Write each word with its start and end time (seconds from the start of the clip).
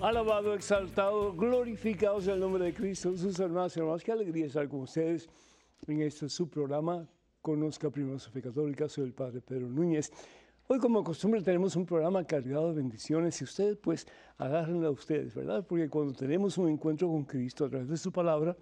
Alabado, 0.00 0.54
exaltado, 0.54 1.32
glorificado 1.32 2.20
sea 2.20 2.34
el 2.34 2.40
nombre 2.40 2.64
de 2.64 2.72
Cristo. 2.72 3.16
Sus 3.16 3.36
hermanos 3.40 3.76
y 3.76 3.80
hermanos, 3.80 4.04
qué 4.04 4.12
alegría 4.12 4.46
estar 4.46 4.68
con 4.68 4.82
ustedes 4.82 5.28
en 5.88 6.02
este 6.02 6.28
su 6.28 6.48
programa. 6.48 7.08
Conozca 7.42 7.90
primero 7.90 8.16
su 8.20 8.30
fe 8.30 8.40
católica, 8.40 8.88
soy 8.88 9.06
el 9.06 9.12
Padre 9.12 9.40
Pedro 9.40 9.68
Núñez. 9.68 10.12
Hoy, 10.68 10.78
como 10.78 11.02
costumbre, 11.02 11.42
tenemos 11.42 11.74
un 11.74 11.84
programa 11.84 12.22
cargado 12.22 12.68
de 12.68 12.76
bendiciones 12.76 13.40
y 13.40 13.44
ustedes, 13.44 13.76
pues, 13.76 14.06
agárrenla 14.36 14.86
a 14.86 14.92
ustedes, 14.92 15.34
¿verdad? 15.34 15.66
Porque 15.66 15.88
cuando 15.88 16.12
tenemos 16.12 16.56
un 16.58 16.68
encuentro 16.68 17.08
con 17.08 17.24
Cristo 17.24 17.64
a 17.64 17.68
través 17.68 17.88
de 17.88 17.96
su 17.96 18.12
palabra, 18.12 18.56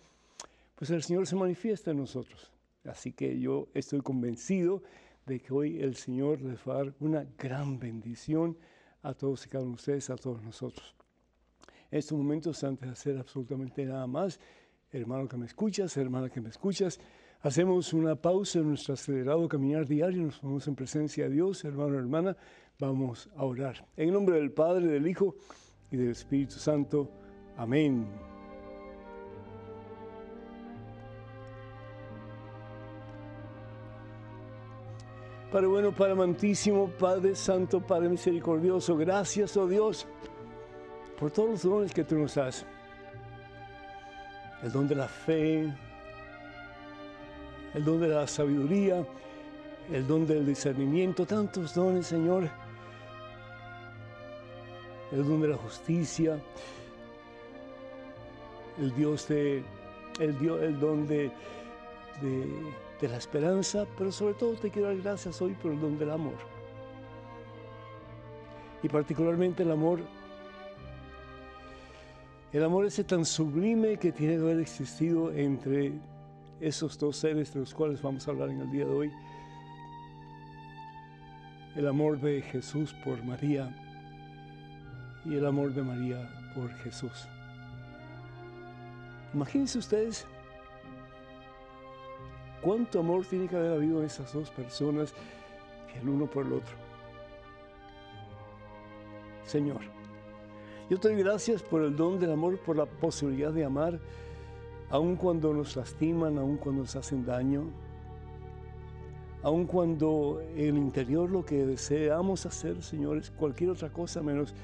pues 0.75 0.91
el 0.91 1.03
Señor 1.03 1.27
se 1.27 1.37
manifiesta 1.37 1.91
en 1.91 1.99
nosotros. 1.99 2.51
Así 2.85 3.13
que 3.13 3.39
yo 3.39 3.69
estoy 3.75 4.01
convencido 4.01 4.83
de 5.27 5.39
que 5.41 5.53
hoy 5.53 5.83
el 5.83 5.97
Señor 5.97 6.41
les 6.41 6.61
va 6.67 6.73
a 6.73 6.77
dar 6.79 6.95
una 6.99 7.27
gran 7.37 7.79
bendición 7.79 8.57
a 9.03 9.13
todos 9.13 9.45
y 9.45 9.51
cada 9.51 9.65
uno 9.65 9.73
de 9.73 9.77
ustedes, 9.77 10.09
a 10.09 10.17
todos 10.17 10.43
nosotros. 10.43 10.97
Estos 11.91 12.19
momentos, 12.19 12.63
antes 12.65 12.89
de 12.89 12.93
hacer 12.93 13.19
absolutamente 13.19 13.85
nada 13.85 14.07
más, 14.07 14.41
hermano 14.91 15.29
que 15.29 15.37
me 15.37 15.47
escuchas, 15.47 15.97
hermana 15.97 16.29
que 16.31 16.41
me 16.41 16.49
escuchas, 16.49 17.01
hacemos 17.41 17.93
una 17.93 18.17
pausa 18.17 18.59
en 18.59 18.69
nuestro 18.69 18.95
acelerado 18.95 19.49
caminar 19.49 19.87
diario, 19.87 20.23
nos 20.23 20.39
ponemos 20.39 20.67
en 20.69 20.75
presencia 20.75 21.25
de 21.25 21.31
Dios, 21.31 21.65
hermano, 21.65 21.99
hermana, 21.99 22.37
vamos 22.79 23.31
a 23.37 23.45
orar. 23.45 23.87
En 23.97 24.13
nombre 24.13 24.37
del 24.37 24.53
Padre, 24.53 24.87
del 24.87 25.07
Hijo 25.07 25.37
y 25.91 25.97
del 25.97 26.11
Espíritu 26.11 26.55
Santo. 26.55 27.11
Amén. 27.57 28.07
Padre 35.51 35.69
bueno, 35.69 35.93
Padre 35.93 36.13
amantísimo, 36.13 36.91
Padre 36.99 37.35
santo, 37.35 37.81
Padre 37.81 38.09
misericordioso, 38.09 38.97
gracias, 38.97 39.57
oh 39.57 39.67
Dios, 39.67 40.07
por 41.19 41.31
todos 41.31 41.51
los 41.51 41.63
dones 41.63 41.93
que 41.93 42.05
tú 42.05 42.17
nos 42.17 42.35
das. 42.35 42.65
El 44.63 44.73
don 44.73 44.89
de 44.89 44.95
la 44.95 45.09
fe, 45.09 45.73
el 47.75 47.85
don 47.85 48.01
de 48.01 48.09
la 48.09 48.27
sabiduría, 48.27 49.05
el 49.93 50.07
don 50.07 50.27
del 50.27 50.47
discernimiento, 50.47 51.27
tantos 51.27 51.75
dones, 51.75 52.07
Señor. 52.07 52.49
El 55.13 55.25
don 55.25 55.41
de 55.41 55.49
la 55.49 55.57
justicia, 55.57 56.39
el 58.79 58.95
Dios 58.95 59.29
de, 59.29 59.63
el, 60.19 60.39
Dios, 60.39 60.61
el 60.63 60.81
don 60.81 61.07
de, 61.07 61.31
de 62.21 62.87
de 63.01 63.09
la 63.09 63.17
esperanza, 63.17 63.87
pero 63.99 64.11
sobre 64.11 64.35
todo 64.35 64.55
te 64.55 64.71
quiero 64.71 64.89
dar 64.89 64.97
gracias 64.99 65.41
hoy 65.43 65.53
por 65.55 65.73
el 65.73 65.81
don 65.81 65.99
del 65.99 66.11
amor. 66.11 66.35
Y 68.83 68.89
particularmente 68.89 69.63
el 69.63 69.71
amor, 69.71 70.01
el 72.53 72.65
amor 72.65 72.87
ese 72.87 73.05
tan 73.05 73.25
sublime 73.25 73.97
que 73.97 74.13
tiene 74.13 74.37
que 74.37 74.43
haber 74.43 74.61
existido 74.61 75.33
entre 75.33 75.93
esos 76.61 76.99
dos 76.99 77.17
seres 77.17 77.53
de 77.53 77.61
los 77.61 77.75
cuales 77.75 78.01
vamos 78.01 78.27
a 78.27 78.31
hablar 78.31 78.51
en 78.51 78.61
el 78.61 78.71
día 78.71 78.85
de 78.85 78.93
hoy. 78.93 79.13
El 81.75 81.87
amor 81.89 82.21
de 82.21 82.41
Jesús 82.43 82.95
por 83.05 83.23
María 83.25 83.75
y 85.25 85.35
el 85.35 85.45
amor 85.45 85.75
de 85.75 85.83
María 85.83 86.31
por 86.55 86.73
Jesús. 86.77 87.29
Imagínense 89.35 89.79
ustedes 89.79 90.27
cuánto 92.63 93.01
amor 93.01 93.27
tiene 93.27 93.49
que 93.49 93.57
haber 93.57 93.73
habido 93.73 94.03
esas 94.03 94.33
dos 94.33 94.51
personas, 94.51 95.13
el 96.01 96.09
uno 96.09 96.27
por 96.27 96.47
el 96.47 96.55
otro. 96.55 96.75
Señor, 99.45 99.96
yo 100.89 100.99
te 100.99 101.09
doy 101.09 101.19
gracias 101.19 101.63
por 101.63 101.83
el 101.83 101.97
don 101.97 102.21
del 102.21 102.33
amor, 102.33 102.59
por 102.61 102.77
la 102.77 102.87
posibilidad 102.87 103.53
de 103.53 103.65
amar, 103.65 103.99
aun 104.89 105.17
cuando 105.17 105.53
nos 105.53 105.75
lastiman, 105.75 106.39
aun 106.39 106.57
cuando 106.57 106.83
nos 106.83 106.95
hacen 106.95 107.25
daño, 107.25 107.65
aun 109.43 109.67
cuando 109.67 110.41
el 110.55 110.77
interior 110.77 111.29
lo 111.31 111.45
que 111.45 111.67
deseamos 111.67 112.47
hacer, 112.47 112.83
Señor, 112.83 113.19
es 113.19 113.31
cualquier 113.31 113.71
otra 113.71 113.91
cosa 113.91 114.23
menos 114.23 114.55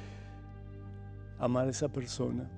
amar 1.39 1.67
a 1.67 1.71
esa 1.71 1.89
persona. 1.89 2.49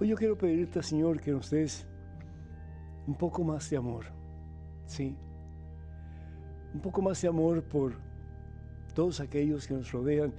Hoy 0.00 0.08
yo 0.08 0.16
quiero 0.16 0.36
pedirte, 0.36 0.82
Señor, 0.82 1.20
que 1.20 1.30
nos 1.30 1.50
des 1.50 1.86
un 3.06 3.14
poco 3.14 3.44
más 3.44 3.68
de 3.68 3.76
amor, 3.76 4.06
sí, 4.86 5.14
un 6.72 6.80
poco 6.80 7.02
más 7.02 7.20
de 7.20 7.28
amor 7.28 7.62
por 7.62 7.92
todos 8.94 9.20
aquellos 9.20 9.66
que 9.66 9.74
nos 9.74 9.92
rodean, 9.92 10.32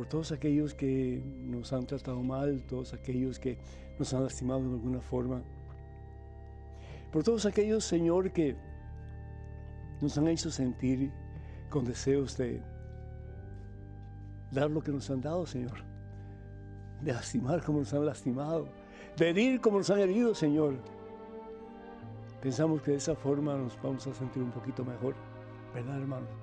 por 0.00 0.06
todos 0.06 0.32
aquellos 0.32 0.72
que 0.72 1.22
nos 1.44 1.74
han 1.74 1.84
tratado 1.84 2.22
mal, 2.22 2.62
todos 2.62 2.94
aquellos 2.94 3.38
que 3.38 3.58
nos 3.98 4.14
han 4.14 4.24
lastimado 4.24 4.66
de 4.66 4.72
alguna 4.72 5.02
forma, 5.02 5.42
por 7.12 7.22
todos 7.22 7.44
aquellos, 7.44 7.84
Señor, 7.84 8.32
que 8.32 8.56
nos 10.00 10.16
han 10.16 10.28
hecho 10.28 10.50
sentir 10.50 11.12
con 11.68 11.84
deseos 11.84 12.34
de 12.38 12.62
dar 14.50 14.70
lo 14.70 14.80
que 14.80 14.90
nos 14.90 15.10
han 15.10 15.20
dado, 15.20 15.44
Señor, 15.44 15.84
de 17.02 17.12
lastimar 17.12 17.62
como 17.62 17.80
nos 17.80 17.92
han 17.92 18.06
lastimado, 18.06 18.68
de 19.18 19.28
herir 19.28 19.60
como 19.60 19.76
nos 19.76 19.90
han 19.90 19.98
herido, 19.98 20.34
Señor. 20.34 20.76
Pensamos 22.40 22.80
que 22.80 22.92
de 22.92 22.96
esa 22.96 23.14
forma 23.14 23.54
nos 23.54 23.76
vamos 23.82 24.06
a 24.06 24.14
sentir 24.14 24.42
un 24.42 24.50
poquito 24.50 24.82
mejor, 24.82 25.14
¿verdad, 25.74 26.00
hermano? 26.00 26.39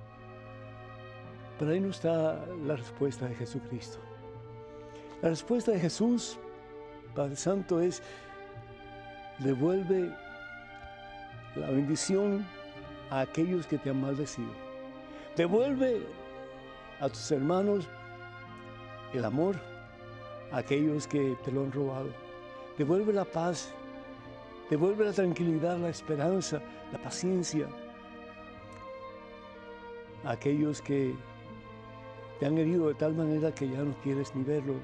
Pero 1.58 1.72
ahí 1.72 1.80
no 1.80 1.90
está 1.90 2.44
la 2.64 2.76
respuesta 2.76 3.26
de 3.26 3.34
Jesucristo. 3.34 3.98
La 5.22 5.30
respuesta 5.30 5.72
de 5.72 5.80
Jesús, 5.80 6.38
Padre 7.14 7.36
Santo, 7.36 7.80
es 7.80 8.02
devuelve 9.38 10.14
la 11.56 11.70
bendición 11.70 12.46
a 13.10 13.20
aquellos 13.20 13.66
que 13.66 13.78
te 13.78 13.90
han 13.90 14.00
maldecido. 14.00 14.50
Devuelve 15.36 16.02
a 17.00 17.08
tus 17.08 17.30
hermanos 17.32 17.88
el 19.12 19.24
amor 19.24 19.56
a 20.52 20.58
aquellos 20.58 21.06
que 21.06 21.36
te 21.44 21.50
lo 21.50 21.62
han 21.62 21.72
robado. 21.72 22.08
Devuelve 22.76 23.12
la 23.12 23.24
paz 23.24 23.72
Devuelve 24.70 25.06
la 25.06 25.12
tranquilidad, 25.12 25.78
la 25.78 25.88
esperanza, 25.88 26.60
la 26.92 26.98
paciencia 26.98 27.66
a 30.24 30.32
aquellos 30.32 30.82
que 30.82 31.14
te 32.38 32.46
han 32.46 32.56
herido 32.58 32.88
de 32.88 32.94
tal 32.94 33.14
manera 33.14 33.52
que 33.54 33.68
ya 33.68 33.82
no 33.82 33.94
quieres 34.02 34.34
ni 34.34 34.44
verlo. 34.44 34.74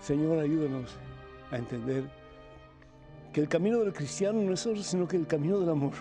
Señor, 0.00 0.38
ayúdanos 0.38 0.96
a 1.50 1.56
entender 1.56 2.04
que 3.32 3.40
el 3.40 3.48
camino 3.48 3.78
del 3.80 3.92
cristiano 3.92 4.40
no 4.40 4.52
es 4.52 4.66
otro, 4.66 4.82
sino 4.82 5.08
que 5.08 5.16
el 5.16 5.26
camino 5.26 5.58
del 5.58 5.70
amor. 5.70 5.92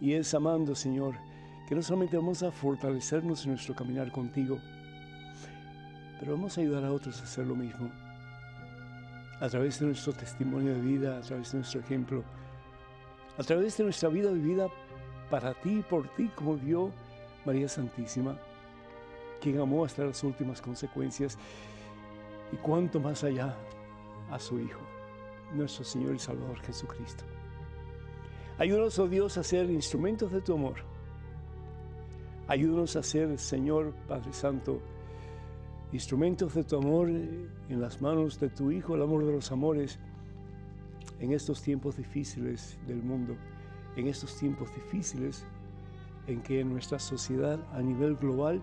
Y 0.00 0.14
es 0.14 0.32
amando, 0.34 0.74
Señor, 0.74 1.14
que 1.68 1.74
no 1.74 1.82
solamente 1.82 2.16
vamos 2.16 2.42
a 2.42 2.50
fortalecernos 2.50 3.44
en 3.44 3.52
nuestro 3.52 3.74
caminar 3.74 4.10
contigo, 4.10 4.58
pero 6.18 6.32
vamos 6.32 6.56
a 6.56 6.60
ayudar 6.60 6.84
a 6.84 6.92
otros 6.92 7.20
a 7.20 7.24
hacer 7.24 7.46
lo 7.46 7.54
mismo 7.54 7.90
a 9.40 9.48
través 9.48 9.80
de 9.80 9.86
nuestro 9.86 10.12
testimonio 10.12 10.74
de 10.74 10.80
vida, 10.80 11.16
a 11.16 11.20
través 11.22 11.50
de 11.52 11.58
nuestro 11.58 11.80
ejemplo, 11.80 12.22
a 13.38 13.42
través 13.42 13.76
de 13.78 13.84
nuestra 13.84 14.10
vida 14.10 14.30
vivida 14.30 14.68
para 15.30 15.54
ti 15.54 15.78
y 15.78 15.82
por 15.82 16.06
ti, 16.14 16.30
como 16.34 16.56
vio 16.56 16.92
María 17.50 17.68
Santísima, 17.68 18.38
quien 19.40 19.58
amó 19.58 19.84
hasta 19.84 20.04
las 20.04 20.22
últimas 20.22 20.62
consecuencias 20.62 21.36
y 22.52 22.56
cuanto 22.58 23.00
más 23.00 23.24
allá 23.24 23.56
a 24.30 24.38
su 24.38 24.60
Hijo, 24.60 24.78
nuestro 25.52 25.82
Señor 25.82 26.14
y 26.14 26.20
Salvador 26.20 26.60
Jesucristo. 26.60 27.24
Ayúdanos, 28.56 28.96
oh 29.00 29.08
Dios, 29.08 29.36
a 29.36 29.42
ser 29.42 29.68
instrumentos 29.68 30.30
de 30.30 30.40
tu 30.42 30.54
amor. 30.54 30.76
Ayúdanos 32.46 32.94
a 32.94 33.02
ser, 33.02 33.36
Señor 33.36 33.94
Padre 34.06 34.32
Santo, 34.32 34.80
instrumentos 35.92 36.54
de 36.54 36.62
tu 36.62 36.76
amor 36.76 37.08
en 37.08 37.80
las 37.80 38.00
manos 38.00 38.38
de 38.38 38.50
tu 38.50 38.70
Hijo, 38.70 38.94
el 38.94 39.02
amor 39.02 39.26
de 39.26 39.32
los 39.32 39.50
amores, 39.50 39.98
en 41.18 41.32
estos 41.32 41.60
tiempos 41.62 41.96
difíciles 41.96 42.78
del 42.86 43.02
mundo, 43.02 43.34
en 43.96 44.06
estos 44.06 44.36
tiempos 44.38 44.72
difíciles 44.72 45.44
en 46.26 46.42
que 46.42 46.64
nuestra 46.64 46.98
sociedad 46.98 47.58
a 47.72 47.80
nivel 47.80 48.16
global 48.16 48.62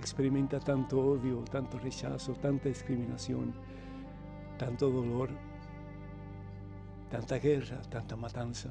experimenta 0.00 0.60
tanto 0.60 0.98
odio, 0.98 1.42
tanto 1.50 1.78
rechazo, 1.78 2.34
tanta 2.34 2.68
discriminación, 2.68 3.54
tanto 4.58 4.90
dolor, 4.90 5.30
tanta 7.10 7.38
guerra, 7.38 7.80
tanta 7.88 8.16
matanza, 8.16 8.70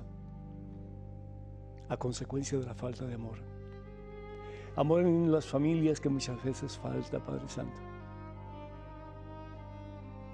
a 1.90 1.98
consecuencia 1.98 2.60
de 2.60 2.66
la 2.66 2.74
falta 2.74 3.06
de 3.06 3.16
amor. 3.16 3.40
Amor 4.76 5.02
en 5.02 5.32
las 5.32 5.46
familias 5.46 6.02
que 6.02 6.10
muchas 6.10 6.44
veces 6.44 6.78
falta, 6.78 7.20
Padre 7.20 7.48
Santo. 7.48 7.80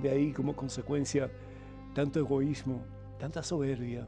De 0.02 0.10
ahí 0.10 0.34
como 0.34 0.56
consecuencia 0.56 1.30
tanto 1.94 2.20
egoísmo, 2.20 2.82
tanta 3.20 3.44
soberbia, 3.44 4.08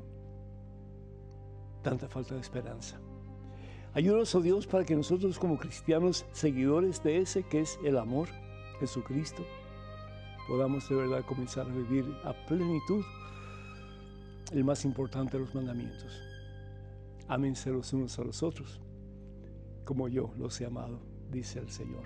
tanta 1.83 2.07
falta 2.07 2.33
de 2.33 2.42
esperanza. 2.42 3.00
Ayúdanos, 3.95 4.33
oh 4.33 4.41
Dios, 4.41 4.65
para 4.65 4.85
que 4.85 4.95
nosotros 4.95 5.37
como 5.37 5.57
cristianos, 5.57 6.25
seguidores 6.31 7.03
de 7.03 7.19
ese 7.19 7.43
que 7.43 7.61
es 7.61 7.79
el 7.83 7.97
amor, 7.97 8.27
Jesucristo, 8.79 9.43
podamos 10.47 10.89
de 10.89 10.95
verdad 10.95 11.23
comenzar 11.25 11.67
a 11.67 11.73
vivir 11.73 12.05
a 12.23 12.33
plenitud 12.47 13.05
el 14.51 14.63
más 14.63 14.83
importante 14.83 15.37
de 15.37 15.43
los 15.43 15.53
mandamientos. 15.53 16.21
Ámense 17.27 17.69
los 17.69 17.93
unos 17.93 18.17
a 18.17 18.23
los 18.23 18.41
otros, 18.41 18.81
como 19.85 20.07
yo 20.07 20.33
los 20.37 20.59
he 20.59 20.65
amado, 20.65 20.99
dice 21.31 21.59
el 21.59 21.69
Señor. 21.69 22.05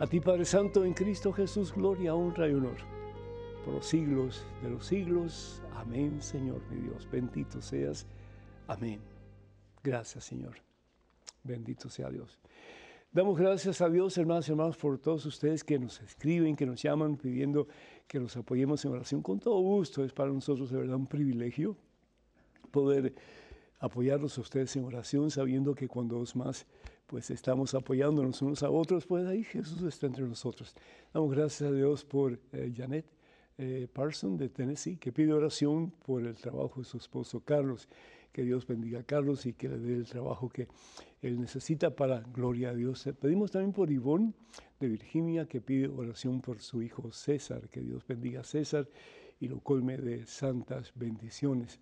A 0.00 0.06
ti, 0.06 0.18
Padre 0.18 0.44
Santo, 0.44 0.84
en 0.84 0.92
Cristo 0.92 1.32
Jesús, 1.32 1.72
gloria, 1.72 2.14
honra 2.14 2.48
y 2.48 2.54
honor 2.54 2.76
por 3.64 3.74
los 3.74 3.86
siglos 3.86 4.44
de 4.62 4.70
los 4.70 4.86
siglos. 4.86 5.62
Amén, 5.76 6.20
Señor 6.20 6.60
mi 6.70 6.80
Dios. 6.80 7.08
Bendito 7.10 7.60
seas. 7.60 8.06
Amén. 8.66 9.00
Gracias, 9.82 10.24
Señor. 10.24 10.56
Bendito 11.42 11.88
sea 11.88 12.10
Dios. 12.10 12.38
Damos 13.10 13.38
gracias 13.38 13.80
a 13.80 13.88
Dios, 13.88 14.18
hermanos 14.18 14.48
y 14.48 14.50
hermanos, 14.50 14.76
por 14.76 14.98
todos 14.98 15.24
ustedes 15.24 15.64
que 15.64 15.78
nos 15.78 16.00
escriben, 16.02 16.54
que 16.54 16.66
nos 16.66 16.82
llaman 16.82 17.16
pidiendo 17.16 17.66
que 18.06 18.20
los 18.20 18.36
apoyemos 18.36 18.84
en 18.84 18.92
oración. 18.92 19.22
Con 19.22 19.40
todo 19.40 19.58
gusto, 19.60 20.04
es 20.04 20.12
para 20.12 20.30
nosotros 20.30 20.70
de 20.70 20.76
verdad 20.76 20.96
un 20.96 21.06
privilegio 21.06 21.76
poder 22.70 23.14
apoyarlos 23.80 24.36
a 24.36 24.42
ustedes 24.42 24.76
en 24.76 24.84
oración, 24.84 25.30
sabiendo 25.30 25.74
que 25.74 25.88
cuando 25.88 26.22
más 26.34 26.66
pues 27.06 27.30
estamos 27.30 27.72
apoyándonos 27.72 28.42
unos 28.42 28.62
a 28.62 28.68
otros, 28.68 29.06
pues 29.06 29.26
ahí 29.26 29.42
Jesús 29.42 29.80
está 29.82 30.06
entre 30.06 30.24
nosotros. 30.24 30.74
Damos 31.14 31.30
gracias 31.30 31.70
a 31.70 31.72
Dios 31.72 32.04
por 32.04 32.38
eh, 32.52 32.70
Janet 32.76 33.06
eh, 33.56 33.88
Parson 33.90 34.36
de 34.36 34.50
Tennessee, 34.50 34.98
que 34.98 35.10
pide 35.10 35.32
oración 35.32 35.90
por 35.90 36.26
el 36.26 36.36
trabajo 36.36 36.80
de 36.80 36.84
su 36.84 36.98
esposo 36.98 37.40
Carlos 37.40 37.88
que 38.32 38.42
Dios 38.42 38.66
bendiga 38.66 39.00
a 39.00 39.02
Carlos 39.02 39.46
y 39.46 39.52
que 39.52 39.68
le 39.68 39.78
dé 39.78 39.94
el 39.94 40.06
trabajo 40.06 40.48
que 40.48 40.68
él 41.22 41.40
necesita 41.40 41.94
para 41.94 42.20
gloria 42.20 42.70
a 42.70 42.74
Dios. 42.74 43.08
Pedimos 43.20 43.50
también 43.50 43.72
por 43.72 43.90
Ivonne 43.90 44.32
de 44.78 44.88
Virginia, 44.88 45.46
que 45.46 45.60
pide 45.60 45.88
oración 45.88 46.40
por 46.40 46.60
su 46.60 46.82
hijo 46.82 47.10
César, 47.12 47.68
que 47.68 47.80
Dios 47.80 48.06
bendiga 48.06 48.40
a 48.40 48.44
César 48.44 48.88
y 49.40 49.48
lo 49.48 49.60
colme 49.60 49.96
de 49.96 50.26
santas 50.26 50.92
bendiciones. 50.94 51.80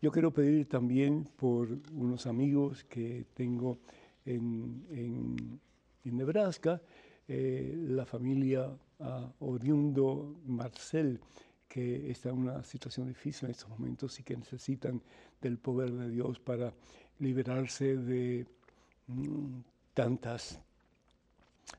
Yo 0.00 0.10
quiero 0.10 0.32
pedir 0.32 0.68
también 0.68 1.28
por 1.36 1.68
unos 1.94 2.26
amigos 2.26 2.84
que 2.84 3.24
tengo 3.34 3.78
en, 4.24 4.84
en, 4.90 5.60
Nebraska, 6.04 6.82
eh, 7.28 7.72
la 7.76 8.04
familia 8.04 8.68
uh, 8.98 9.04
Oriundo 9.38 10.40
Marcel, 10.46 11.20
que 11.72 12.10
está 12.10 12.28
en 12.28 12.36
una 12.36 12.62
situación 12.64 13.08
difícil 13.08 13.46
en 13.46 13.52
estos 13.52 13.70
momentos 13.70 14.20
y 14.20 14.22
que 14.22 14.36
necesitan 14.36 15.00
del 15.40 15.56
poder 15.56 15.90
de 15.90 16.10
Dios 16.10 16.38
para 16.38 16.70
liberarse 17.18 17.96
de 17.96 18.46
mm, 19.06 19.60
tantas 19.94 20.60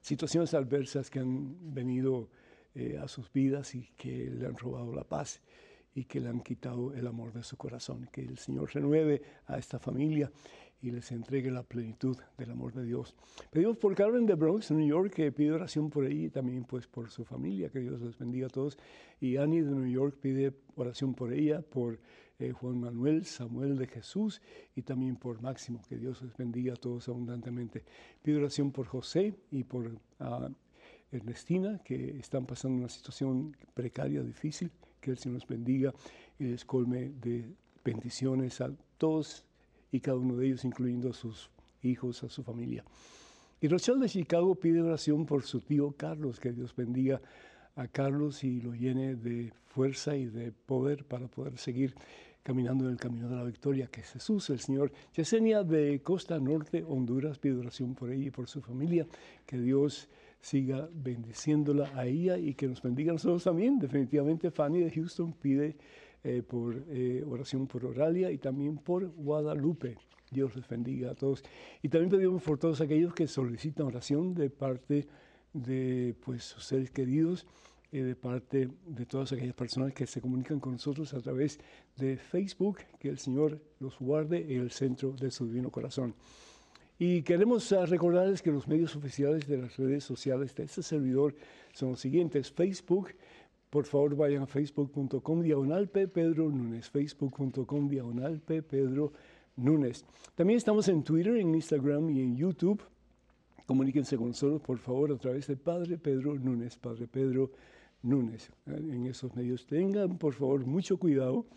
situaciones 0.01 0.55
adversas 0.55 1.11
que 1.11 1.19
han 1.19 1.75
venido 1.75 2.27
eh, 2.73 2.97
a 2.99 3.07
sus 3.07 3.31
vidas 3.31 3.75
y 3.75 3.83
que 3.95 4.31
le 4.31 4.47
han 4.47 4.57
robado 4.57 4.95
la 4.95 5.03
paz 5.03 5.41
y 5.93 6.05
que 6.05 6.19
le 6.19 6.29
han 6.29 6.41
quitado 6.41 6.91
el 6.95 7.05
amor 7.05 7.31
de 7.31 7.43
su 7.43 7.55
corazón. 7.55 8.09
Que 8.11 8.21
el 8.21 8.39
Señor 8.39 8.73
renueve 8.73 9.21
a 9.45 9.59
esta 9.59 9.77
familia 9.77 10.31
y 10.83 10.91
les 10.91 11.11
entregue 11.13 11.49
la 11.49 11.63
plenitud 11.63 12.17
del 12.37 12.51
amor 12.51 12.73
de 12.73 12.83
Dios. 12.83 13.15
Pedimos 13.49 13.77
por 13.77 13.95
Carmen 13.95 14.25
de 14.25 14.35
Bronx, 14.35 14.69
New 14.71 14.85
York, 14.85 15.13
que 15.13 15.31
pide 15.31 15.53
oración 15.53 15.89
por 15.89 16.05
ella 16.05 16.25
y 16.25 16.29
también 16.29 16.65
pues 16.65 16.87
por 16.87 17.09
su 17.09 17.23
familia, 17.23 17.69
que 17.69 17.79
Dios 17.79 18.01
les 18.01 18.17
bendiga 18.17 18.47
a 18.47 18.49
todos. 18.49 18.77
Y 19.21 19.37
Annie 19.37 19.61
de 19.61 19.71
New 19.71 19.89
York 19.89 20.17
pide 20.19 20.53
oración 20.75 21.13
por 21.15 21.31
ella, 21.31 21.61
por 21.61 21.99
eh, 22.37 22.51
Juan 22.51 22.81
Manuel, 22.81 23.23
Samuel 23.25 23.77
de 23.77 23.87
Jesús 23.87 24.41
y 24.75 24.81
también 24.81 25.15
por 25.15 25.41
Máximo, 25.41 25.81
que 25.87 25.95
Dios 25.95 26.21
les 26.21 26.35
bendiga 26.35 26.73
a 26.73 26.75
todos 26.75 27.07
abundantemente. 27.07 27.85
Pide 28.21 28.37
oración 28.37 28.73
por 28.73 28.85
José 28.85 29.33
y 29.51 29.63
por 29.63 29.89
ah, 30.19 30.49
Ernestina, 31.13 31.79
que 31.85 32.17
están 32.19 32.45
pasando 32.45 32.79
una 32.79 32.89
situación 32.89 33.55
precaria, 33.73 34.21
difícil, 34.21 34.69
que 34.99 35.11
el 35.11 35.17
Señor 35.17 35.35
los 35.35 35.47
bendiga 35.47 35.93
y 36.37 36.43
les 36.43 36.65
colme 36.65 37.13
de 37.21 37.55
bendiciones 37.85 38.59
a 38.59 38.69
todos 38.97 39.45
y 39.93 39.99
cada 39.99 40.17
uno 40.17 40.35
de 40.35 40.47
ellos, 40.47 40.65
incluyendo 40.65 41.11
a 41.11 41.13
sus 41.13 41.51
hijos, 41.83 42.23
a 42.23 42.29
su 42.29 42.43
familia. 42.43 42.83
Y 43.61 43.67
Rochelle 43.67 43.99
de 43.99 44.09
Chicago 44.09 44.55
pide 44.55 44.81
oración 44.81 45.25
por 45.25 45.43
su 45.43 45.61
tío 45.61 45.93
Carlos, 45.95 46.39
que 46.39 46.51
Dios 46.51 46.75
bendiga 46.75 47.21
a 47.75 47.87
Carlos 47.87 48.43
y 48.43 48.59
lo 48.59 48.73
llene 48.73 49.15
de 49.15 49.53
fuerza 49.67 50.15
y 50.15 50.25
de 50.25 50.51
poder 50.51 51.05
para 51.05 51.27
poder 51.27 51.57
seguir 51.57 51.93
caminando 52.41 52.85
en 52.85 52.91
el 52.91 52.97
camino 52.97 53.29
de 53.29 53.35
la 53.35 53.43
victoria, 53.43 53.87
que 53.87 54.01
es 54.01 54.11
Jesús, 54.11 54.49
el 54.49 54.59
Señor. 54.59 54.91
Yesenia 55.15 55.63
de 55.63 56.01
Costa 56.01 56.39
Norte, 56.39 56.83
Honduras, 56.83 57.37
pide 57.37 57.55
oración 57.55 57.93
por 57.93 58.11
ella 58.11 58.27
y 58.27 58.31
por 58.31 58.47
su 58.47 58.61
familia, 58.61 59.05
que 59.45 59.59
Dios 59.59 60.09
siga 60.41 60.89
bendiciéndola 60.91 61.91
a 61.95 62.05
ella 62.07 62.37
y 62.37 62.55
que 62.55 62.67
nos 62.67 62.81
bendiga 62.81 63.11
a 63.11 63.13
nosotros 63.13 63.43
también. 63.43 63.77
Definitivamente 63.77 64.49
Fanny 64.49 64.81
de 64.81 64.91
Houston 64.91 65.33
pide 65.33 65.77
eh, 66.23 66.41
por 66.41 66.85
eh, 66.89 67.23
oración 67.27 67.67
por 67.67 67.85
Oralia 67.85 68.31
y 68.31 68.37
también 68.37 68.77
por 68.77 69.07
Guadalupe. 69.07 69.97
Dios 70.31 70.55
les 70.55 70.67
bendiga 70.67 71.11
a 71.11 71.15
todos. 71.15 71.43
Y 71.81 71.89
también 71.89 72.09
pedimos 72.09 72.41
por 72.41 72.57
todos 72.57 72.81
aquellos 72.81 73.13
que 73.13 73.27
solicitan 73.27 73.87
oración 73.87 74.33
de 74.33 74.49
parte 74.49 75.07
de 75.53 76.15
pues, 76.23 76.43
sus 76.43 76.65
seres 76.65 76.91
queridos, 76.91 77.45
eh, 77.91 78.03
de 78.03 78.15
parte 78.15 78.69
de 78.87 79.05
todas 79.05 79.31
aquellas 79.31 79.53
personas 79.53 79.93
que 79.93 80.07
se 80.07 80.21
comunican 80.21 80.59
con 80.59 80.73
nosotros 80.73 81.13
a 81.13 81.19
través 81.19 81.59
de 81.97 82.17
Facebook. 82.17 82.79
Que 82.99 83.09
el 83.09 83.19
Señor 83.19 83.61
los 83.79 83.99
guarde 83.99 84.53
en 84.55 84.61
el 84.61 84.71
centro 84.71 85.11
de 85.11 85.29
su 85.29 85.45
divino 85.45 85.69
corazón. 85.69 86.15
Y 86.99 87.23
queremos 87.23 87.71
ah, 87.73 87.85
recordarles 87.85 88.41
que 88.41 88.51
los 88.51 88.67
medios 88.67 88.95
oficiales 88.95 89.47
de 89.47 89.57
las 89.57 89.77
redes 89.77 90.03
sociales 90.03 90.55
de 90.55 90.63
este 90.63 90.83
servidor 90.83 91.35
son 91.73 91.91
los 91.91 91.99
siguientes. 91.99 92.51
Facebook, 92.51 93.09
por 93.73 93.87
favor 93.87 94.15
vayan 94.15 94.43
a 94.43 94.45
facebook.com 94.45 95.41
diagonal 95.41 95.89
P 95.89 96.07
facebook.com 96.07 97.89
diagonal 97.89 98.39
P. 98.39 98.61
También 100.35 100.57
estamos 100.57 100.87
en 100.89 101.03
Twitter, 101.03 101.37
en 101.37 101.55
Instagram 101.55 102.07
y 102.11 102.21
en 102.21 102.37
YouTube. 102.37 102.83
Comuníquense 103.65 104.15
con 104.15 104.27
nosotros, 104.27 104.61
por 104.61 104.77
favor, 104.77 105.11
a 105.11 105.17
través 105.17 105.47
de 105.47 105.55
Padre 105.55 105.97
Pedro 105.97 106.35
Núñez, 106.35 106.77
Padre 106.77 107.07
Pedro 107.07 107.49
Núñez. 108.03 108.51
En 108.67 109.07
esos 109.07 109.35
medios 109.35 109.65
tengan, 109.65 110.19
por 110.19 110.35
favor, 110.35 110.63
mucho 110.67 110.97
cuidado 110.97 111.47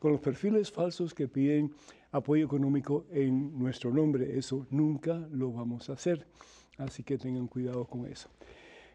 con 0.00 0.10
los 0.10 0.20
perfiles 0.20 0.72
falsos 0.72 1.14
que 1.14 1.28
piden 1.28 1.72
apoyo 2.10 2.46
económico 2.46 3.06
en 3.12 3.56
nuestro 3.56 3.92
nombre. 3.92 4.36
Eso 4.36 4.66
nunca 4.70 5.24
lo 5.30 5.52
vamos 5.52 5.88
a 5.88 5.92
hacer. 5.92 6.26
Así 6.78 7.04
que 7.04 7.16
tengan 7.16 7.46
cuidado 7.46 7.84
con 7.84 8.06
eso. 8.06 8.28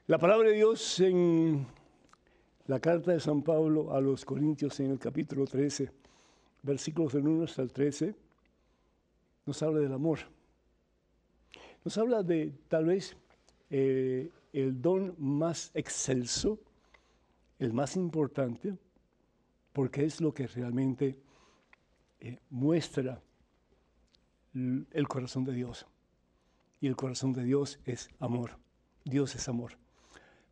La 0.08 0.18
palabra 0.18 0.50
de 0.50 0.56
Dios 0.56 1.00
en 1.00 1.66
la 2.68 2.80
carta 2.80 3.12
de 3.12 3.20
San 3.20 3.44
Pablo 3.44 3.94
a 3.94 4.02
los 4.02 4.26
Corintios 4.26 4.80
en 4.80 4.92
el 4.92 5.00
capítulo 5.00 5.46
13, 5.46 5.92
versículos 6.64 7.14
del 7.14 7.28
1 7.28 7.44
hasta 7.44 7.62
el 7.62 7.72
13, 7.72 8.16
nos 9.46 9.62
habla 9.62 9.80
del 9.80 9.94
amor. 9.94 10.20
Nos 11.84 11.98
habla 12.00 12.24
de 12.24 12.52
tal 12.68 12.86
vez 12.86 13.16
eh, 13.70 14.32
el 14.52 14.82
don 14.82 15.14
más 15.20 15.70
excelso, 15.76 16.60
el 17.60 17.72
más 17.72 17.96
importante, 17.96 18.76
porque 19.72 20.04
es 20.04 20.20
lo 20.20 20.34
que 20.34 20.48
realmente 20.48 21.16
eh, 22.20 22.40
muestra 22.50 23.22
el 24.54 25.08
corazón 25.08 25.44
de 25.44 25.54
Dios. 25.54 25.86
Y 26.82 26.88
el 26.88 26.96
corazón 26.96 27.34
de 27.34 27.44
Dios 27.44 27.80
es 27.86 28.10
amor. 28.20 28.58
Dios 29.04 29.36
es 29.36 29.48
amor. 29.48 29.78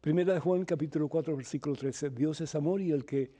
Primera 0.04 0.34
de 0.34 0.42
Juan 0.42 0.66
capítulo 0.66 1.08
4 1.08 1.38
versículo 1.38 1.78
13, 1.78 2.10
Dios 2.10 2.42
es 2.42 2.56
amor 2.56 2.82
y 2.82 2.92
el 2.92 3.06
que 3.06 3.32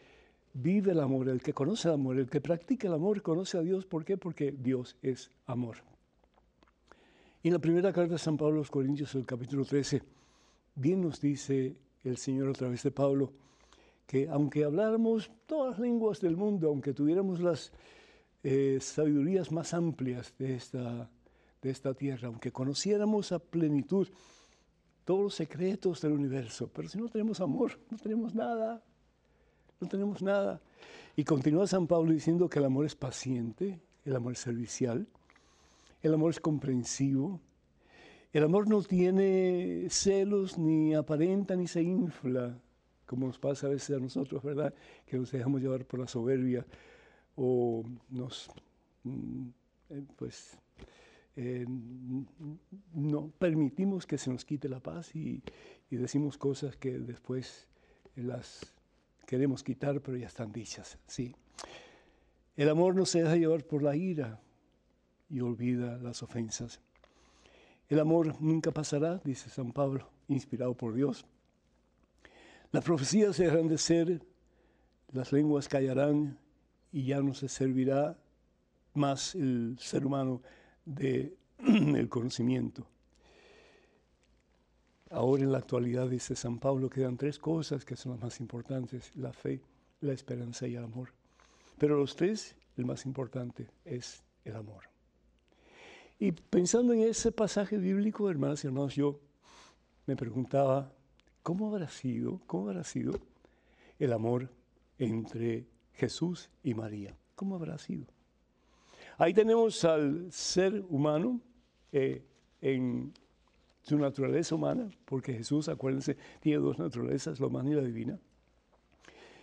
vive 0.54 0.94
el 0.94 1.02
amor, 1.02 1.28
el 1.28 1.42
que 1.42 1.52
conoce 1.52 1.90
el 1.90 1.96
amor, 1.96 2.18
el 2.18 2.30
que 2.30 2.40
practica 2.40 2.88
el 2.88 2.94
amor, 2.94 3.22
conoce 3.22 3.58
a 3.58 3.62
Dios. 3.62 3.86
¿Por 3.86 4.06
qué? 4.06 4.16
Porque 4.16 4.54
Dios 4.54 4.96
es 5.02 5.30
amor. 5.46 5.80
Y 7.42 7.50
en 7.50 7.56
la 7.56 7.60
primera 7.60 7.92
carta 7.92 8.14
de 8.14 8.18
San 8.18 8.38
Pablo 8.38 8.56
a 8.56 8.58
los 8.60 8.72
Corintios, 8.72 9.14
el 9.16 9.26
capítulo 9.26 9.66
13, 9.66 10.04
bien 10.76 11.02
nos 11.02 11.20
dice 11.20 11.76
el 12.06 12.16
Señor 12.16 12.48
a 12.48 12.54
través 12.54 12.82
de 12.82 12.92
Pablo, 12.92 13.34
que 14.08 14.30
aunque 14.30 14.64
habláramos 14.64 15.32
todas 15.46 15.72
las 15.72 15.80
lenguas 15.80 16.22
del 16.22 16.38
mundo, 16.38 16.70
aunque 16.70 16.94
tuviéramos 16.94 17.42
las 17.42 17.74
eh, 18.42 18.78
sabidurías 18.80 19.52
más 19.52 19.74
amplias 19.74 20.34
de 20.40 20.56
esta, 20.56 21.10
de 21.62 21.70
esta 21.70 21.94
tierra, 21.94 22.30
aunque 22.30 22.54
conociéramos 22.54 23.34
a 23.34 23.40
plenitud 23.40 24.08
todos 25.06 25.22
los 25.22 25.36
secretos 25.36 26.02
del 26.02 26.14
universo, 26.14 26.70
pero 26.74 26.88
si 26.88 26.98
no 26.98 27.10
tenemos 27.10 27.42
amor, 27.42 27.80
no 27.90 27.98
tenemos 27.98 28.34
nada, 28.34 28.84
no 29.80 29.88
tenemos 29.88 30.22
nada. 30.22 30.62
Y 31.16 31.24
continúa 31.24 31.68
San 31.68 31.88
Pablo 31.88 32.12
diciendo 32.12 32.50
que 32.50 32.60
el 32.60 32.66
amor 32.66 32.86
es 32.86 32.96
paciente, 32.96 33.80
el 34.06 34.16
amor 34.16 34.34
es 34.34 34.40
servicial, 34.40 35.08
el 36.02 36.14
amor 36.14 36.32
es 36.32 36.40
comprensivo, 36.40 37.40
el 38.32 38.44
amor 38.44 38.68
no 38.68 38.82
tiene 38.82 39.88
celos, 39.90 40.58
ni 40.58 40.96
aparenta, 40.96 41.56
ni 41.56 41.68
se 41.68 41.84
infla, 41.84 42.58
como 43.06 43.28
nos 43.28 43.38
pasa 43.38 43.68
a 43.68 43.70
veces 43.70 43.96
a 43.96 44.00
nosotros, 44.00 44.42
¿verdad? 44.42 44.74
Que 45.06 45.18
nos 45.18 45.32
dejamos 45.32 45.62
llevar 45.62 45.86
por 45.86 46.00
la 46.00 46.08
soberbia 46.08 46.66
o 47.36 47.84
nos, 48.10 48.50
mm, 49.04 49.50
eh, 49.92 50.04
pues, 50.16 50.58
eh, 51.36 51.66
no 52.94 53.30
permitimos 53.40 54.06
que 54.06 54.18
se 54.18 54.30
nos 54.30 54.46
quite 54.46 54.70
la 54.70 54.80
paz 54.80 55.16
y, 55.16 55.42
decimos 55.90 56.40
cosas 56.40 56.76
que 56.76 56.98
después 56.98 57.68
las 58.16 58.66
queremos 59.28 59.64
quitar, 59.64 60.02
pero 60.02 60.18
ya 60.18 60.28
están 60.28 60.52
dichas. 60.52 60.98
Sí. 61.08 61.36
El 62.56 62.70
amor 62.70 62.96
no 62.96 63.06
se 63.06 63.22
deja 63.22 63.36
llevar 63.36 63.64
por 63.64 63.84
la 63.84 63.96
ira 63.96 64.40
y 65.30 65.42
olvida 65.42 65.98
las 65.98 66.24
ofensas. 66.24 66.80
El 67.90 68.00
amor 68.00 68.42
nunca 68.42 68.72
pasará, 68.72 69.22
dice 69.24 69.50
San 69.50 69.72
Pablo, 69.72 70.10
inspirado 70.28 70.76
por 70.76 70.96
Dios. 70.96 71.26
Las 72.72 72.84
profecías 72.84 73.38
dejarán 73.38 73.68
de 73.68 73.78
ser, 73.78 74.22
las 75.12 75.32
lenguas 75.32 75.68
callarán 75.68 76.40
y 76.92 77.06
ya 77.06 77.22
no 77.22 77.36
se 77.36 77.50
servirá 77.50 78.18
más 78.96 79.36
el 79.36 79.76
ser 79.80 80.08
humano 80.08 80.42
del 80.86 81.38
el 81.66 82.10
conocimiento. 82.10 82.86
Ahora 85.10 85.44
en 85.44 85.52
la 85.52 85.60
actualidad, 85.60 86.10
dice 86.10 86.36
San 86.36 86.58
Pablo, 86.60 86.90
quedan 86.90 87.18
tres 87.18 87.38
cosas 87.38 87.86
que 87.86 87.96
son 87.96 88.14
las 88.14 88.22
más 88.22 88.40
importantes, 88.40 89.16
la 89.16 89.32
fe, 89.32 89.62
la 90.02 90.14
esperanza 90.14 90.68
y 90.68 90.76
el 90.76 90.84
amor. 90.84 91.10
Pero 91.78 91.98
los 91.98 92.16
tres, 92.16 92.56
el 92.78 92.86
más 92.86 93.06
importante 93.06 93.70
es 93.86 94.24
el 94.44 94.56
amor. 94.56 94.84
Y 96.20 96.32
pensando 96.32 96.94
en 96.94 97.02
ese 97.02 97.32
pasaje 97.32 97.78
bíblico, 97.78 98.30
hermanas 98.30 98.64
y 98.64 98.68
hermanos, 98.68 98.96
yo 98.96 99.20
me 100.06 100.16
preguntaba, 100.16 100.92
¿cómo 101.44 101.70
habrá 101.70 101.90
sido, 101.90 102.42
cómo 102.48 102.70
habrá 102.70 102.84
sido 102.84 103.20
el 104.00 104.14
amor 104.14 104.50
entre 104.98 105.68
Jesús 105.94 106.50
y 106.64 106.74
María? 106.74 107.16
¿Cómo 107.36 107.56
habrá 107.56 107.78
sido? 107.78 108.08
Ahí 109.18 109.34
tenemos 109.34 109.84
al 109.86 110.32
ser 110.32 110.84
humano 110.90 111.40
eh, 111.92 112.26
en 112.62 113.14
su 113.82 113.98
naturaleza 113.98 114.56
humana, 114.56 114.90
porque 115.06 115.34
Jesús, 115.34 115.68
acuérdense, 115.70 116.18
tiene 116.40 116.60
dos 116.60 116.80
naturalezas, 116.80 117.40
la 117.40 117.48
humana 117.48 117.70
y 117.70 117.74
la 117.74 117.82
divina. 117.82 118.20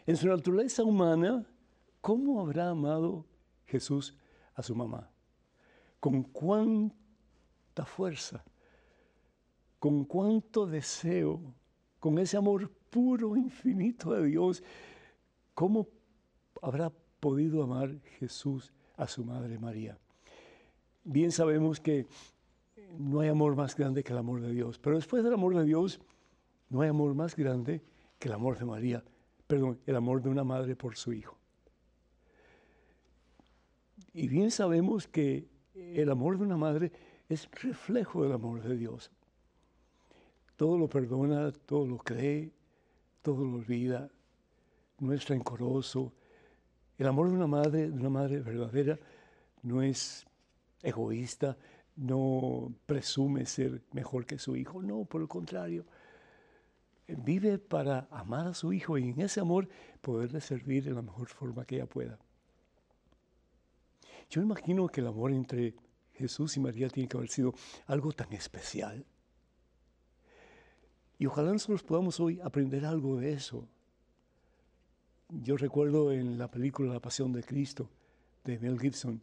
En 0.07 0.17
su 0.17 0.27
naturaleza 0.27 0.83
humana, 0.83 1.47
¿cómo 2.01 2.41
habrá 2.41 2.71
amado 2.71 3.27
Jesús 3.67 4.17
a 4.55 4.63
su 4.63 4.75
mamá? 4.75 5.11
¿Con 6.01 6.23
cuánta 6.23 7.85
fuerza? 7.85 8.43
¿Con 9.79 10.05
cuánto 10.05 10.67
deseo? 10.67 11.41
Con 12.01 12.19
ese 12.19 12.37
amor 12.39 12.71
puro, 12.89 13.37
infinito 13.37 14.13
de 14.15 14.27
Dios, 14.27 14.63
¿cómo 15.55 15.87
habrá 16.63 16.91
podido 17.21 17.63
amar 17.63 18.01
Jesús 18.19 18.73
a 19.01 19.07
su 19.07 19.25
madre 19.25 19.59
María? 19.59 19.99
Bien 21.05 21.33
sabemos 21.33 21.81
que 21.81 22.07
no 22.99 23.21
hay 23.21 23.29
amor 23.29 23.57
más 23.57 23.75
grande 23.75 24.05
que 24.05 24.13
el 24.13 24.19
amor 24.19 24.41
de 24.41 24.53
Dios. 24.53 24.79
Pero 24.79 24.97
después 24.97 25.25
del 25.25 25.33
amor 25.33 25.57
de 25.57 25.65
Dios, 25.65 26.01
no 26.69 26.83
hay 26.83 26.89
amor 26.91 27.15
más 27.15 27.35
grande 27.35 27.83
que 28.19 28.29
el 28.29 28.35
amor 28.35 28.59
de 28.59 28.65
María, 28.65 29.03
perdón, 29.47 29.81
el 29.87 29.97
amor 29.97 30.23
de 30.23 30.29
una 30.29 30.45
madre 30.45 30.77
por 30.77 30.97
su 30.97 31.13
hijo. 31.13 31.37
Y 34.13 34.29
bien 34.29 34.51
sabemos 34.51 35.07
que 35.07 35.49
el 35.75 36.11
amor 36.11 36.37
de 36.37 36.45
una 36.45 36.57
madre 36.57 36.93
es 37.29 37.49
reflejo 37.51 38.23
del 38.23 38.33
amor 38.33 38.63
de 38.63 38.77
Dios. 38.77 39.11
Todo 40.57 40.77
lo 40.77 40.89
perdona, 40.89 41.53
todo 41.53 41.87
lo 41.87 41.97
cree, 41.97 42.53
todo 43.23 43.45
lo 43.45 43.57
olvida, 43.57 44.11
no 44.99 45.13
es 45.13 45.27
rencoroso. 45.27 46.13
El 47.01 47.07
amor 47.07 47.31
de 47.31 47.35
una 47.35 47.47
madre, 47.47 47.91
de 47.91 47.99
una 47.99 48.11
madre 48.11 48.41
verdadera, 48.41 48.99
no 49.63 49.81
es 49.81 50.27
egoísta, 50.83 51.57
no 51.97 52.75
presume 52.85 53.47
ser 53.47 53.81
mejor 53.93 54.27
que 54.27 54.39
su 54.39 54.55
hijo, 54.55 54.83
no, 54.83 55.07
por 55.07 55.23
el 55.23 55.27
contrario. 55.27 55.87
Vive 57.09 57.57
para 57.57 58.07
amar 58.11 58.49
a 58.49 58.55
su 58.55 58.75
hijo 58.75 58.99
y 58.99 59.09
en 59.09 59.21
ese 59.23 59.41
amor 59.41 59.67
poderle 60.03 60.43
servir 60.43 60.85
de 60.85 60.91
la 60.91 61.01
mejor 61.01 61.29
forma 61.29 61.65
que 61.65 61.77
ella 61.77 61.87
pueda. 61.87 62.19
Yo 64.29 64.43
imagino 64.43 64.87
que 64.87 65.01
el 65.01 65.07
amor 65.07 65.33
entre 65.33 65.75
Jesús 66.13 66.59
y 66.59 66.61
María 66.61 66.91
tiene 66.91 67.09
que 67.09 67.17
haber 67.17 67.31
sido 67.31 67.55
algo 67.87 68.13
tan 68.13 68.31
especial. 68.35 69.07
Y 71.19 71.25
ojalá 71.25 71.51
nosotros 71.51 71.83
podamos 71.83 72.21
hoy 72.21 72.39
aprender 72.45 72.85
algo 72.85 73.17
de 73.17 73.33
eso. 73.33 73.67
Yo 75.33 75.57
recuerdo 75.57 76.11
en 76.11 76.39
la 76.39 76.51
película 76.51 76.93
La 76.93 77.01
Pasión 77.01 77.33
de 77.33 77.45
Cristo 77.45 77.89
de 78.43 78.59
Mel 78.59 78.81
Gibson, 78.81 79.23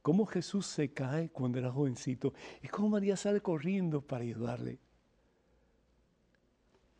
cómo 0.00 0.26
Jesús 0.26 0.66
se 0.66 0.92
cae 0.92 1.28
cuando 1.30 1.58
era 1.58 1.72
jovencito 1.72 2.34
y 2.62 2.68
cómo 2.68 2.90
María 2.90 3.16
sale 3.16 3.40
corriendo 3.40 4.00
para 4.00 4.22
ayudarle. 4.22 4.78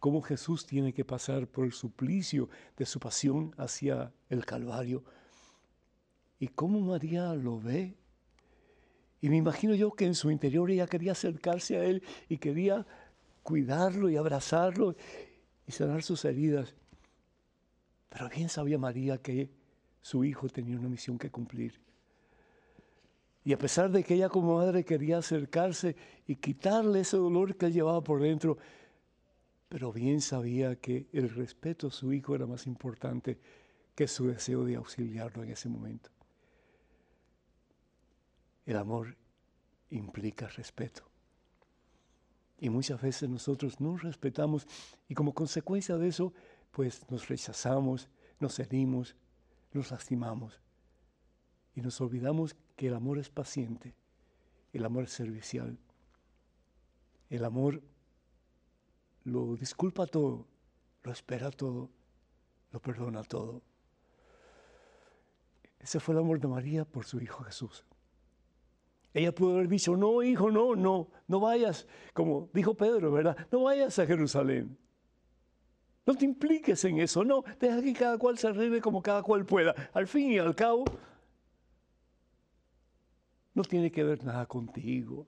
Cómo 0.01 0.21
Jesús 0.21 0.67
tiene 0.67 0.93
que 0.93 1.05
pasar 1.05 1.47
por 1.47 1.65
el 1.65 1.73
suplicio 1.73 2.49
de 2.77 2.87
su 2.87 2.99
pasión 2.99 3.55
hacia 3.57 4.13
el 4.29 4.45
Calvario. 4.45 5.05
Y 6.41 6.49
cómo 6.49 6.81
María 6.81 7.35
lo 7.35 7.61
ve. 7.61 7.97
Y 9.21 9.29
me 9.29 9.37
imagino 9.37 9.77
yo 9.77 9.93
que 9.93 10.07
en 10.07 10.17
su 10.17 10.33
interior 10.33 10.73
ella 10.73 10.89
quería 10.89 11.13
acercarse 11.13 11.77
a 11.77 11.85
él 11.85 12.03
y 12.29 12.39
quería 12.39 12.85
cuidarlo 13.45 14.11
y 14.11 14.17
abrazarlo 14.17 14.97
y 15.69 15.73
sanar 15.73 16.03
sus 16.03 16.25
heridas. 16.25 16.75
Pero 18.09 18.29
bien 18.29 18.49
sabía 18.49 18.79
María 18.79 19.19
que 19.19 19.51
su 20.01 20.25
hijo 20.25 20.49
tenía 20.49 20.79
una 20.79 20.89
misión 20.89 21.19
que 21.19 21.31
cumplir. 21.31 21.81
Y 23.45 23.53
a 23.53 23.59
pesar 23.59 23.91
de 23.91 24.05
que 24.05 24.15
ella 24.15 24.29
como 24.29 24.57
madre 24.57 24.85
quería 24.85 25.19
acercarse 25.19 25.97
y 26.27 26.37
quitarle 26.37 27.01
ese 27.01 27.17
dolor 27.17 27.57
que 27.57 27.67
él 27.67 27.73
llevaba 27.73 28.03
por 28.03 28.21
dentro, 28.21 28.59
pero 29.69 29.93
bien 29.93 30.21
sabía 30.21 30.77
que 30.77 31.09
el 31.13 31.29
respeto 31.31 31.89
a 31.89 31.91
su 31.91 32.13
hijo 32.13 32.35
era 32.35 32.47
más 32.47 32.67
importante 32.67 33.39
que 33.95 34.09
su 34.09 34.27
deseo 34.29 34.65
de 34.65 34.77
auxiliarlo 34.77 35.43
en 35.45 35.51
ese 35.51 35.69
momento. 35.69 36.11
El 38.65 38.77
amor 38.77 39.17
implica 39.91 40.49
respeto. 40.49 41.05
Y 42.61 42.71
muchas 42.71 43.01
veces 43.01 43.29
nosotros 43.29 43.81
no 43.81 43.97
respetamos 43.97 44.67
y 45.09 45.15
como 45.15 45.33
consecuencia 45.33 45.97
de 45.97 46.09
eso, 46.09 46.33
pues 46.71 47.11
nos 47.11 47.29
rechazamos, 47.29 48.09
nos 48.41 48.59
herimos, 48.59 49.17
nos 49.73 49.91
lastimamos. 49.91 50.61
Y 51.75 51.81
nos 51.81 52.01
olvidamos 52.01 52.57
que 52.77 52.89
el 52.89 52.95
amor 52.95 53.19
es 53.19 53.29
paciente, 53.29 53.95
el 54.73 54.85
amor 54.85 55.05
es 55.05 55.13
servicial, 55.13 55.79
el 57.31 57.45
amor 57.45 57.83
lo 59.25 59.57
disculpa 59.57 60.07
todo, 60.07 60.47
lo 61.03 61.13
espera 61.13 61.51
todo, 61.51 61.91
lo 62.73 62.81
perdona 62.81 63.23
todo. 63.23 63.63
Ese 65.79 66.01
fue 66.01 66.15
el 66.15 66.21
amor 66.21 66.41
de 66.41 66.49
María 66.49 66.85
por 66.85 67.05
su 67.05 67.21
Hijo 67.21 67.45
Jesús. 67.45 67.85
Ella 69.15 69.35
pudo 69.35 69.55
haber 69.55 69.69
dicho, 69.69 69.97
no, 69.97 70.23
hijo, 70.23 70.51
no, 70.51 70.77
no, 70.77 71.09
no 71.27 71.41
vayas, 71.41 71.87
como 72.13 72.51
dijo 72.53 72.75
Pedro, 72.75 73.11
¿verdad? 73.11 73.37
No 73.51 73.63
vayas 73.65 73.99
a 73.99 74.07
Jerusalén. 74.07 74.77
No 76.09 76.15
te 76.15 76.25
impliques 76.25 76.83
en 76.87 77.01
eso, 77.01 77.23
no, 77.23 77.45
deja 77.61 77.83
que 77.83 77.93
cada 77.93 78.17
cual 78.17 78.39
se 78.39 78.49
arregle 78.49 78.81
como 78.81 79.03
cada 79.03 79.23
cual 79.23 79.45
pueda. 79.45 79.75
Al 79.93 80.07
fin 80.07 80.33
y 80.33 80.39
al 80.39 80.55
cabo, 80.55 80.87
no 83.53 83.63
tiene 83.63 83.93
que 83.93 84.03
ver 84.03 84.25
nada 84.25 84.47
contigo. 84.47 85.27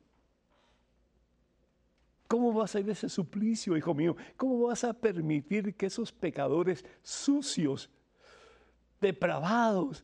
¿Cómo 2.26 2.50
vas 2.54 2.74
a 2.74 2.80
ir 2.80 2.88
a 2.88 2.92
ese 2.92 3.10
suplicio, 3.10 3.76
hijo 3.76 3.92
mío? 3.92 4.16
¿Cómo 4.38 4.68
vas 4.68 4.82
a 4.84 4.94
permitir 4.94 5.74
que 5.74 5.84
esos 5.84 6.12
pecadores 6.12 6.82
sucios, 7.02 7.90
depravados, 9.02 10.02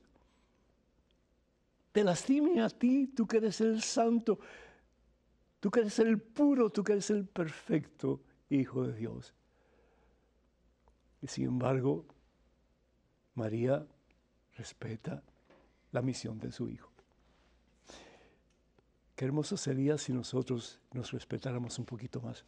te 1.91 2.05
lastimen 2.05 2.61
a 2.61 2.69
ti, 2.69 3.07
tú 3.07 3.27
que 3.27 3.39
eres 3.39 3.63
el 3.63 3.81
santo, 3.81 4.41
tú 5.59 5.71
que 5.71 5.81
eres 5.81 5.99
el 6.01 6.21
puro, 6.21 6.69
tú 6.69 6.85
que 6.85 6.93
eres 6.93 7.09
el 7.09 7.25
perfecto 7.25 8.21
Hijo 8.51 8.87
de 8.87 8.93
Dios? 8.93 9.33
Sin 11.27 11.47
embargo, 11.47 12.05
María 13.35 13.87
respeta 14.57 15.23
la 15.93 16.03
misión 16.03 16.39
de 16.39 16.53
su 16.53 16.69
Hijo. 16.69 16.91
Qué 19.15 19.25
hermoso 19.25 19.57
sería 19.57 19.97
si 19.97 20.13
nosotros 20.13 20.79
nos 20.93 21.11
respetáramos 21.13 21.79
un 21.79 21.87
poquito 21.87 22.21
más. 22.21 22.45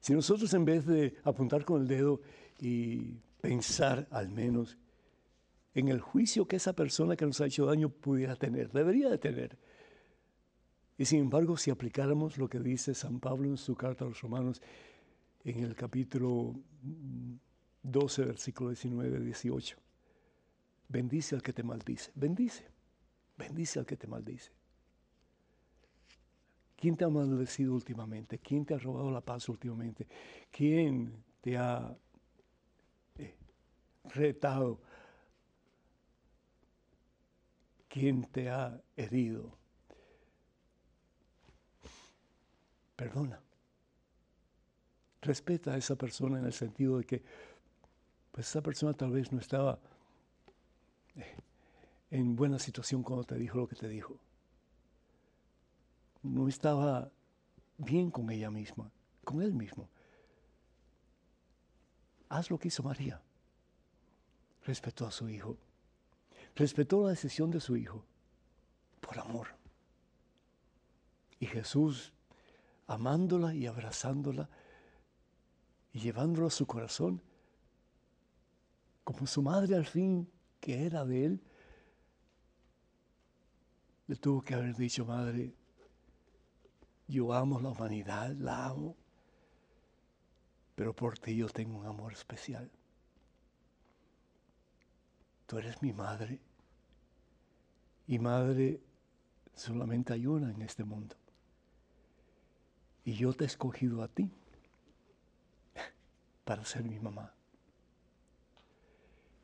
Si 0.00 0.14
nosotros 0.14 0.52
en 0.54 0.64
vez 0.64 0.86
de 0.86 1.16
apuntar 1.24 1.64
con 1.64 1.82
el 1.82 1.88
dedo 1.88 2.20
y 2.60 3.18
pensar 3.40 4.06
al 4.10 4.28
menos 4.28 4.78
en 5.74 5.88
el 5.88 6.00
juicio 6.00 6.48
que 6.48 6.56
esa 6.56 6.72
persona 6.74 7.16
que 7.16 7.26
nos 7.26 7.40
ha 7.40 7.46
hecho 7.46 7.66
daño 7.66 7.90
pudiera 7.90 8.36
tener, 8.36 8.72
debería 8.72 9.10
de 9.10 9.18
tener. 9.18 9.58
Y 10.96 11.04
sin 11.04 11.20
embargo, 11.20 11.58
si 11.58 11.70
aplicáramos 11.70 12.38
lo 12.38 12.48
que 12.48 12.60
dice 12.60 12.94
San 12.94 13.20
Pablo 13.20 13.48
en 13.48 13.58
su 13.58 13.74
carta 13.74 14.06
a 14.06 14.08
los 14.08 14.22
romanos, 14.22 14.62
en 15.46 15.62
el 15.62 15.76
capítulo 15.76 16.56
12, 17.82 18.24
versículo 18.24 18.70
19, 18.70 19.20
18, 19.20 19.76
bendice 20.88 21.36
al 21.36 21.42
que 21.42 21.52
te 21.52 21.62
maldice, 21.62 22.10
bendice, 22.16 22.66
bendice 23.38 23.78
al 23.78 23.86
que 23.86 23.96
te 23.96 24.08
maldice. 24.08 24.50
¿Quién 26.76 26.96
te 26.96 27.04
ha 27.04 27.08
maldecido 27.08 27.74
últimamente? 27.74 28.40
¿Quién 28.40 28.66
te 28.66 28.74
ha 28.74 28.78
robado 28.78 29.08
la 29.10 29.20
paz 29.20 29.48
últimamente? 29.48 30.08
¿Quién 30.50 31.22
te 31.40 31.56
ha 31.56 31.96
eh, 33.16 33.36
retado? 34.04 34.80
¿Quién 37.88 38.24
te 38.24 38.50
ha 38.50 38.82
herido? 38.96 39.56
Perdona. 42.96 43.45
Respeta 45.26 45.72
a 45.72 45.76
esa 45.76 45.96
persona 45.96 46.38
en 46.38 46.44
el 46.44 46.52
sentido 46.52 46.98
de 46.98 47.04
que 47.04 47.22
pues 48.30 48.48
esa 48.48 48.62
persona 48.62 48.92
tal 48.92 49.10
vez 49.10 49.32
no 49.32 49.40
estaba 49.40 49.80
eh, 51.16 51.36
en 52.12 52.36
buena 52.36 52.60
situación 52.60 53.02
cuando 53.02 53.24
te 53.24 53.34
dijo 53.34 53.58
lo 53.58 53.66
que 53.66 53.74
te 53.74 53.88
dijo. 53.88 54.16
No 56.22 56.46
estaba 56.46 57.10
bien 57.76 58.12
con 58.12 58.30
ella 58.30 58.52
misma, 58.52 58.88
con 59.24 59.42
él 59.42 59.52
mismo. 59.52 59.88
Haz 62.28 62.48
lo 62.48 62.58
que 62.58 62.68
hizo 62.68 62.84
María. 62.84 63.20
Respetó 64.64 65.06
a 65.06 65.10
su 65.10 65.28
hijo. 65.28 65.56
Respetó 66.54 67.02
la 67.02 67.10
decisión 67.10 67.50
de 67.50 67.60
su 67.60 67.76
hijo 67.76 68.04
por 69.00 69.18
amor. 69.18 69.48
Y 71.40 71.46
Jesús, 71.46 72.12
amándola 72.86 73.54
y 73.54 73.66
abrazándola 73.66 74.48
y 75.96 75.98
llevándola 75.98 76.48
a 76.48 76.50
su 76.50 76.66
corazón, 76.66 77.22
como 79.02 79.26
su 79.26 79.40
madre 79.40 79.74
al 79.76 79.86
fin 79.86 80.30
que 80.60 80.84
era 80.84 81.06
de 81.06 81.24
él, 81.24 81.40
le 84.06 84.16
tuvo 84.16 84.42
que 84.42 84.52
haber 84.52 84.76
dicho, 84.76 85.06
madre, 85.06 85.54
yo 87.08 87.32
amo 87.32 87.58
la 87.60 87.70
humanidad, 87.70 88.32
la 88.32 88.66
amo, 88.66 88.94
pero 90.74 90.94
por 90.94 91.18
ti 91.18 91.34
yo 91.34 91.48
tengo 91.48 91.78
un 91.78 91.86
amor 91.86 92.12
especial. 92.12 92.70
Tú 95.46 95.56
eres 95.56 95.80
mi 95.80 95.94
madre 95.94 96.42
y 98.06 98.18
madre 98.18 98.82
solamente 99.54 100.12
hay 100.12 100.26
una 100.26 100.50
en 100.50 100.60
este 100.60 100.84
mundo. 100.84 101.16
Y 103.02 103.14
yo 103.14 103.32
te 103.32 103.44
he 103.44 103.46
escogido 103.46 104.02
a 104.02 104.08
ti 104.08 104.30
para 106.46 106.64
ser 106.64 106.84
mi 106.84 107.00
mamá. 107.00 107.34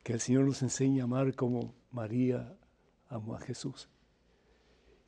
Que 0.03 0.13
el 0.13 0.21
Señor 0.21 0.45
nos 0.45 0.63
enseñe 0.63 1.01
a 1.01 1.03
amar 1.03 1.35
como 1.35 1.75
María 1.91 2.57
amó 3.09 3.35
a 3.35 3.41
Jesús. 3.41 3.89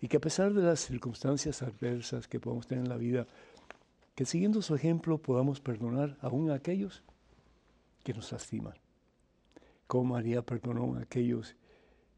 Y 0.02 0.10
que 0.10 0.18
a 0.18 0.20
pesar 0.20 0.54
de 0.54 0.62
las 0.62 0.82
circunstancias 0.82 1.62
adversas 1.62 2.28
que 2.28 2.40
podamos 2.40 2.68
tener 2.68 2.84
en 2.84 2.90
la 2.90 2.98
vida, 2.98 3.28
que 4.14 4.26
siguiendo 4.26 4.62
su 4.62 4.76
ejemplo 4.76 5.22
podamos 5.22 5.62
perdonar 5.62 6.18
aún 6.20 6.52
a 6.52 6.56
aquellos 6.56 7.02
que 8.04 8.14
nos 8.14 8.30
lastiman. 8.30 8.76
Como 9.88 10.16
María 10.16 10.46
perdonó 10.46 10.96
a 10.96 11.02
aquellos 11.04 11.56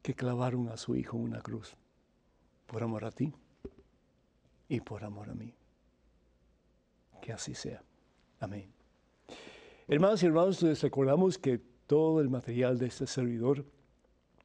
que 0.01 0.15
clavaron 0.15 0.69
a 0.69 0.77
su 0.77 0.95
hijo 0.95 1.17
en 1.17 1.23
una 1.23 1.41
cruz, 1.41 1.77
por 2.65 2.81
amor 2.81 3.05
a 3.05 3.11
ti 3.11 3.31
y 4.69 4.81
por 4.81 5.03
amor 5.03 5.29
a 5.29 5.35
mí. 5.35 5.53
Que 7.21 7.31
así 7.31 7.53
sea. 7.53 7.83
Amén. 8.39 8.76
Hermanos 9.89 10.21
y 10.21 10.25
hermanos, 10.25 10.61
les 10.63 10.81
recordamos 10.81 11.37
que 11.37 11.61
todo 11.87 12.19
el 12.19 12.27
material 12.27 12.77
de 12.77 12.87
este 12.87 13.07
servidor 13.07 13.63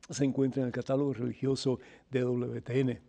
se 0.09 0.25
encuentra 0.25 0.63
en 0.63 0.69
el 0.69 0.73
catálogo 0.73 1.15
religioso 1.15 1.81
de 2.13 2.23
WTN. 2.23 3.01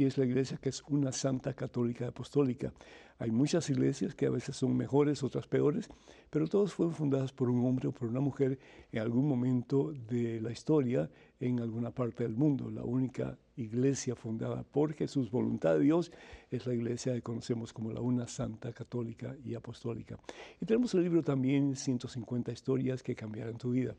y 0.00 0.06
es 0.06 0.16
la 0.16 0.24
iglesia 0.24 0.56
que 0.56 0.70
es 0.70 0.82
una 0.88 1.12
santa 1.12 1.52
católica 1.52 2.08
apostólica. 2.08 2.72
Hay 3.18 3.30
muchas 3.30 3.68
iglesias 3.68 4.14
que 4.14 4.24
a 4.24 4.30
veces 4.30 4.56
son 4.56 4.74
mejores, 4.74 5.22
otras 5.22 5.46
peores, 5.46 5.90
pero 6.30 6.48
todas 6.48 6.72
fueron 6.72 6.94
fundadas 6.94 7.34
por 7.34 7.50
un 7.50 7.66
hombre 7.66 7.88
o 7.88 7.92
por 7.92 8.08
una 8.08 8.20
mujer 8.20 8.58
en 8.92 9.00
algún 9.02 9.28
momento 9.28 9.92
de 9.92 10.40
la 10.40 10.52
historia 10.52 11.10
en 11.38 11.60
alguna 11.60 11.90
parte 11.90 12.22
del 12.22 12.34
mundo. 12.34 12.70
La 12.70 12.82
única 12.82 13.36
iglesia 13.56 14.14
fundada 14.14 14.62
por 14.62 14.94
Jesús, 14.94 15.30
voluntad 15.30 15.74
de 15.74 15.80
Dios, 15.80 16.12
es 16.50 16.66
la 16.66 16.72
iglesia 16.72 17.12
que 17.12 17.20
conocemos 17.20 17.74
como 17.74 17.92
la 17.92 18.00
una 18.00 18.26
santa 18.26 18.72
católica 18.72 19.36
y 19.44 19.54
apostólica. 19.54 20.18
Y 20.62 20.64
tenemos 20.64 20.94
el 20.94 21.02
libro 21.02 21.22
también 21.22 21.76
150 21.76 22.52
historias 22.52 23.02
que 23.02 23.14
cambiarán 23.14 23.58
tu 23.58 23.72
vida. 23.72 23.94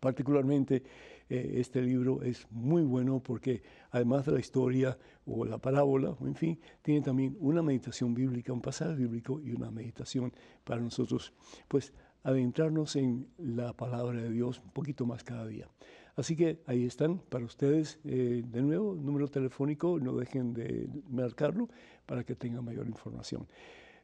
Particularmente 0.00 0.82
eh, 1.30 1.52
este 1.60 1.80
libro 1.80 2.22
es 2.22 2.46
muy 2.50 2.82
bueno 2.82 3.22
porque 3.22 3.62
además 3.90 4.26
de 4.26 4.32
la 4.32 4.40
historia 4.40 4.98
o 5.24 5.44
la 5.44 5.58
parábola, 5.58 6.16
en 6.20 6.34
fin, 6.34 6.58
tiene 6.82 7.02
también 7.02 7.36
una 7.40 7.62
meditación 7.62 8.12
bíblica, 8.14 8.52
un 8.52 8.60
pasaje 8.60 8.94
bíblico 8.96 9.40
y 9.40 9.52
una 9.52 9.70
meditación 9.70 10.32
para 10.64 10.80
nosotros, 10.80 11.32
pues 11.68 11.92
adentrarnos 12.24 12.96
en 12.96 13.28
la 13.38 13.72
palabra 13.72 14.20
de 14.20 14.30
Dios 14.30 14.60
un 14.62 14.72
poquito 14.72 15.06
más 15.06 15.22
cada 15.22 15.46
día. 15.46 15.68
Así 16.16 16.36
que 16.36 16.60
ahí 16.66 16.84
están 16.84 17.18
para 17.18 17.44
ustedes, 17.44 18.00
eh, 18.04 18.42
de 18.44 18.62
nuevo, 18.62 18.94
número 18.94 19.28
telefónico, 19.28 19.98
no 20.00 20.16
dejen 20.16 20.52
de 20.52 20.88
marcarlo 21.08 21.68
para 22.04 22.24
que 22.24 22.34
tengan 22.34 22.64
mayor 22.64 22.88
información. 22.88 23.46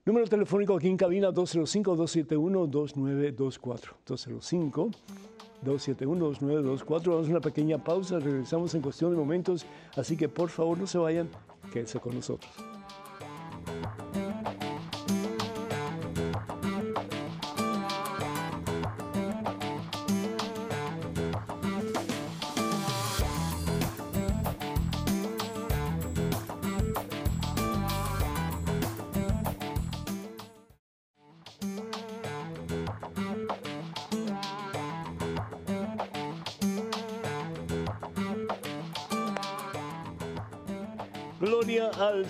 Número 0.07 0.27
telefónico 0.29 0.77
aquí 0.77 0.87
en 0.87 0.97
cabina 0.97 1.33
205-271-2924. 1.33 3.81
205 4.07 4.91
271-2924. 5.65 7.11
Vamos 7.11 7.27
a 7.27 7.31
una 7.31 7.41
pequeña 7.41 7.83
pausa, 7.83 8.21
regresamos 8.21 8.73
en 8.77 8.83
cuestión 8.83 9.11
de 9.11 9.17
momentos, 9.17 9.67
así 9.97 10.17
que 10.17 10.29
por 10.29 10.51
favor 10.51 10.79
no 10.79 10.87
se 10.87 10.99
vayan, 10.99 11.29
quédense 11.73 11.99
con 11.99 12.15
nosotros. 12.15 12.53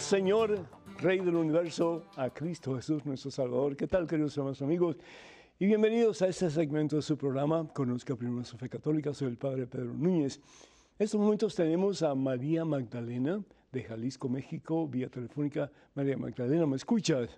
Señor, 0.06 0.56
Rey 1.00 1.18
del 1.18 1.34
Universo, 1.34 2.04
a 2.16 2.30
Cristo 2.30 2.76
Jesús, 2.76 3.04
nuestro 3.04 3.28
Salvador. 3.28 3.76
¿Qué 3.76 3.88
tal, 3.88 4.06
queridos 4.06 4.36
hermanos 4.36 4.62
amigos? 4.62 4.96
Y 5.58 5.66
bienvenidos 5.66 6.22
a 6.22 6.28
este 6.28 6.48
segmento 6.48 6.94
de 6.94 7.02
su 7.02 7.18
programa, 7.18 7.66
Conozca 7.74 8.14
Primero 8.14 8.44
su 8.44 8.56
Fe 8.56 8.68
Católica. 8.68 9.12
Soy 9.12 9.26
el 9.26 9.36
Padre 9.36 9.66
Pedro 9.66 9.92
Núñez. 9.92 10.38
En 10.96 11.04
estos 11.04 11.20
momentos 11.20 11.56
tenemos 11.56 12.04
a 12.04 12.14
María 12.14 12.64
Magdalena 12.64 13.40
de 13.72 13.82
Jalisco, 13.82 14.28
México, 14.28 14.86
vía 14.86 15.08
telefónica. 15.08 15.72
María 15.96 16.16
Magdalena, 16.16 16.66
¿me 16.66 16.76
escuchas? 16.76 17.36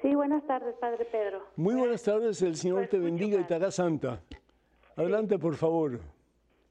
Sí, 0.00 0.14
buenas 0.14 0.42
tardes, 0.46 0.74
Padre 0.76 1.04
Pedro. 1.04 1.42
Muy 1.56 1.74
buenas 1.74 2.02
tardes, 2.02 2.40
el 2.40 2.56
Señor 2.56 2.86
te 2.86 2.98
bendiga 2.98 3.38
y 3.38 3.44
te 3.44 3.56
haga 3.56 3.70
santa. 3.70 4.22
Adelante, 4.96 5.38
por 5.38 5.54
favor. 5.54 6.00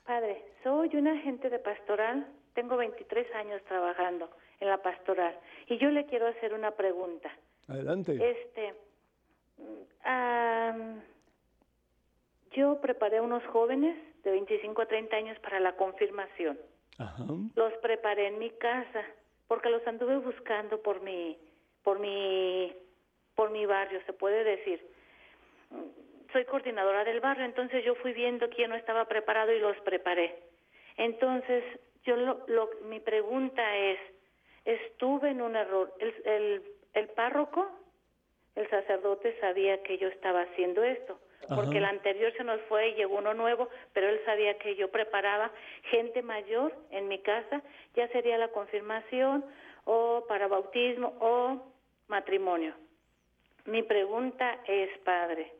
Padre, 0.07 0.43
soy 0.63 0.95
un 0.95 1.07
agente 1.07 1.51
de 1.51 1.59
pastoral 1.59 2.25
tengo 2.53 2.77
23 2.77 3.33
años 3.35 3.61
trabajando 3.67 4.29
en 4.63 4.69
la 4.69 4.81
pastoral 4.81 5.37
y 5.67 5.77
yo 5.77 5.89
le 5.89 6.05
quiero 6.05 6.27
hacer 6.27 6.53
una 6.53 6.71
pregunta. 6.71 7.29
Adelante. 7.67 8.17
Este, 8.31 8.73
yo 12.51 12.79
preparé 12.81 13.21
unos 13.21 13.45
jóvenes 13.47 13.95
de 14.23 14.31
25 14.31 14.81
a 14.81 14.85
30 14.85 15.15
años 15.15 15.39
para 15.39 15.59
la 15.59 15.75
confirmación. 15.75 16.57
Ajá. 16.97 17.23
Los 17.55 17.73
preparé 17.81 18.27
en 18.27 18.39
mi 18.39 18.49
casa 18.51 19.03
porque 19.47 19.69
los 19.69 19.85
anduve 19.85 20.17
buscando 20.17 20.81
por 20.81 21.01
mi, 21.01 21.37
por 21.83 21.99
mi, 21.99 22.73
por 23.35 23.51
mi 23.51 23.65
barrio, 23.65 23.99
se 24.05 24.13
puede 24.13 24.43
decir. 24.43 24.81
Soy 26.31 26.45
coordinadora 26.45 27.03
del 27.03 27.19
barrio, 27.19 27.45
entonces 27.45 27.83
yo 27.85 27.95
fui 27.95 28.13
viendo 28.13 28.49
quién 28.49 28.69
no 28.69 28.75
estaba 28.75 29.05
preparado 29.05 29.51
y 29.51 29.59
los 29.59 29.77
preparé. 29.81 30.35
Entonces, 30.97 31.63
yo 32.03 32.15
lo, 32.15 32.69
mi 32.89 32.99
pregunta 32.99 33.77
es, 33.77 33.99
estuve 34.65 35.29
en 35.29 35.41
un 35.41 35.55
error. 35.55 35.93
El, 35.99 36.13
el, 36.25 36.63
el 36.93 37.07
párroco, 37.09 37.69
el 38.55 38.69
sacerdote 38.69 39.37
sabía 39.39 39.81
que 39.83 39.97
yo 39.97 40.07
estaba 40.07 40.41
haciendo 40.41 40.83
esto, 40.83 41.19
porque 41.53 41.79
el 41.79 41.85
anterior 41.85 42.31
se 42.37 42.43
nos 42.43 42.61
fue 42.63 42.89
y 42.89 42.95
llegó 42.95 43.17
uno 43.17 43.33
nuevo, 43.33 43.67
pero 43.91 44.07
él 44.07 44.21
sabía 44.25 44.57
que 44.57 44.75
yo 44.75 44.89
preparaba 44.91 45.51
gente 45.83 46.21
mayor 46.21 46.73
en 46.91 47.07
mi 47.07 47.19
casa, 47.19 47.61
ya 47.95 48.07
sería 48.09 48.37
la 48.37 48.49
confirmación 48.49 49.43
o 49.85 50.25
para 50.27 50.47
bautismo 50.47 51.13
o 51.19 51.61
matrimonio. 52.07 52.73
Mi 53.65 53.83
pregunta 53.83 54.59
es, 54.67 54.89
padre, 54.99 55.51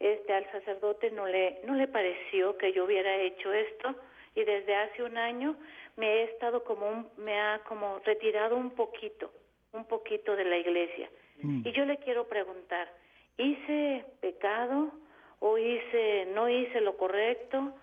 este 0.00 0.32
al 0.32 0.50
sacerdote 0.52 1.10
no 1.10 1.26
le 1.26 1.60
no 1.64 1.74
le 1.74 1.88
pareció 1.88 2.56
que 2.56 2.72
yo 2.72 2.84
hubiera 2.84 3.16
hecho 3.16 3.52
esto 3.52 3.94
y 4.38 4.44
desde 4.44 4.76
hace 4.76 5.02
un 5.02 5.18
año 5.18 5.56
me 5.96 6.06
he 6.06 6.22
estado 6.24 6.62
como 6.62 7.10
me 7.16 7.40
ha 7.40 7.58
como 7.64 7.98
retirado 8.04 8.56
un 8.56 8.70
poquito, 8.70 9.32
un 9.72 9.84
poquito 9.84 10.36
de 10.36 10.44
la 10.44 10.56
iglesia. 10.56 11.10
Mm. 11.42 11.66
Y 11.66 11.72
yo 11.72 11.84
le 11.84 11.96
quiero 11.96 12.28
preguntar, 12.28 12.88
¿hice 13.36 14.04
pecado 14.20 14.92
o 15.40 15.58
hice 15.58 16.28
no 16.34 16.48
hice 16.48 16.80
lo 16.80 16.96
correcto? 16.96 17.74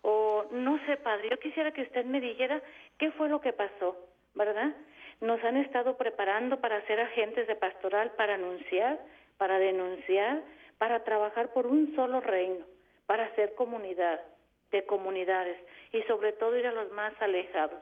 O 0.00 0.46
no 0.52 0.78
sé, 0.86 0.96
padre, 0.96 1.28
yo 1.28 1.38
quisiera 1.38 1.70
que 1.72 1.82
usted 1.82 2.06
me 2.06 2.22
dijera 2.22 2.62
qué 2.98 3.10
fue 3.12 3.28
lo 3.28 3.42
que 3.42 3.52
pasó, 3.52 3.94
¿verdad? 4.34 4.74
Nos 5.20 5.44
han 5.44 5.58
estado 5.58 5.98
preparando 5.98 6.60
para 6.60 6.80
ser 6.86 6.98
agentes 6.98 7.46
de 7.46 7.56
pastoral, 7.56 8.12
para 8.12 8.36
anunciar, 8.36 8.98
para 9.36 9.58
denunciar, 9.58 10.40
para 10.78 11.04
trabajar 11.04 11.52
por 11.52 11.66
un 11.66 11.94
solo 11.94 12.22
reino, 12.22 12.64
para 13.04 13.26
hacer 13.26 13.54
comunidad, 13.54 14.18
de 14.70 14.84
comunidades 14.84 15.56
y 15.92 16.02
sobre 16.02 16.32
todo 16.32 16.56
ir 16.56 16.66
a 16.66 16.72
los 16.72 16.90
más 16.92 17.12
alejados. 17.20 17.80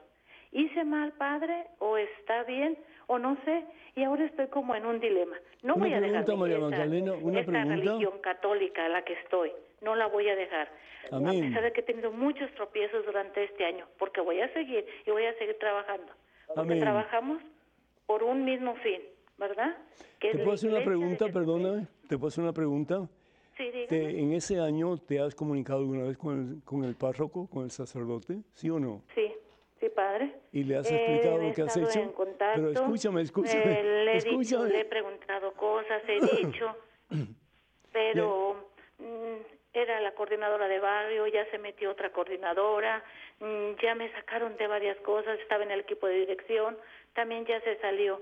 ¿Hice 0.51 0.85
mal, 0.85 1.12
padre? 1.12 1.66
¿O 1.79 1.98
está 1.98 2.44
bien? 2.44 2.79
¿O 3.07 3.18
no 3.18 3.37
sé? 3.44 3.64
Y 3.96 4.05
ahora 4.05 4.24
estoy 4.24 4.46
como 4.48 4.74
en 4.74 4.87
un 4.87 4.98
dilema. 4.98 5.37
No 5.62 5.74
voy 5.77 5.92
a 5.92 6.01
dejar 6.01 6.24
una 6.31 7.40
esta 7.40 7.64
religión 7.64 8.18
católica 8.20 8.87
a 8.87 8.88
la 8.88 9.03
que 9.03 9.12
estoy. 9.14 9.53
No 9.83 9.94
la 9.94 10.07
voy 10.07 10.29
a 10.29 10.37
dejar. 10.37 10.68
A 11.11 11.18
pesar 11.18 11.62
de 11.62 11.72
que 11.72 11.81
he 11.81 11.85
tenido 11.85 12.11
muchos 12.12 12.51
tropiezos 12.55 13.05
durante 13.05 13.44
este 13.44 13.64
año, 13.64 13.87
porque 13.98 14.20
voy 14.20 14.40
a 14.40 14.53
seguir 14.53 14.85
y 15.07 15.11
voy 15.11 15.24
a 15.24 15.35
seguir 15.38 15.57
trabajando. 15.59 16.12
Porque 16.55 16.77
trabajamos 16.77 17.42
por 18.07 18.22
un 18.22 18.44
mismo 18.44 18.74
fin, 18.77 19.03
¿verdad? 19.38 19.77
¿Te 20.18 20.38
puedo 20.38 20.53
hacer 20.53 20.70
una 20.70 20.85
pregunta, 20.85 21.27
perdóname? 21.29 21.87
¿Te 22.09 22.16
puedo 22.16 22.29
hacer 22.29 22.44
una 22.44 22.53
pregunta? 22.53 23.09
Sí, 23.58 23.72
¿En 23.90 24.32
ese 24.34 24.60
año 24.60 24.96
te 24.98 25.18
has 25.18 25.34
comunicado 25.34 25.80
alguna 25.80 26.04
vez 26.04 26.16
con 26.16 26.38
el, 26.38 26.64
con 26.64 26.84
el 26.84 26.94
párroco, 26.94 27.48
con 27.50 27.64
el 27.64 27.72
sacerdote? 27.72 28.42
¿Sí 28.54 28.70
o 28.70 28.78
no? 28.78 29.02
Sí, 29.16 29.34
sí, 29.80 29.88
padre. 29.88 30.32
¿Y 30.52 30.62
le 30.62 30.76
has 30.76 30.88
explicado 30.88 31.38
lo 31.38 31.52
que 31.52 31.62
has 31.62 31.76
hecho? 31.76 31.98
En 31.98 32.12
contacto, 32.12 32.54
Pero 32.54 32.70
escúchame, 32.70 33.22
escúchame. 33.22 33.80
Eh, 33.80 34.04
le, 34.04 34.16
escúchame. 34.16 34.68
le 34.68 34.80
he 34.82 34.84
preguntado 34.84 35.52
cosas, 35.54 36.02
he 36.06 36.36
dicho, 36.36 36.76
pero 37.92 38.70
mm, 38.98 39.42
era 39.72 40.00
la 40.02 40.12
coordinadora 40.12 40.68
de 40.68 40.78
barrio, 40.78 41.26
ya 41.26 41.44
se 41.50 41.58
metió 41.58 41.90
otra 41.90 42.12
coordinadora, 42.12 43.02
mm, 43.40 43.82
ya 43.82 43.96
me 43.96 44.08
sacaron 44.12 44.56
de 44.56 44.68
varias 44.68 44.98
cosas, 44.98 45.36
estaba 45.40 45.64
en 45.64 45.72
el 45.72 45.80
equipo 45.80 46.06
de 46.06 46.20
dirección, 46.20 46.78
también 47.14 47.44
ya 47.44 47.60
se 47.62 47.76
salió. 47.80 48.20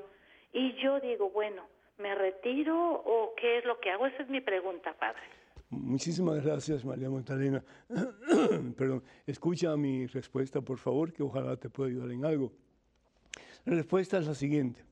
Y 0.54 0.72
yo 0.82 0.98
digo, 1.00 1.28
bueno, 1.28 1.68
¿Me 1.98 2.14
retiro 2.14 2.92
o 2.92 3.34
qué 3.36 3.58
es 3.58 3.64
lo 3.64 3.80
que 3.80 3.90
hago? 3.90 4.06
Esa 4.06 4.22
es 4.22 4.28
mi 4.28 4.40
pregunta, 4.40 4.94
padre. 4.98 5.22
Muchísimas 5.70 6.44
gracias, 6.44 6.84
María 6.84 7.10
Magdalena. 7.10 7.64
Perdón, 8.76 9.02
escucha 9.26 9.76
mi 9.76 10.06
respuesta, 10.06 10.60
por 10.60 10.78
favor, 10.78 11.12
que 11.12 11.22
ojalá 11.22 11.56
te 11.56 11.70
pueda 11.70 11.90
ayudar 11.90 12.12
en 12.12 12.24
algo. 12.24 12.52
La 13.64 13.74
respuesta 13.74 14.18
es 14.18 14.26
la 14.26 14.34
siguiente. 14.34 14.84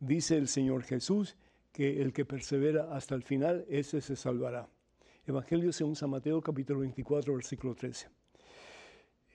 Dice 0.00 0.36
el 0.36 0.48
Señor 0.48 0.82
Jesús 0.82 1.36
que 1.72 2.02
el 2.02 2.12
que 2.12 2.24
persevera 2.24 2.94
hasta 2.94 3.14
el 3.14 3.22
final, 3.22 3.64
ese 3.68 4.00
se 4.00 4.16
salvará. 4.16 4.68
Evangelio 5.26 5.72
según 5.72 5.94
San 5.94 6.10
Mateo, 6.10 6.40
capítulo 6.40 6.80
24, 6.80 7.34
versículo 7.34 7.74
13. 7.74 8.08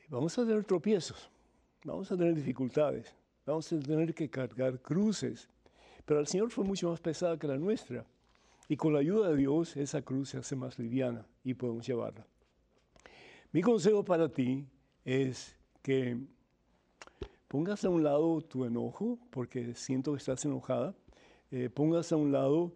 Vamos 0.10 0.38
a 0.38 0.46
tener 0.46 0.64
tropiezos, 0.66 1.30
vamos 1.84 2.12
a 2.12 2.18
tener 2.18 2.36
dificultades, 2.36 3.16
vamos 3.46 3.72
a 3.72 3.80
tener 3.80 4.14
que 4.14 4.30
cargar 4.30 4.82
cruces, 4.82 5.50
pero 6.10 6.22
el 6.22 6.26
Señor 6.26 6.50
fue 6.50 6.64
mucho 6.64 6.90
más 6.90 7.00
pesada 7.00 7.38
que 7.38 7.46
la 7.46 7.60
nuestra. 7.60 8.04
Y 8.68 8.78
con 8.78 8.94
la 8.94 9.00
ayuda 9.00 9.30
de 9.30 9.38
Dios, 9.38 9.78
esa 9.78 10.02
cruz 10.02 10.30
se 10.30 10.40
hace 10.40 10.56
más 10.56 10.80
liviana 10.80 11.28
y 11.44 11.54
podemos 11.54 11.86
llevarla. 11.86 12.26
Mi 13.52 13.62
consejo 13.62 14.04
para 14.04 14.28
ti 14.28 14.66
es 15.06 15.56
que 15.84 16.18
pongas 17.48 17.86
a 17.86 17.90
un 17.90 18.02
lado 18.02 18.42
tu 18.42 18.66
enojo, 18.66 19.20
porque 19.30 19.76
siento 19.76 20.14
que 20.14 20.18
estás 20.18 20.44
enojada. 20.46 20.96
Eh, 21.52 21.70
pongas 21.70 22.12
a 22.12 22.16
un 22.16 22.32
lado 22.32 22.74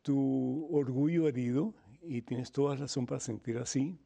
tu 0.00 0.66
orgullo 0.74 1.28
herido, 1.28 1.74
y 2.00 2.22
tienes 2.22 2.52
toda 2.52 2.76
razón 2.76 3.04
para 3.04 3.20
sentir 3.20 3.58
así, 3.58 3.98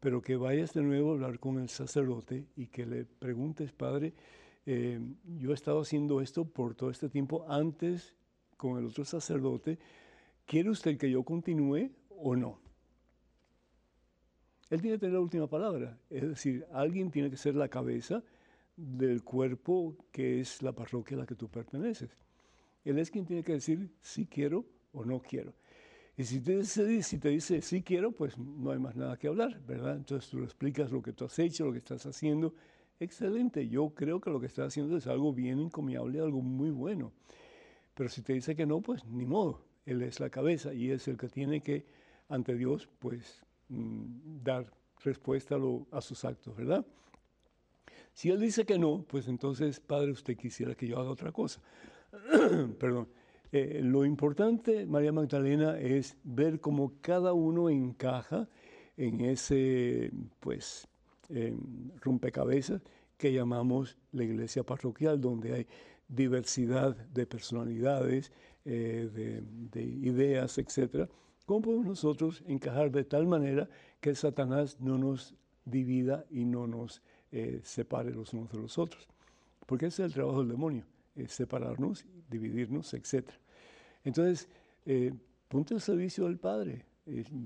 pero 0.00 0.20
que 0.20 0.34
vayas 0.34 0.74
de 0.74 0.82
nuevo 0.82 1.10
a 1.10 1.14
hablar 1.14 1.38
con 1.38 1.60
el 1.60 1.68
sacerdote 1.68 2.48
y 2.56 2.66
que 2.66 2.84
le 2.84 3.04
preguntes, 3.04 3.70
Padre, 3.70 4.12
eh, 4.66 5.00
yo 5.38 5.52
he 5.52 5.54
estado 5.54 5.80
haciendo 5.80 6.20
esto 6.20 6.44
por 6.44 6.74
todo 6.74 6.90
este 6.90 7.08
tiempo 7.08 7.46
antes 7.48 8.14
con 8.56 8.78
el 8.78 8.86
otro 8.86 9.04
sacerdote. 9.04 9.78
¿Quiere 10.44 10.70
usted 10.70 10.98
que 10.98 11.10
yo 11.10 11.22
continúe 11.22 11.90
o 12.10 12.34
no? 12.34 12.58
Él 14.68 14.82
tiene 14.82 14.96
que 14.96 15.00
tener 15.00 15.14
la 15.14 15.20
última 15.20 15.46
palabra. 15.46 15.96
Es 16.10 16.28
decir, 16.28 16.66
alguien 16.72 17.10
tiene 17.10 17.30
que 17.30 17.36
ser 17.36 17.54
la 17.54 17.68
cabeza 17.68 18.24
del 18.76 19.22
cuerpo 19.22 19.96
que 20.10 20.40
es 20.40 20.62
la 20.62 20.72
parroquia 20.72 21.16
a 21.16 21.20
la 21.20 21.26
que 21.26 21.36
tú 21.36 21.48
perteneces. 21.48 22.10
Él 22.84 22.98
es 22.98 23.10
quien 23.10 23.24
tiene 23.24 23.42
que 23.42 23.52
decir 23.52 23.90
si 24.00 24.26
quiero 24.26 24.66
o 24.92 25.04
no 25.04 25.20
quiero. 25.20 25.54
Y 26.16 26.24
si 26.24 26.40
te, 26.40 26.56
dice, 26.56 27.02
si 27.02 27.18
te 27.18 27.28
dice 27.28 27.60
sí 27.62 27.82
quiero, 27.82 28.10
pues 28.10 28.38
no 28.38 28.70
hay 28.70 28.78
más 28.78 28.96
nada 28.96 29.16
que 29.16 29.28
hablar, 29.28 29.60
¿verdad? 29.66 29.96
Entonces 29.96 30.30
tú 30.30 30.42
explicas 30.42 30.90
lo 30.90 31.02
que 31.02 31.12
tú 31.12 31.24
has 31.26 31.38
hecho, 31.38 31.66
lo 31.66 31.72
que 31.72 31.78
estás 31.78 32.06
haciendo, 32.06 32.54
excelente, 33.00 33.68
yo 33.68 33.90
creo 33.90 34.20
que 34.20 34.30
lo 34.30 34.40
que 34.40 34.46
está 34.46 34.64
haciendo 34.64 34.96
es 34.96 35.06
algo 35.06 35.32
bien 35.32 35.60
encomiable, 35.60 36.20
algo 36.20 36.40
muy 36.40 36.70
bueno. 36.70 37.12
Pero 37.94 38.08
si 38.08 38.22
te 38.22 38.34
dice 38.34 38.54
que 38.54 38.66
no, 38.66 38.80
pues 38.80 39.04
ni 39.06 39.24
modo, 39.24 39.64
Él 39.86 40.02
es 40.02 40.20
la 40.20 40.30
cabeza 40.30 40.74
y 40.74 40.90
es 40.90 41.08
el 41.08 41.16
que 41.16 41.28
tiene 41.28 41.62
que, 41.62 41.86
ante 42.28 42.54
Dios, 42.54 42.88
pues 42.98 43.42
mm, 43.68 44.42
dar 44.42 44.70
respuesta 45.02 45.56
a, 45.90 46.00
sus 46.00 46.24
actos, 46.24 46.56
¿verdad? 46.56 46.84
Si 48.12 48.30
Él 48.30 48.40
dice 48.40 48.64
que 48.64 48.78
no, 48.78 49.04
pues 49.08 49.28
entonces, 49.28 49.80
Padre, 49.80 50.10
usted 50.10 50.36
quisiera 50.36 50.74
que 50.74 50.86
yo 50.86 50.98
haga 50.98 51.10
otra 51.10 51.32
cosa. 51.32 51.60
Perdón. 52.78 53.08
Eh, 53.52 53.80
lo 53.82 54.04
importante, 54.04 54.86
María 54.86 55.12
Magdalena, 55.12 55.78
es 55.78 56.16
ver 56.24 56.60
cómo 56.60 56.94
cada 57.00 57.32
uno 57.32 57.70
encaja 57.70 58.48
en 58.96 59.20
ese, 59.20 60.10
pues, 60.40 60.88
rompecabezas 62.00 62.82
que 63.16 63.32
llamamos 63.32 63.96
la 64.12 64.24
iglesia 64.24 64.62
parroquial, 64.62 65.20
donde 65.20 65.54
hay 65.54 65.66
diversidad 66.08 66.96
de 66.96 67.26
personalidades, 67.26 68.32
eh, 68.64 69.42
de, 69.72 69.82
ideas, 69.82 70.58
etc. 70.58 71.08
¿Cómo 71.44 71.62
podemos 71.62 71.86
nosotros 71.86 72.42
encajar 72.46 72.90
de 72.90 73.04
tal 73.04 73.26
manera 73.26 73.68
que 74.00 74.14
Satanás 74.14 74.80
no 74.80 74.98
nos 74.98 75.34
divida 75.64 76.24
y 76.30 76.44
no 76.44 76.66
nos 76.66 77.02
eh, 77.32 77.60
separe 77.62 78.12
los 78.12 78.32
unos 78.32 78.52
de 78.52 78.58
los 78.58 78.78
otros? 78.78 79.08
Porque 79.66 79.86
ese 79.86 80.02
es 80.02 80.08
el 80.08 80.14
trabajo 80.14 80.40
del 80.40 80.48
demonio, 80.48 80.84
separarnos, 81.26 82.06
dividirnos, 82.28 82.92
etc. 82.94 83.30
Entonces, 84.04 84.48
eh, 84.84 85.12
ponte 85.48 85.74
al 85.74 85.80
servicio 85.80 86.24
del 86.24 86.38
Padre, 86.38 86.84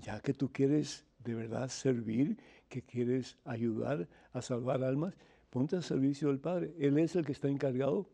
ya 0.01 0.21
que 0.21 0.35
tú 0.35 0.51
quieres 0.53 1.07
de 1.25 1.35
verdad 1.35 1.69
servir 1.69 2.39
que 2.69 2.83
quieres 2.83 3.39
ayudar 3.45 4.09
a 4.33 4.43
salvar 4.43 4.83
almas, 4.83 5.15
ponte 5.51 5.77
al 5.77 5.83
servicio 5.83 6.29
del 6.29 6.39
Padre. 6.39 6.75
Él 6.79 6.99
es 6.99 7.17
el 7.17 7.25
que 7.25 7.33
está 7.33 7.49
encargado 7.49 8.09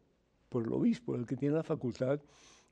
por 0.49 0.65
el 0.65 0.73
obispo, 0.73 1.15
el 1.15 1.27
que 1.27 1.37
tiene 1.37 1.57
la 1.57 1.63
facultad 1.63 2.21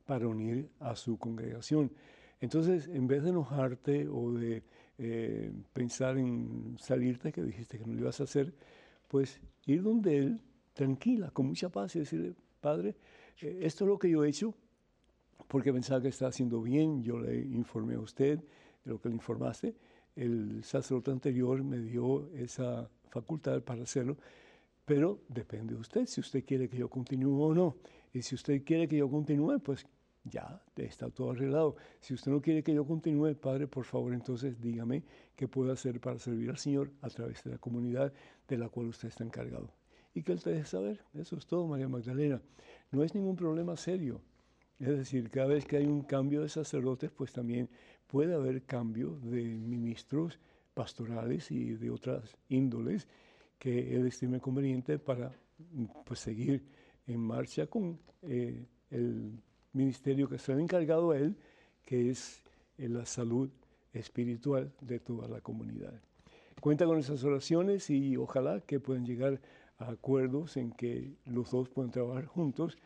para 0.06 0.28
unir 0.28 0.68
a 0.80 0.96
su 0.96 1.18
congregación. 1.18 1.92
Entonces, 2.40 2.88
en 2.88 3.06
vez 3.06 3.22
de 3.22 3.30
enojarte 3.30 4.08
o 4.08 4.32
de 4.32 4.62
eh, 4.98 5.52
pensar 5.72 6.18
en 6.18 6.76
salirte, 6.78 7.32
que 7.32 7.42
dijiste 7.42 7.78
que 7.78 7.86
no 7.86 7.94
lo 7.94 8.00
ibas 8.00 8.20
a 8.20 8.24
hacer, 8.24 8.54
pues 9.08 9.40
ir 9.66 9.82
donde 9.82 10.18
Él, 10.18 10.40
tranquila, 10.72 11.30
con 11.30 11.46
mucha 11.46 11.68
paz 11.68 11.96
y 11.96 12.00
decirle, 12.00 12.34
Padre, 12.60 12.96
eh, 13.40 13.60
esto 13.62 13.84
es 13.84 13.88
lo 13.88 13.98
que 13.98 14.10
yo 14.10 14.24
he 14.24 14.28
hecho, 14.28 14.54
porque 15.48 15.72
pensaba 15.72 16.00
que 16.00 16.08
está 16.08 16.26
haciendo 16.26 16.60
bien, 16.62 17.02
yo 17.02 17.18
le 17.18 17.40
informé 17.40 17.94
a 17.94 18.00
usted 18.00 18.38
de 18.38 18.90
lo 18.90 19.00
que 19.00 19.08
le 19.08 19.14
informaste, 19.14 19.74
el 20.16 20.62
sacerdote 20.64 21.10
anterior 21.10 21.62
me 21.62 21.78
dio 21.78 22.30
esa 22.34 22.88
facultad 23.10 23.62
para 23.62 23.82
hacerlo, 23.82 24.16
pero 24.84 25.20
depende 25.28 25.74
de 25.74 25.80
usted 25.80 26.06
si 26.06 26.20
usted 26.20 26.44
quiere 26.44 26.68
que 26.68 26.76
yo 26.76 26.88
continúe 26.88 27.42
o 27.42 27.54
no. 27.54 27.76
Y 28.12 28.22
si 28.22 28.34
usted 28.34 28.62
quiere 28.64 28.86
que 28.86 28.96
yo 28.96 29.10
continúe, 29.10 29.58
pues 29.58 29.86
ya 30.24 30.62
está 30.76 31.10
todo 31.10 31.32
arreglado. 31.32 31.76
Si 32.00 32.14
usted 32.14 32.30
no 32.30 32.40
quiere 32.40 32.62
que 32.62 32.74
yo 32.74 32.86
continúe, 32.86 33.34
Padre, 33.34 33.66
por 33.66 33.84
favor, 33.84 34.14
entonces 34.14 34.60
dígame 34.60 35.02
qué 35.36 35.48
puedo 35.48 35.72
hacer 35.72 36.00
para 36.00 36.18
servir 36.18 36.50
al 36.50 36.58
Señor 36.58 36.90
a 37.02 37.08
través 37.08 37.42
de 37.44 37.50
la 37.50 37.58
comunidad 37.58 38.12
de 38.48 38.58
la 38.58 38.68
cual 38.68 38.86
usted 38.88 39.08
está 39.08 39.24
encargado. 39.24 39.70
Y 40.14 40.22
que 40.22 40.32
Él 40.32 40.42
te 40.42 40.50
deje 40.50 40.64
saber. 40.64 41.00
Eso 41.14 41.36
es 41.36 41.46
todo, 41.46 41.66
María 41.66 41.88
Magdalena. 41.88 42.40
No 42.92 43.02
es 43.02 43.14
ningún 43.14 43.36
problema 43.36 43.76
serio. 43.76 44.20
Es 44.78 44.88
decir, 44.88 45.30
cada 45.30 45.48
vez 45.48 45.66
que 45.66 45.76
hay 45.76 45.86
un 45.86 46.02
cambio 46.02 46.42
de 46.42 46.48
sacerdotes, 46.48 47.10
pues 47.10 47.32
también 47.32 47.68
puede 48.14 48.32
haber 48.32 48.62
cambio 48.62 49.18
de 49.24 49.42
ministros 49.42 50.38
pastorales 50.72 51.50
y 51.50 51.72
de 51.72 51.90
otras 51.90 52.36
índoles 52.48 53.08
que 53.58 53.96
Él 53.96 54.06
estime 54.06 54.38
conveniente 54.38 55.00
para 55.00 55.32
pues, 56.04 56.20
seguir 56.20 56.62
en 57.08 57.18
marcha 57.18 57.66
con 57.66 57.98
eh, 58.22 58.68
el 58.90 59.42
ministerio 59.72 60.28
que 60.28 60.38
se 60.38 60.52
ha 60.52 60.60
encargado 60.60 61.10
a 61.10 61.18
él, 61.18 61.36
que 61.84 62.08
es 62.08 62.44
la 62.76 63.04
salud 63.04 63.50
espiritual 63.92 64.72
de 64.80 65.00
toda 65.00 65.26
la 65.26 65.40
comunidad. 65.40 66.00
Cuenta 66.60 66.86
con 66.86 67.00
esas 67.00 67.24
oraciones 67.24 67.90
y 67.90 68.16
ojalá 68.16 68.60
que 68.60 68.78
puedan 68.78 69.04
llegar 69.04 69.40
a 69.78 69.90
acuerdos 69.90 70.56
en 70.56 70.70
que 70.70 71.16
los 71.26 71.50
dos 71.50 71.68
puedan 71.68 71.90
trabajar 71.90 72.26
juntos 72.26 72.78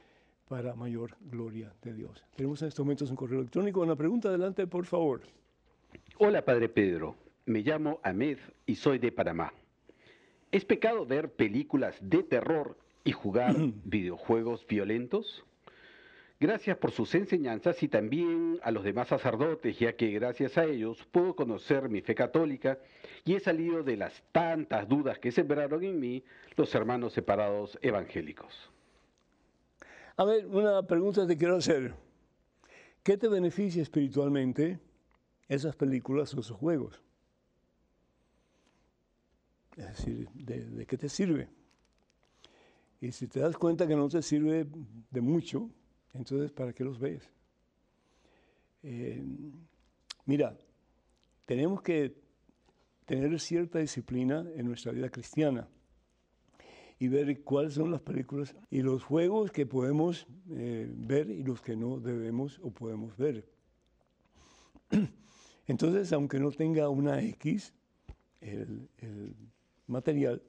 para 0.49 0.75
mayor 0.75 1.15
gloria 1.21 1.73
de 1.83 1.93
Dios. 1.93 2.25
Tenemos 2.35 2.63
en 2.63 2.69
estos 2.69 2.85
momentos 2.85 3.11
un 3.11 3.17
correo 3.17 3.41
electrónico. 3.41 3.81
Una 3.81 3.97
pregunta, 3.97 4.29
adelante, 4.29 4.67
por 4.67 4.87
favor. 4.87 5.21
Hola, 6.17 6.45
Padre 6.45 6.69
Pedro. 6.69 7.17
Me 7.47 7.61
llamo 7.61 8.01
Ahmed 8.03 8.39
y 8.67 8.75
soy 8.75 8.99
de 8.99 9.13
Panamá. 9.13 9.53
¿Es 10.51 10.65
pecado 10.65 11.07
ver 11.07 11.33
películas 11.33 11.97
de 12.01 12.23
terror 12.23 12.77
y 13.05 13.13
jugar 13.13 13.55
videojuegos 13.85 14.67
violentos? 14.67 15.45
Gracias 16.41 16.77
por 16.77 16.93
sus 16.93 17.15
enseñanzas 17.17 17.83
y 17.83 17.89
también 17.89 18.61
a 18.63 18.71
los 18.71 18.85
demás 18.85 19.09
sacerdotes, 19.09 19.79
ya 19.79 19.95
que 19.95 20.11
gracias 20.13 20.57
a 20.57 20.65
ellos 20.65 21.05
puedo 21.11 21.35
conocer 21.35 21.89
mi 21.89 22.01
fe 22.01 22.15
católica 22.15 22.79
y 23.25 23.35
he 23.35 23.41
salido 23.41 23.83
de 23.83 23.97
las 23.97 24.23
tantas 24.31 24.89
dudas 24.89 25.19
que 25.19 25.33
sembraron 25.33 25.83
en 25.83 25.99
mí 25.99 26.23
los 26.57 26.73
hermanos 26.75 27.13
separados 27.13 27.77
evangélicos. 27.83 28.71
A 30.19 30.25
ver, 30.25 30.47
una 30.47 30.83
pregunta 30.83 31.25
te 31.29 31.37
quiero 31.37 31.55
hacer. 31.55 31.95
¿Qué 33.05 33.17
te 33.17 33.29
beneficia 33.29 33.81
espiritualmente 33.81 34.81
esas 35.47 35.77
películas 35.77 36.35
o 36.35 36.41
esos 36.41 36.57
juegos? 36.57 37.01
Es 39.77 39.87
decir, 39.87 40.29
¿de, 40.35 40.87
qué 40.87 40.99
te 40.99 41.09
sirve? 41.09 41.49
Y 43.01 43.13
si 43.13 43.29
te 43.29 43.39
das 43.39 43.57
cuenta 43.57 43.87
que 43.87 43.95
no 43.95 44.09
te 44.09 44.21
sirve 44.21 44.67
de 45.09 45.21
mucho, 45.21 45.71
entonces, 46.13 46.51
¿para 46.51 46.73
qué 46.73 46.83
los 46.83 46.99
ves? 46.99 47.31
Eh, 48.83 49.23
mira, 50.25 50.59
tenemos 51.47 51.81
que 51.81 52.17
tener 53.07 53.39
cierta 53.39 53.79
disciplina 53.79 54.45
en 54.57 54.67
nuestra 54.67 54.91
vida 54.91 55.11
cristiana 55.11 55.69
y 56.99 57.09
ver 57.09 57.43
cuáles 57.43 57.75
son 57.75 57.91
las 57.91 58.01
películas 58.01 58.55
y 58.71 58.83
los 58.83 59.05
juegos 59.05 59.53
que 59.53 59.67
podemos 59.67 60.27
eh, 60.51 60.91
ver 60.91 61.31
y 61.31 61.45
los 61.45 61.61
que 61.61 61.77
no 61.77 62.01
debemos 62.01 62.59
o 62.63 62.71
podemos 62.71 63.17
ver. 63.17 63.49
Entonces, 65.67 66.13
aunque 66.13 66.41
no 66.41 66.51
tenga 66.51 66.89
una 66.89 67.23
X, 67.23 67.73
el, 68.41 68.89
el 68.99 69.35
material, 69.87 70.43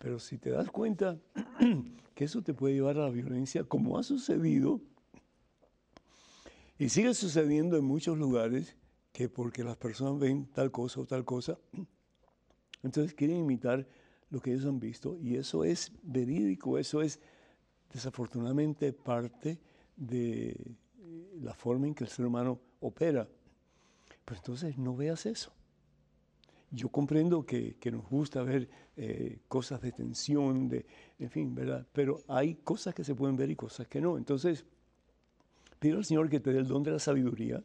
pero 0.00 0.18
si 0.18 0.38
te 0.38 0.50
das 0.50 0.70
cuenta 0.70 1.18
que 2.14 2.24
eso 2.24 2.42
te 2.42 2.54
puede 2.54 2.74
llevar 2.74 2.98
a 2.98 3.04
la 3.04 3.10
violencia, 3.10 3.64
como 3.64 3.98
ha 3.98 4.02
sucedido 4.02 4.80
y 6.78 6.88
sigue 6.88 7.14
sucediendo 7.14 7.76
en 7.76 7.84
muchos 7.84 8.18
lugares, 8.18 8.76
que 9.12 9.28
porque 9.28 9.62
las 9.62 9.76
personas 9.76 10.18
ven 10.18 10.46
tal 10.46 10.70
cosa 10.70 11.00
o 11.00 11.06
tal 11.06 11.24
cosa, 11.24 11.58
entonces 12.82 13.14
quieren 13.14 13.38
imitar 13.38 13.86
lo 14.34 14.40
que 14.40 14.52
ellos 14.52 14.66
han 14.66 14.80
visto 14.80 15.16
y 15.22 15.36
eso 15.36 15.62
es 15.62 15.92
verídico, 16.02 16.76
eso 16.76 17.00
es 17.00 17.20
desafortunadamente 17.92 18.92
parte 18.92 19.60
de 19.96 20.76
la 21.40 21.54
forma 21.54 21.86
en 21.86 21.94
que 21.94 22.02
el 22.02 22.10
ser 22.10 22.26
humano 22.26 22.58
opera. 22.80 23.28
Pues 24.24 24.40
entonces 24.40 24.76
no 24.76 24.96
veas 24.96 25.24
eso. 25.26 25.52
Yo 26.72 26.88
comprendo 26.88 27.46
que, 27.46 27.76
nos 27.92 28.08
gusta 28.10 28.42
ver 28.42 28.68
eh, 28.96 29.38
cosas 29.46 29.80
de 29.80 29.92
tensión, 29.92 30.68
de, 30.68 30.84
en 31.20 31.30
fin, 31.30 31.54
¿verdad? 31.54 31.86
Pero 31.92 32.20
hay 32.26 32.56
cosas 32.56 32.92
que 32.92 33.04
se 33.04 33.14
pueden 33.14 33.36
ver 33.36 33.50
y 33.50 33.54
cosas 33.54 33.86
que 33.86 34.00
no. 34.00 34.18
Entonces, 34.18 34.64
pido 35.78 35.98
al 35.98 36.04
Señor 36.04 36.28
que 36.28 36.40
te 36.40 36.52
dé 36.52 36.58
el 36.58 36.66
don 36.66 36.82
de 36.82 36.90
la 36.90 36.98
sabiduría, 36.98 37.62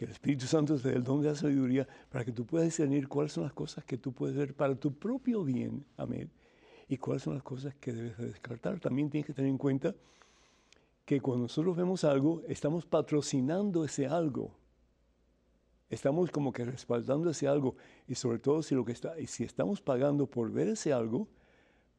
que 0.00 0.06
el 0.06 0.12
Espíritu 0.12 0.46
Santo 0.46 0.78
te 0.78 0.88
dé 0.88 0.94
el 0.96 1.04
don 1.04 1.20
de 1.20 1.28
la 1.28 1.34
sabiduría 1.34 1.86
para 2.08 2.24
que 2.24 2.32
tú 2.32 2.46
puedas 2.46 2.66
discernir 2.66 3.06
cuáles 3.06 3.34
son 3.34 3.44
las 3.44 3.52
cosas 3.52 3.84
que 3.84 3.98
tú 3.98 4.14
puedes 4.14 4.34
ver 4.34 4.54
para 4.54 4.74
tu 4.74 4.94
propio 4.94 5.44
bien, 5.44 5.84
amén, 5.98 6.30
y 6.88 6.96
cuáles 6.96 7.22
son 7.22 7.34
las 7.34 7.42
cosas 7.42 7.74
que 7.74 7.92
debes 7.92 8.16
de 8.16 8.28
descartar. 8.28 8.80
También 8.80 9.10
tienes 9.10 9.26
que 9.26 9.34
tener 9.34 9.50
en 9.50 9.58
cuenta 9.58 9.94
que 11.04 11.20
cuando 11.20 11.42
nosotros 11.42 11.76
vemos 11.76 12.04
algo, 12.04 12.40
estamos 12.48 12.86
patrocinando 12.86 13.84
ese 13.84 14.06
algo 14.06 14.56
estamos 15.90 16.30
como 16.30 16.50
que 16.50 16.64
respaldando 16.64 17.28
ese 17.28 17.46
algo 17.46 17.76
y 18.08 18.14
sobre 18.14 18.38
todo 18.38 18.62
si 18.62 18.74
lo 18.74 18.86
que 18.86 18.92
está 18.92 19.20
y 19.20 19.26
si 19.26 19.44
estamos 19.44 19.82
pagando 19.82 20.26
por 20.26 20.50
ver 20.50 20.68
ese 20.68 20.94
algo, 20.94 21.28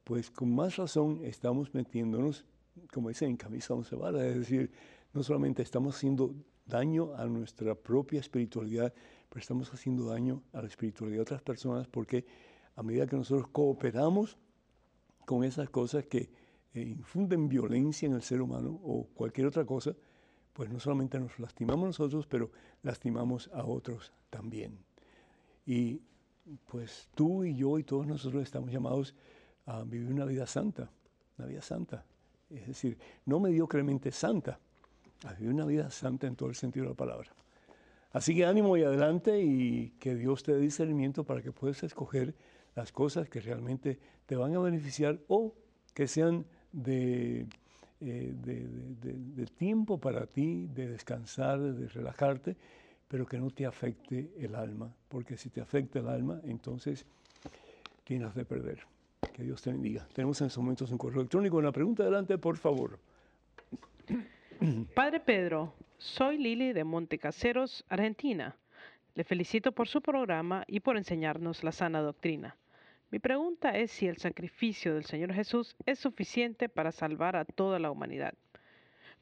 pues 0.06 0.32
con 0.32 0.56
más 0.56 0.78
razón 0.78 1.20
estamos 1.24 1.72
metiéndonos, 1.76 2.46
como 2.92 3.10
dicen, 3.10 3.30
en 3.30 3.38
camisa 3.38 3.76
once 3.76 3.96
varas, 3.96 4.24
es 4.24 4.40
decir, 4.40 4.72
no 5.14 5.22
solamente 5.22 5.62
estamos 5.62 5.98
haciendo 5.98 6.34
daño 6.72 7.14
a 7.16 7.26
nuestra 7.26 7.76
propia 7.76 8.20
espiritualidad, 8.20 8.92
pero 9.30 9.40
estamos 9.40 9.72
haciendo 9.72 10.06
daño 10.06 10.42
a 10.54 10.62
la 10.62 10.68
espiritualidad 10.68 11.18
de 11.18 11.22
otras 11.22 11.42
personas 11.44 11.88
porque 11.88 12.26
a 12.76 12.82
medida 12.82 13.06
que 13.06 13.16
nosotros 13.16 13.48
cooperamos 13.52 14.38
con 15.26 15.44
esas 15.44 15.70
cosas 15.70 16.06
que 16.06 16.32
eh, 16.74 16.82
infunden 16.82 17.50
violencia 17.50 18.08
en 18.08 18.14
el 18.14 18.24
ser 18.24 18.42
humano 18.42 18.80
o 18.84 19.06
cualquier 19.14 19.48
otra 19.48 19.66
cosa, 19.66 19.96
pues 20.54 20.70
no 20.70 20.80
solamente 20.80 21.20
nos 21.20 21.38
lastimamos 21.38 21.88
nosotros, 21.88 22.26
pero 22.26 22.52
lastimamos 22.82 23.50
a 23.54 23.66
otros 23.66 24.12
también. 24.30 24.80
Y 25.66 26.02
pues 26.66 27.10
tú 27.14 27.44
y 27.44 27.56
yo 27.56 27.78
y 27.78 27.84
todos 27.84 28.08
nosotros 28.08 28.44
estamos 28.44 28.72
llamados 28.72 29.14
a 29.66 29.84
vivir 29.84 30.12
una 30.12 30.26
vida 30.26 30.48
santa, 30.48 30.90
una 31.38 31.48
vida 31.48 31.62
santa. 31.62 32.06
Es 32.50 32.68
decir, 32.68 32.98
no 33.26 33.40
mediocremente 33.40 34.12
santa, 34.12 34.60
a 35.26 35.34
vivir 35.34 35.54
una 35.54 35.66
vida 35.66 35.90
santa 35.90 36.28
en 36.28 36.36
todo 36.36 36.50
el 36.50 36.56
sentido 36.56 36.86
de 36.86 36.92
la 36.92 36.96
palabra. 36.96 37.32
Así 38.12 38.36
que 38.36 38.46
ánimo 38.46 38.76
y 38.76 38.84
adelante 38.84 39.42
y 39.42 39.92
que 40.00 40.16
Dios 40.16 40.44
te 40.44 40.54
dé 40.54 40.60
discernimiento 40.60 41.24
para 41.24 41.42
que 41.42 41.52
puedas 41.52 41.82
escoger 41.84 42.36
las 42.76 42.92
cosas 42.92 43.30
que 43.30 43.40
realmente 43.40 44.00
te 44.26 44.36
van 44.36 44.56
a 44.56 44.60
beneficiar 44.60 45.20
o 45.28 45.54
que 45.94 46.08
sean 46.08 46.46
de 46.72 47.48
eh, 48.04 48.34
de, 48.36 49.46
tiempo 49.46 50.00
para 50.00 50.26
ti, 50.26 50.68
de 50.74 50.88
descansar, 50.88 51.60
de 51.60 51.88
relajarte, 51.88 52.56
pero 53.08 53.28
que 53.28 53.38
no 53.38 53.52
te 53.52 53.68
afecte 53.68 54.32
el 54.40 54.56
alma, 54.56 54.92
porque 55.08 55.38
si 55.38 55.52
te 55.52 55.62
afecta 55.62 56.00
el 56.00 56.08
alma, 56.08 56.42
entonces 56.44 57.06
tienes 58.04 58.34
de 58.34 58.44
perder. 58.44 58.80
Que 59.34 59.44
Dios 59.44 59.62
te 59.62 59.72
bendiga. 59.72 60.08
Tenemos 60.14 60.42
en 60.42 60.48
estos 60.48 60.64
momentos 60.64 60.90
un 60.90 60.98
correo 60.98 61.22
electrónico. 61.22 61.58
Una 61.58 61.72
pregunta 61.72 62.02
adelante, 62.02 62.40
por 62.40 62.58
favor. 62.58 62.98
Padre 64.96 65.20
Pedro, 65.20 65.74
soy 65.98 66.38
Lili 66.38 66.72
de 66.74 66.84
Montecaseros, 66.84 67.84
Argentina. 67.90 68.56
Le 69.16 69.24
felicito 69.24 69.72
por 69.72 69.88
su 69.88 70.02
programa 70.02 70.64
y 70.68 70.82
por 70.82 70.98
enseñarnos 70.98 71.64
la 71.64 71.72
sana 71.72 72.00
doctrina. 72.02 72.58
Mi 73.10 73.18
pregunta 73.18 73.76
es 73.78 73.92
si 73.92 74.08
el 74.08 74.18
sacrificio 74.18 74.94
del 74.94 75.06
Señor 75.06 75.34
Jesús 75.34 75.76
es 75.86 76.00
suficiente 76.00 76.70
para 76.70 76.92
salvar 76.92 77.36
a 77.36 77.46
toda 77.46 77.80
la 77.80 77.90
humanidad. 77.90 78.36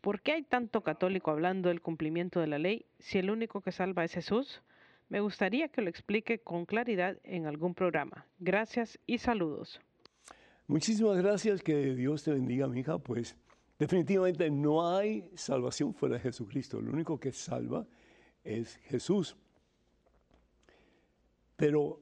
¿Por 0.02 0.22
qué 0.22 0.34
hay 0.34 0.44
tanto 0.44 0.82
católico 0.82 1.32
hablando 1.32 1.70
del 1.70 1.82
cumplimiento 1.82 2.42
de 2.42 2.48
la 2.48 2.60
ley 2.60 2.86
si 3.00 3.18
el 3.18 3.32
único 3.32 3.62
que 3.62 3.72
salva 3.72 4.04
es 4.04 4.14
Jesús? 4.14 4.62
Me 5.08 5.22
gustaría 5.22 5.70
que 5.70 5.82
lo 5.82 5.90
explique 5.90 6.40
con 6.40 6.66
claridad 6.66 7.18
en 7.24 7.48
algún 7.48 7.74
programa. 7.76 8.26
Gracias 8.40 9.00
y 9.08 9.18
saludos. 9.18 9.80
Muchísimas 10.68 11.18
gracias, 11.18 11.64
que 11.64 11.96
Dios 11.96 12.24
te 12.24 12.32
bendiga, 12.32 12.68
mi 12.68 12.82
hija. 12.82 13.00
Pues 13.00 13.36
definitivamente 13.80 14.52
no 14.52 14.88
hay 14.96 15.32
salvación 15.36 15.94
fuera 15.94 16.16
de 16.16 16.22
Jesucristo. 16.22 16.82
Lo 16.82 16.92
único 16.92 17.20
que 17.20 17.32
salva 17.32 17.88
es 18.44 18.76
Jesús. 18.84 19.38
Pero 21.56 22.02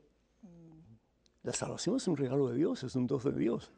la 1.43 1.53
salvación 1.53 1.95
es 1.95 2.07
un 2.07 2.17
regalo 2.17 2.49
de 2.49 2.57
Dios, 2.57 2.83
es 2.83 2.95
un 2.95 3.07
don 3.07 3.21
de 3.23 3.39
Dios. 3.39 3.71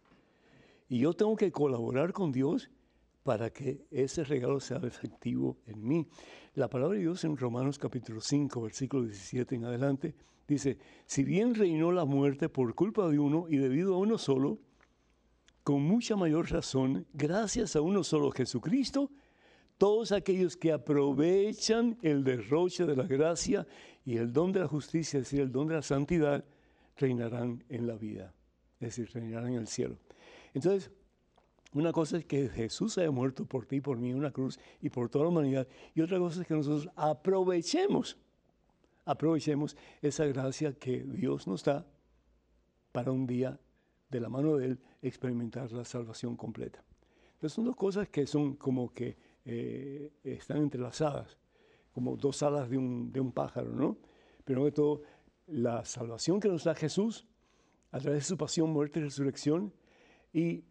Y 0.87 0.99
yo 0.99 1.13
tengo 1.13 1.35
que 1.35 1.51
colaborar 1.51 2.13
con 2.13 2.31
Dios 2.31 2.71
para 3.23 3.51
que 3.51 3.85
ese 3.91 4.23
regalo 4.23 4.59
sea 4.59 4.77
efectivo 4.77 5.57
en 5.67 5.87
mí. 5.87 6.07
La 6.55 6.69
palabra 6.69 6.95
de 6.95 7.03
Dios 7.03 7.23
en 7.25 7.37
Romanos 7.37 7.77
capítulo 7.77 8.21
5, 8.21 8.61
versículo 8.61 9.03
17 9.03 9.55
en 9.55 9.65
adelante, 9.65 10.15
dice, 10.47 10.79
si 11.05 11.23
bien 11.23 11.53
reinó 11.53 11.91
la 11.91 12.05
muerte 12.05 12.49
por 12.49 12.73
culpa 12.73 13.07
de 13.07 13.19
uno 13.19 13.45
y 13.49 13.57
debido 13.57 13.93
a 13.93 13.99
uno 13.99 14.17
solo, 14.17 14.57
con 15.63 15.81
mucha 15.83 16.15
mayor 16.15 16.51
razón, 16.51 17.05
gracias 17.13 17.75
a 17.75 17.81
uno 17.81 18.03
solo, 18.03 18.31
Jesucristo, 18.31 19.11
todos 19.77 20.11
aquellos 20.11 20.57
que 20.57 20.71
aprovechan 20.71 21.97
el 22.01 22.23
derroche 22.23 22.85
de 22.85 22.95
la 22.95 23.03
gracia 23.03 23.65
y 24.03 24.17
el 24.17 24.33
don 24.33 24.51
de 24.51 24.59
la 24.59 24.67
justicia, 24.67 25.19
es 25.19 25.25
decir, 25.25 25.41
el 25.41 25.51
don 25.51 25.67
de 25.67 25.75
la 25.75 25.81
santidad, 25.81 26.43
reinarán 26.97 27.63
en 27.69 27.87
la 27.87 27.95
vida, 27.95 28.33
es 28.79 28.95
decir, 28.95 29.09
reinarán 29.13 29.53
en 29.53 29.59
el 29.59 29.67
cielo. 29.67 29.97
Entonces, 30.53 30.91
una 31.73 31.91
cosa 31.91 32.17
es 32.17 32.25
que 32.25 32.49
Jesús 32.49 32.97
haya 32.97 33.11
muerto 33.11 33.45
por 33.45 33.65
ti, 33.65 33.79
por 33.79 33.97
mí, 33.97 34.09
en 34.09 34.17
una 34.17 34.31
cruz 34.31 34.59
y 34.81 34.89
por 34.89 35.09
toda 35.09 35.25
la 35.25 35.29
humanidad. 35.29 35.67
Y 35.93 36.01
otra 36.01 36.17
cosa 36.17 36.41
es 36.41 36.47
que 36.47 36.55
nosotros 36.55 36.89
aprovechemos, 36.95 38.17
aprovechemos 39.05 39.77
esa 40.01 40.25
gracia 40.25 40.73
que 40.73 41.03
Dios 41.03 41.47
nos 41.47 41.63
da 41.63 41.85
para 42.91 43.11
un 43.11 43.27
día, 43.27 43.59
de 44.09 44.19
la 44.19 44.29
mano 44.29 44.57
de 44.57 44.65
Él, 44.65 44.79
experimentar 45.01 45.71
la 45.71 45.85
salvación 45.85 46.35
completa. 46.35 46.83
Entonces 47.33 47.53
son 47.53 47.65
dos 47.65 47.75
cosas 47.75 48.09
que 48.09 48.27
son 48.27 48.55
como 48.55 48.93
que 48.93 49.17
eh, 49.45 50.11
están 50.23 50.57
entrelazadas, 50.57 51.37
como 51.93 52.17
dos 52.17 52.43
alas 52.43 52.69
de 52.69 52.77
un, 52.77 53.11
de 53.11 53.19
un 53.19 53.31
pájaro, 53.31 53.71
¿no? 53.71 53.97
Pero 54.43 54.65
de 54.65 54.71
todo, 54.71 55.01
la 55.47 55.85
salvación 55.85 56.39
que 56.39 56.49
nos 56.49 56.63
da 56.63 56.75
Jesús 56.75 57.25
a 57.91 57.99
través 57.99 58.19
de 58.19 58.25
su 58.25 58.37
pasión, 58.37 58.71
muerte 58.71 58.99
y 58.99 59.03
resurrección 59.03 59.73
y 60.33 60.63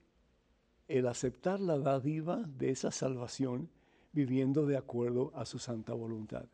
el 0.87 1.07
aceptar 1.07 1.61
la 1.61 1.79
dádiva 1.79 2.37
de 2.37 2.71
esa 2.71 2.91
salvación 2.91 3.71
viviendo 4.13 4.67
de 4.67 4.77
acuerdo 4.77 5.33
a 5.35 5.45
su 5.45 5.59
santa 5.59 5.93
voluntad. 5.93 6.47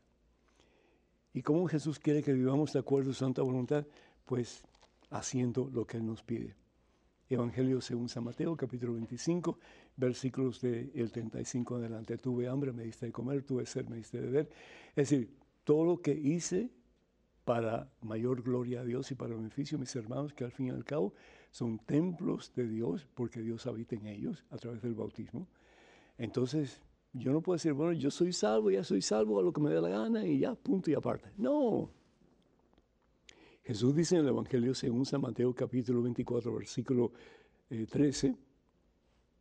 ¿Y 1.33 1.43
cómo 1.43 1.67
Jesús 1.67 1.99
quiere 1.99 2.23
que 2.23 2.33
vivamos 2.33 2.73
de 2.73 2.79
acuerdo 2.79 3.11
a 3.11 3.15
su 3.15 3.19
santa 3.19 3.43
voluntad? 3.43 3.87
Pues 4.25 4.65
haciendo 5.11 5.69
lo 5.73 5.87
que 5.87 5.97
Él 5.99 6.07
nos 6.07 6.23
pide. 6.23 6.55
Evangelio 7.35 7.81
según 7.81 8.09
San 8.09 8.25
Mateo, 8.25 8.57
capítulo 8.57 8.95
25, 8.95 9.59
versículos 9.97 10.61
del 10.61 11.11
35 11.13 11.77
en 11.77 11.85
adelante. 11.85 12.19
Tuve 12.19 12.49
hambre, 12.49 12.73
me 12.73 12.85
diste 12.85 13.07
de 13.07 13.13
comer, 13.13 13.43
tuve 13.43 13.67
sed, 13.67 13.87
me 13.89 13.97
diste 13.97 14.21
de 14.21 14.27
beber. 14.27 14.51
Es 14.91 15.11
decir, 15.11 15.37
todo 15.65 15.85
lo 15.85 16.01
que 16.01 16.13
hice 16.13 16.71
para 17.45 17.91
mayor 18.01 18.43
gloria 18.43 18.81
a 18.81 18.85
Dios 18.85 19.11
y 19.11 19.15
para 19.15 19.35
beneficio 19.35 19.77
de 19.77 19.83
mis 19.83 19.95
hermanos, 19.97 20.33
que 20.33 20.45
al 20.45 20.53
fin 20.53 20.69
y 20.69 20.71
al 20.71 20.85
cabo 20.85 21.13
son 21.51 21.79
templos 21.79 22.53
de 22.55 22.67
Dios, 22.67 23.07
porque 23.15 23.41
Dios 23.41 23.67
habita 23.67 23.95
en 23.95 24.07
ellos 24.07 24.45
a 24.51 24.57
través 24.57 24.83
del 24.83 24.95
bautismo. 24.95 25.47
Entonces, 26.19 26.81
yo 27.13 27.33
no 27.33 27.41
puedo 27.43 27.57
decir, 27.57 27.73
bueno, 27.73 27.93
yo 27.93 28.11
soy 28.11 28.33
salvo, 28.33 28.71
ya 28.71 28.83
soy 28.83 29.03
salvo 29.03 29.39
a 29.39 29.43
lo 29.43 29.53
que 29.53 29.61
me 29.61 29.71
dé 29.71 29.81
la 29.81 29.89
gana 29.89 30.27
y 30.27 30.39
ya, 30.39 30.55
punto 30.55 30.91
y 30.91 30.95
aparte. 30.95 31.31
No. 31.37 31.91
Jesús 33.65 33.97
dice 33.97 34.17
en 34.17 34.23
el 34.23 34.29
Evangelio 34.29 34.75
según 34.75 35.07
San 35.07 35.23
Mateo 35.23 35.55
capítulo 35.55 36.03
24, 36.03 36.55
versículo 36.55 37.13
13, 37.69 38.27
eh, 38.27 38.37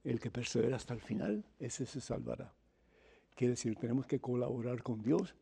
el 0.06 0.18
que 0.18 0.32
persevera 0.32 0.78
hasta 0.78 0.94
el 0.94 1.02
final, 1.02 1.44
ese 1.60 1.86
se 1.86 2.00
salvará. 2.00 2.54
Quiere 3.36 3.52
decir, 3.52 3.76
tenemos 3.76 4.08
que 4.08 4.22
colaborar 4.22 4.82
con 4.82 5.02
Dios, 5.02 5.36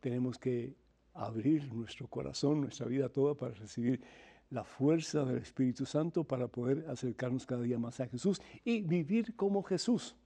tenemos 0.00 0.36
que 0.36 0.76
abrir 1.14 1.72
nuestro 1.72 2.06
corazón, 2.06 2.60
nuestra 2.60 2.84
vida 2.86 3.08
toda 3.08 3.34
para 3.34 3.54
recibir 3.54 4.02
la 4.50 4.62
fuerza 4.62 5.24
del 5.24 5.38
Espíritu 5.38 5.86
Santo 5.86 6.22
para 6.22 6.48
poder 6.48 6.84
acercarnos 6.90 7.46
cada 7.46 7.62
día 7.62 7.78
más 7.78 7.98
a 8.00 8.08
Jesús 8.08 8.42
y 8.62 8.82
vivir 8.82 9.36
como 9.36 9.62
Jesús. 9.62 10.16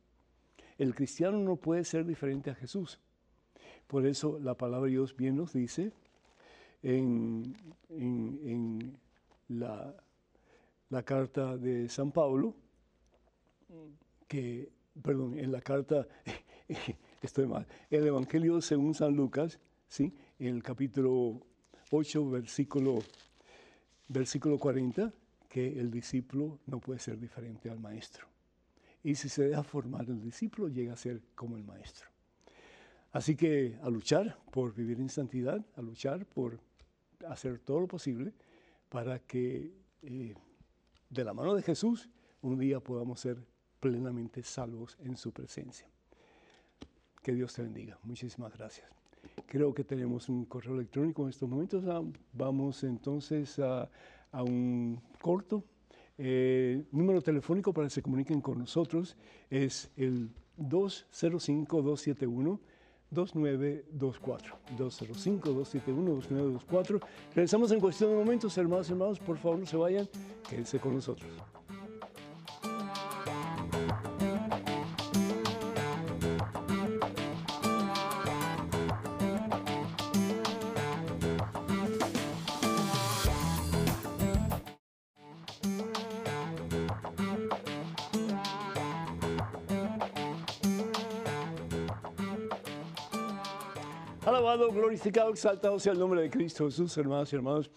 El 0.76 0.96
cristiano 0.96 1.38
no 1.38 1.54
puede 1.54 1.84
ser 1.84 2.04
diferente 2.04 2.50
a 2.50 2.56
Jesús. 2.56 2.98
Por 3.86 4.06
eso 4.06 4.40
la 4.40 4.56
palabra 4.56 4.86
de 4.86 4.92
Dios 4.92 5.16
bien 5.16 5.36
nos 5.36 5.52
dice 5.52 5.92
en, 6.82 7.54
la, 9.48 9.94
la 10.90 11.02
carta 11.02 11.56
de 11.56 11.88
San 11.88 12.12
Pablo, 12.12 12.54
que, 14.26 14.70
perdón, 15.02 15.38
en 15.38 15.52
la 15.52 15.60
carta, 15.60 16.06
estoy 17.22 17.46
mal, 17.46 17.66
el 17.90 18.06
Evangelio 18.06 18.60
según 18.60 18.94
San 18.94 19.14
Lucas, 19.14 19.58
¿sí? 19.88 20.12
en 20.38 20.56
el 20.56 20.62
capítulo 20.62 21.40
8, 21.90 22.30
versículo, 22.30 22.98
versículo 24.08 24.58
40, 24.58 25.12
que 25.48 25.78
el 25.78 25.90
discípulo 25.90 26.58
no 26.66 26.80
puede 26.80 26.98
ser 26.98 27.18
diferente 27.18 27.70
al 27.70 27.78
maestro. 27.78 28.26
Y 29.04 29.14
si 29.16 29.28
se 29.28 29.48
deja 29.48 29.62
formar 29.62 30.08
el 30.08 30.20
discípulo, 30.20 30.68
llega 30.68 30.94
a 30.94 30.96
ser 30.96 31.20
como 31.34 31.56
el 31.56 31.64
maestro. 31.64 32.06
Así 33.12 33.36
que 33.36 33.78
a 33.82 33.90
luchar 33.90 34.38
por 34.50 34.74
vivir 34.74 34.98
en 34.98 35.10
santidad, 35.10 35.64
a 35.76 35.82
luchar 35.82 36.24
por 36.24 36.58
hacer 37.28 37.58
todo 37.58 37.80
lo 37.80 37.86
posible 37.86 38.32
para 38.88 39.18
que 39.20 39.72
eh, 40.02 40.34
de 41.08 41.24
la 41.24 41.32
mano 41.32 41.54
de 41.54 41.62
Jesús 41.62 42.08
un 42.42 42.58
día 42.58 42.80
podamos 42.80 43.20
ser 43.20 43.38
plenamente 43.80 44.42
salvos 44.42 44.98
en 45.00 45.16
su 45.16 45.32
presencia. 45.32 45.88
Que 47.22 47.32
Dios 47.32 47.54
te 47.54 47.62
bendiga. 47.62 47.98
Muchísimas 48.02 48.52
gracias. 48.56 48.88
Creo 49.46 49.72
que 49.72 49.84
tenemos 49.84 50.28
un 50.28 50.44
correo 50.44 50.74
electrónico 50.74 51.22
en 51.22 51.30
estos 51.30 51.48
momentos. 51.48 51.84
Ah, 51.86 52.02
vamos 52.32 52.84
entonces 52.84 53.58
a, 53.58 53.88
un 54.32 55.00
corto. 55.20 55.64
Eh, 56.18 56.84
número 56.92 57.22
telefónico 57.22 57.72
para 57.72 57.86
que 57.86 57.94
se 57.94 58.02
comuniquen 58.02 58.40
con 58.40 58.58
nosotros 58.58 59.16
es 59.50 59.90
el 59.96 60.30
205-271. 60.58 62.60
2924 63.12 64.56
205-271-2924. 64.76 67.00
Regresamos 67.34 67.72
en 67.72 67.80
cuestión 67.80 68.10
de 68.10 68.16
momentos, 68.16 68.56
hermanos 68.58 68.88
y 68.88 68.92
hermanos, 68.92 69.18
por 69.18 69.36
favor 69.36 69.58
no 69.58 69.66
se 69.66 69.76
vayan, 69.76 70.08
quédense 70.48 70.78
con 70.78 70.94
nosotros. 70.94 71.28
Glorificado, 94.92 95.30
exaltado 95.30 95.78
sea 95.78 95.94
el 95.94 95.98
nombre 95.98 96.20
de 96.20 96.28
Cristo 96.28 96.66
Jesús, 96.66 96.94
hermanos 96.98 97.32
y 97.32 97.36
hermanos. 97.36 97.70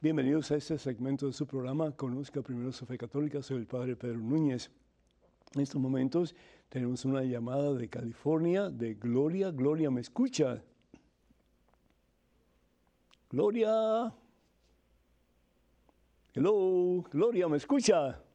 Bienvenidos 0.00 0.50
a 0.50 0.56
este 0.56 0.76
segmento 0.76 1.28
de 1.28 1.32
su 1.32 1.46
programa. 1.46 1.92
Conozca 1.92 2.42
primero 2.42 2.72
su 2.72 2.84
fe 2.84 2.98
católica. 2.98 3.40
Soy 3.40 3.58
el 3.58 3.68
Padre 3.68 3.94
Pedro 3.94 4.18
Núñez. 4.18 4.68
En 5.54 5.60
estos 5.60 5.80
momentos 5.80 6.34
tenemos 6.68 7.04
una 7.04 7.22
llamada 7.22 7.72
de 7.72 7.88
California 7.88 8.68
de 8.68 8.94
Gloria. 8.94 9.52
Gloria, 9.52 9.92
¿me 9.92 10.00
escucha? 10.00 10.60
Gloria. 13.30 14.12
Hello, 16.34 17.04
Gloria, 17.12 17.46
¿me 17.46 17.58
escucha? 17.58 18.25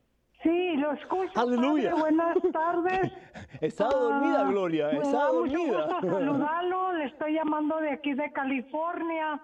Sí, 0.44 0.76
lo 0.78 0.92
escucho. 0.94 1.40
Aleluya. 1.40 1.94
buenas 1.96 2.38
tardes. 2.54 3.12
Estaba 3.60 3.92
dormida, 3.92 4.42
ah, 4.42 4.50
Gloria. 4.50 4.90
Estaba 4.92 5.28
dormida. 5.28 5.86
Mucho 5.88 6.02
saludarlo. 6.02 6.94
Le 6.94 7.06
estoy 7.06 7.34
llamando 7.34 7.78
de 7.78 7.92
aquí 7.92 8.14
de 8.14 8.32
California. 8.32 9.40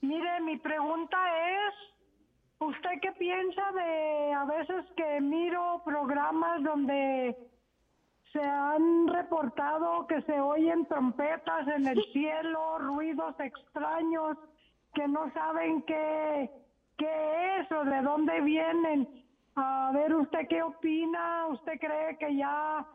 Mire, 0.00 0.40
mi 0.40 0.56
pregunta 0.56 1.16
es, 1.50 1.74
¿usted 2.58 2.90
qué 3.02 3.12
piensa 3.12 3.62
de 3.72 4.32
a 4.32 4.44
veces 4.46 4.84
que 4.96 5.20
miro 5.20 5.82
programas 5.84 6.62
donde 6.62 7.36
se 8.32 8.42
han 8.42 9.08
reportado 9.08 10.06
que 10.06 10.22
se 10.22 10.40
oyen 10.40 10.86
trompetas 10.86 11.68
en 11.68 11.86
el 11.86 12.02
cielo, 12.12 12.78
ruidos 12.78 13.38
extraños 13.40 14.38
que 14.94 15.06
no 15.06 15.30
saben 15.32 15.82
qué, 15.82 16.50
qué 16.96 17.58
es 17.60 17.70
o 17.72 17.84
de 17.84 18.00
dónde 18.02 18.40
vienen? 18.40 19.19
A 19.54 19.90
ver, 19.92 20.14
¿usted 20.14 20.46
qué 20.48 20.62
opina? 20.62 21.46
¿Usted 21.48 21.78
cree 21.80 22.16
que 22.18 22.36
ya 22.36 22.86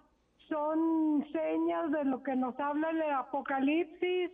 son 0.48 1.26
señas 1.32 1.92
de 1.92 2.06
lo 2.06 2.24
que 2.24 2.36
nos 2.36 2.58
habla 2.60 2.90
el 2.92 3.02
Apocalipsis? 3.02 4.32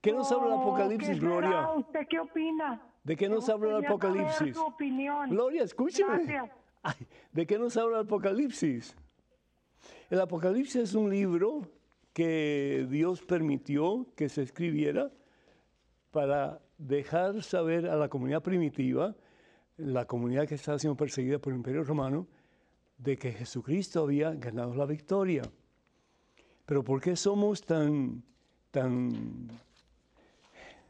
¿Qué 0.00 0.12
nos 0.12 0.30
habla 0.30 0.54
el 0.54 0.60
Apocalipsis, 0.60 1.20
Gloria? 1.20 1.70
¿Usted 1.72 2.06
qué 2.08 2.20
opina? 2.20 2.80
¿De 3.02 3.16
qué 3.16 3.28
nos 3.28 3.48
habla 3.48 3.78
el 3.78 3.84
Apocalipsis? 3.84 4.56
Su 4.56 4.64
opinión. 4.64 5.30
Gloria, 5.30 5.62
escúcheme. 5.62 6.50
¿De 7.32 7.46
qué 7.46 7.58
nos 7.58 7.76
habla 7.76 8.00
el 8.00 8.06
Apocalipsis? 8.06 8.96
El 10.10 10.20
Apocalipsis 10.20 10.76
es 10.76 10.94
un 10.94 11.10
libro 11.10 11.62
que 12.12 12.86
Dios 12.88 13.22
permitió 13.22 14.06
que 14.16 14.28
se 14.28 14.42
escribiera 14.42 15.10
para 16.10 16.60
dejar 16.78 17.42
saber 17.42 17.86
a 17.88 17.96
la 17.96 18.08
comunidad 18.08 18.42
primitiva 18.42 19.14
la 19.78 20.06
comunidad 20.06 20.46
que 20.46 20.54
estaba 20.54 20.78
siendo 20.78 20.96
perseguida 20.96 21.38
por 21.38 21.52
el 21.52 21.58
Imperio 21.58 21.84
Romano 21.84 22.26
de 22.98 23.16
que 23.16 23.32
Jesucristo 23.32 24.02
había 24.02 24.32
ganado 24.32 24.74
la 24.74 24.86
victoria. 24.86 25.42
Pero 26.64 26.82
¿por 26.82 27.00
qué 27.00 27.14
somos 27.14 27.62
tan, 27.62 28.22
tan, 28.70 29.48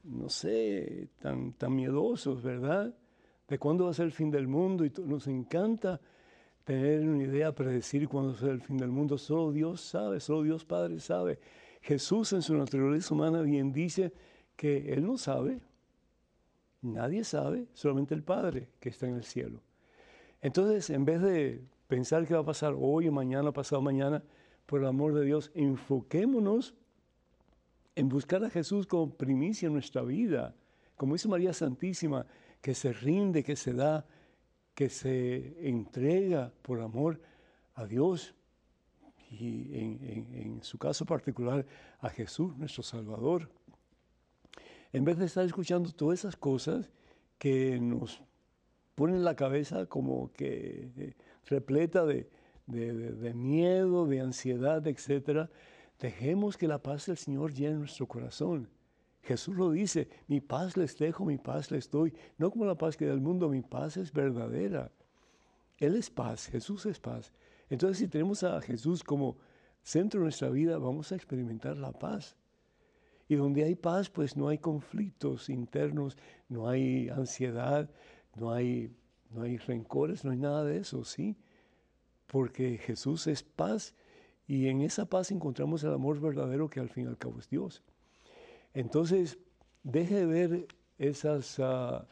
no 0.05 0.29
sé, 0.29 1.09
tan, 1.21 1.53
tan 1.55 1.75
miedosos, 1.75 2.43
verdad? 2.43 2.95
De 3.49 3.59
cuándo 3.59 3.85
va 3.85 3.91
a 3.91 3.95
ser 3.95 4.07
el 4.07 4.13
fin 4.13 4.31
del 4.31 4.47
mundo 4.47 4.85
y 4.85 4.93
nos 5.05 5.27
encanta 5.27 6.01
tener 6.65 7.07
una 7.07 7.23
idea, 7.23 7.55
predecir 7.55 8.09
cuándo 8.09 8.35
será 8.35 8.53
el 8.53 8.61
fin 8.61 8.77
del 8.77 8.91
mundo. 8.91 9.19
Solo 9.19 9.53
Dios 9.53 9.81
sabe, 9.81 10.19
solo 10.21 10.43
Dios 10.43 10.65
Padre 10.65 10.99
sabe. 10.99 11.39
Jesús 11.83 12.33
en 12.33 12.43
su 12.43 12.57
naturaleza 12.57 13.15
humana 13.15 13.43
bien 13.43 13.73
dice 13.73 14.13
que 14.57 14.93
Él 14.93 15.07
no 15.07 15.19
sabe, 15.19 15.61
nadie 16.87 17.25
sabe, 17.25 17.67
solamente 17.75 18.15
el 18.15 18.23
Padre 18.23 18.69
que 18.81 18.89
está 18.89 19.07
en 19.07 19.17
el 19.17 19.25
cielo. 19.25 19.61
Entonces, 20.41 20.91
en 20.91 21.05
vez 21.05 21.21
de 21.23 21.63
pensar 21.89 22.27
qué 22.27 22.35
va 22.35 22.41
a 22.41 22.45
pasar 22.45 22.75
hoy, 22.79 23.11
mañana, 23.11 23.53
pasado 23.53 23.83
mañana, 23.83 24.23
por 24.67 24.81
el 24.81 24.87
amor 24.87 25.15
de 25.15 25.25
Dios, 25.25 25.51
enfoquémonos 25.55 26.75
en 27.95 28.09
buscar 28.09 28.45
a 28.45 28.51
Jesús 28.51 28.87
como 28.87 29.11
primicia 29.11 29.67
en 29.67 29.73
nuestra 29.73 30.03
vida, 30.03 30.55
como 30.97 31.15
dice 31.15 31.29
María 31.29 31.53
Santísima, 31.53 32.27
que 32.61 32.75
se 32.75 32.93
rinde, 32.93 33.43
que 33.43 33.57
se 33.57 33.73
da, 33.73 34.07
que 34.75 34.89
se 34.89 35.69
entrega 35.69 36.53
por 36.63 36.81
amor 36.81 37.21
a 37.75 37.87
Dios 37.87 38.35
y 39.31 39.75
en, 39.75 40.61
su 40.63 40.79
caso 40.79 41.05
particular 41.05 41.67
a 42.01 42.09
Jesús, 42.11 42.57
nuestro 42.57 42.83
Salvador. 42.83 43.51
En 44.93 45.05
vez 45.05 45.19
de 45.19 45.27
estar 45.27 45.45
escuchando 45.45 45.91
todas 45.93 46.21
esas 46.21 46.37
cosas 46.37 46.91
que 47.39 47.79
nos 47.81 48.23
ponen 48.95 49.25
la 49.25 49.37
cabeza 49.37 49.87
como 49.87 50.33
que 50.33 50.91
eh, 50.97 51.15
repleta 51.47 52.05
de, 52.07 52.31
de, 52.67 53.35
miedo, 53.35 54.07
de 54.07 54.21
ansiedad, 54.21 54.87
etc., 54.87 55.49
dejemos 55.99 56.57
que 56.57 56.69
la 56.69 56.83
paz 56.83 57.07
del 57.07 57.17
Señor 57.17 57.53
llene 57.53 57.77
nuestro 57.77 58.07
corazón. 58.07 58.69
Jesús 59.23 59.57
lo 59.57 59.71
dice, 59.71 60.09
mi 60.29 60.41
paz 60.41 60.77
les 60.77 60.97
dejo, 60.97 61.25
mi 61.25 61.37
paz 61.37 61.71
les 61.71 61.91
doy. 61.91 62.15
No 62.39 62.51
como 62.51 62.65
la 62.65 62.77
paz 62.77 62.97
que 62.97 63.07
da 63.07 63.13
el 63.13 63.21
mundo, 63.21 63.49
mi 63.49 63.63
paz 63.63 63.97
es 63.97 64.13
verdadera. 64.13 64.93
Él 65.79 65.97
es 65.97 66.11
paz, 66.11 66.47
Jesús 66.47 66.87
es 66.87 67.01
paz. 67.01 67.33
Entonces 67.69 67.99
si 67.99 68.09
tenemos 68.09 68.45
a 68.45 68.61
Jesús 68.61 69.03
como 69.03 69.37
centro 69.83 70.21
de 70.21 70.25
nuestra 70.25 70.49
vida, 70.49 70.79
vamos 70.79 71.13
a 71.13 71.17
experimentar 71.17 71.77
la 71.77 71.93
paz. 71.93 72.37
Y 73.29 73.35
donde 73.35 73.65
hay 73.65 73.75
paz, 73.75 74.09
pues 74.09 74.37
no 74.37 74.49
hay 74.49 74.59
conflictos 74.59 75.49
internos, 75.49 76.17
no 76.49 76.69
hay 76.69 77.09
ansiedad, 77.09 77.91
no 78.37 78.53
hay, 78.53 78.95
no 79.31 79.43
hay 79.43 79.57
rencores, 79.59 80.25
no 80.25 80.31
hay 80.31 80.39
nada 80.39 80.65
de 80.65 80.79
eso, 80.79 81.05
¿sí? 81.05 81.37
Porque 82.27 82.79
Jesús 82.79 83.27
es 83.27 83.43
paz 83.43 83.95
y 84.47 84.69
en 84.69 84.83
esa 84.83 85.07
paz 85.07 85.31
encontramos 85.31 85.83
el 85.83 85.93
amor 85.93 86.21
verdadero 86.21 86.69
que 86.69 86.81
al 86.81 86.89
fin 86.89 87.05
y 87.05 87.09
al 87.09 87.19
cabo 87.19 87.39
es 87.41 87.49
Dios. 87.49 87.83
Entonces, 88.75 89.39
deje 89.83 90.15
de 90.15 90.27
ver 90.27 90.69
esas, 90.99 91.59
ah, 91.59 92.07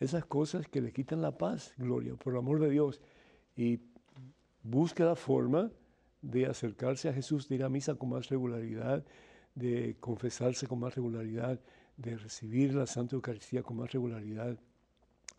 esas 0.00 0.24
cosas 0.24 0.66
que 0.66 0.80
le 0.80 0.92
quitan 0.92 1.22
la 1.22 1.36
paz, 1.36 1.74
Gloria, 1.76 2.14
por 2.16 2.32
el 2.32 2.40
amor 2.40 2.60
de 2.60 2.70
Dios, 2.70 3.00
y 3.56 3.80
busque 4.62 5.04
la 5.04 5.16
forma 5.16 5.70
de 6.22 6.46
acercarse 6.46 7.08
a 7.08 7.12
Jesús, 7.12 7.48
de 7.48 7.56
ir 7.56 7.64
a 7.64 7.68
misa 7.68 7.94
con 7.94 8.10
más 8.10 8.28
regularidad, 8.28 9.04
de 9.58 9.96
confesarse 9.98 10.66
con 10.66 10.78
más 10.78 10.94
regularidad, 10.94 11.58
de 11.96 12.16
recibir 12.16 12.74
la 12.74 12.86
Santa 12.86 13.16
Eucaristía 13.16 13.62
con 13.62 13.76
más 13.76 13.90
regularidad, 13.90 14.56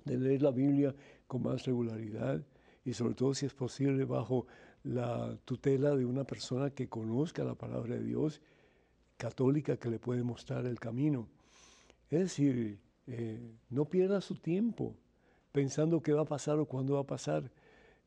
de 0.04 0.18
leer 0.18 0.42
la 0.42 0.52
Biblia 0.52 0.94
con 1.28 1.44
más 1.44 1.66
regularidad 1.66 2.44
y 2.84 2.94
sobre 2.94 3.14
todo 3.14 3.34
si 3.34 3.46
es 3.46 3.54
posible 3.54 4.04
bajo 4.06 4.46
la 4.84 5.38
tutela 5.46 5.96
de 5.96 6.06
una 6.06 6.26
persona 6.26 6.70
que 6.70 6.90
conozca 6.90 7.44
la 7.44 7.56
palabra 7.56 7.96
de 7.96 8.04
Dios 8.04 8.42
católica 9.18 9.78
que 9.78 9.90
le 9.90 10.00
puede 10.00 10.24
mostrar 10.24 10.66
el 10.66 10.80
camino. 10.80 11.28
Es 12.10 12.20
decir, 12.20 12.80
eh, 13.08 13.40
no 13.70 13.86
pierda 13.86 14.22
su 14.22 14.36
tiempo 14.36 14.96
pensando 15.52 16.02
qué 16.02 16.14
va 16.14 16.22
a 16.22 16.26
pasar 16.26 16.60
o 16.60 16.66
cuándo 16.66 16.96
va 16.96 17.02
a 17.02 17.08
pasar. 17.08 17.52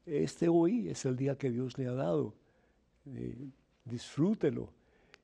Este 0.04 0.48
hoy 0.48 0.88
es 0.88 1.04
el 1.04 1.16
día 1.16 1.36
que 1.36 1.50
Dios 1.50 1.78
le 1.78 1.86
ha 1.86 1.92
dado. 1.92 2.34
Eh, 3.06 3.48
disfrútelo 3.84 4.72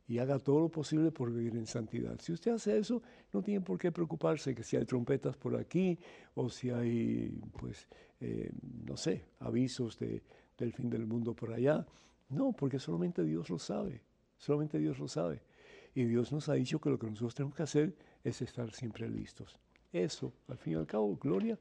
y 0.09 0.19
haga 0.19 0.39
todo 0.39 0.61
lo 0.61 0.69
posible 0.71 1.13
por 1.13 1.31
vivir 1.31 1.55
en 1.57 1.67
santidad. 1.67 2.19
Si 2.19 2.33
usted 2.33 2.53
hace 2.53 2.79
eso, 2.79 3.03
no 3.33 3.43
tiene 3.43 3.61
por 3.61 3.79
qué 3.79 3.93
preocuparse 3.93 4.55
que 4.55 4.65
si 4.65 4.77
hay 4.77 4.87
trompetas 4.87 5.37
por 5.37 5.55
aquí 5.55 5.99
o 6.35 6.49
si 6.49 6.71
hay, 6.71 7.39
pues, 7.61 7.87
eh, 8.21 8.51
no 8.87 8.97
sé, 8.97 9.27
avisos 9.41 9.99
de, 9.99 10.23
del 10.57 10.73
fin 10.73 10.89
del 10.89 11.07
mundo 11.07 11.35
por 11.35 11.53
allá. 11.53 11.87
No, 12.31 12.53
porque 12.53 12.79
solamente 12.79 13.23
Dios 13.23 13.51
lo 13.51 13.59
sabe, 13.59 14.01
solamente 14.39 14.79
Dios 14.79 14.99
lo 14.99 15.09
sabe. 15.09 15.43
Y 15.95 16.05
Dios 16.05 16.33
nos 16.33 16.49
ha 16.49 16.55
dicho 16.55 16.81
que 16.81 16.89
lo 16.89 16.99
que 16.99 17.07
nosotros 17.07 17.35
tenemos 17.35 17.55
que 17.55 17.63
hacer 17.65 17.95
es 18.25 18.41
estar 18.41 18.73
siempre 18.73 19.09
listos. 19.11 19.59
Eso, 19.93 20.33
al 20.49 20.57
fin 20.57 20.73
y 20.75 20.77
al 20.77 20.87
cabo, 20.87 21.17
gloria, 21.17 21.59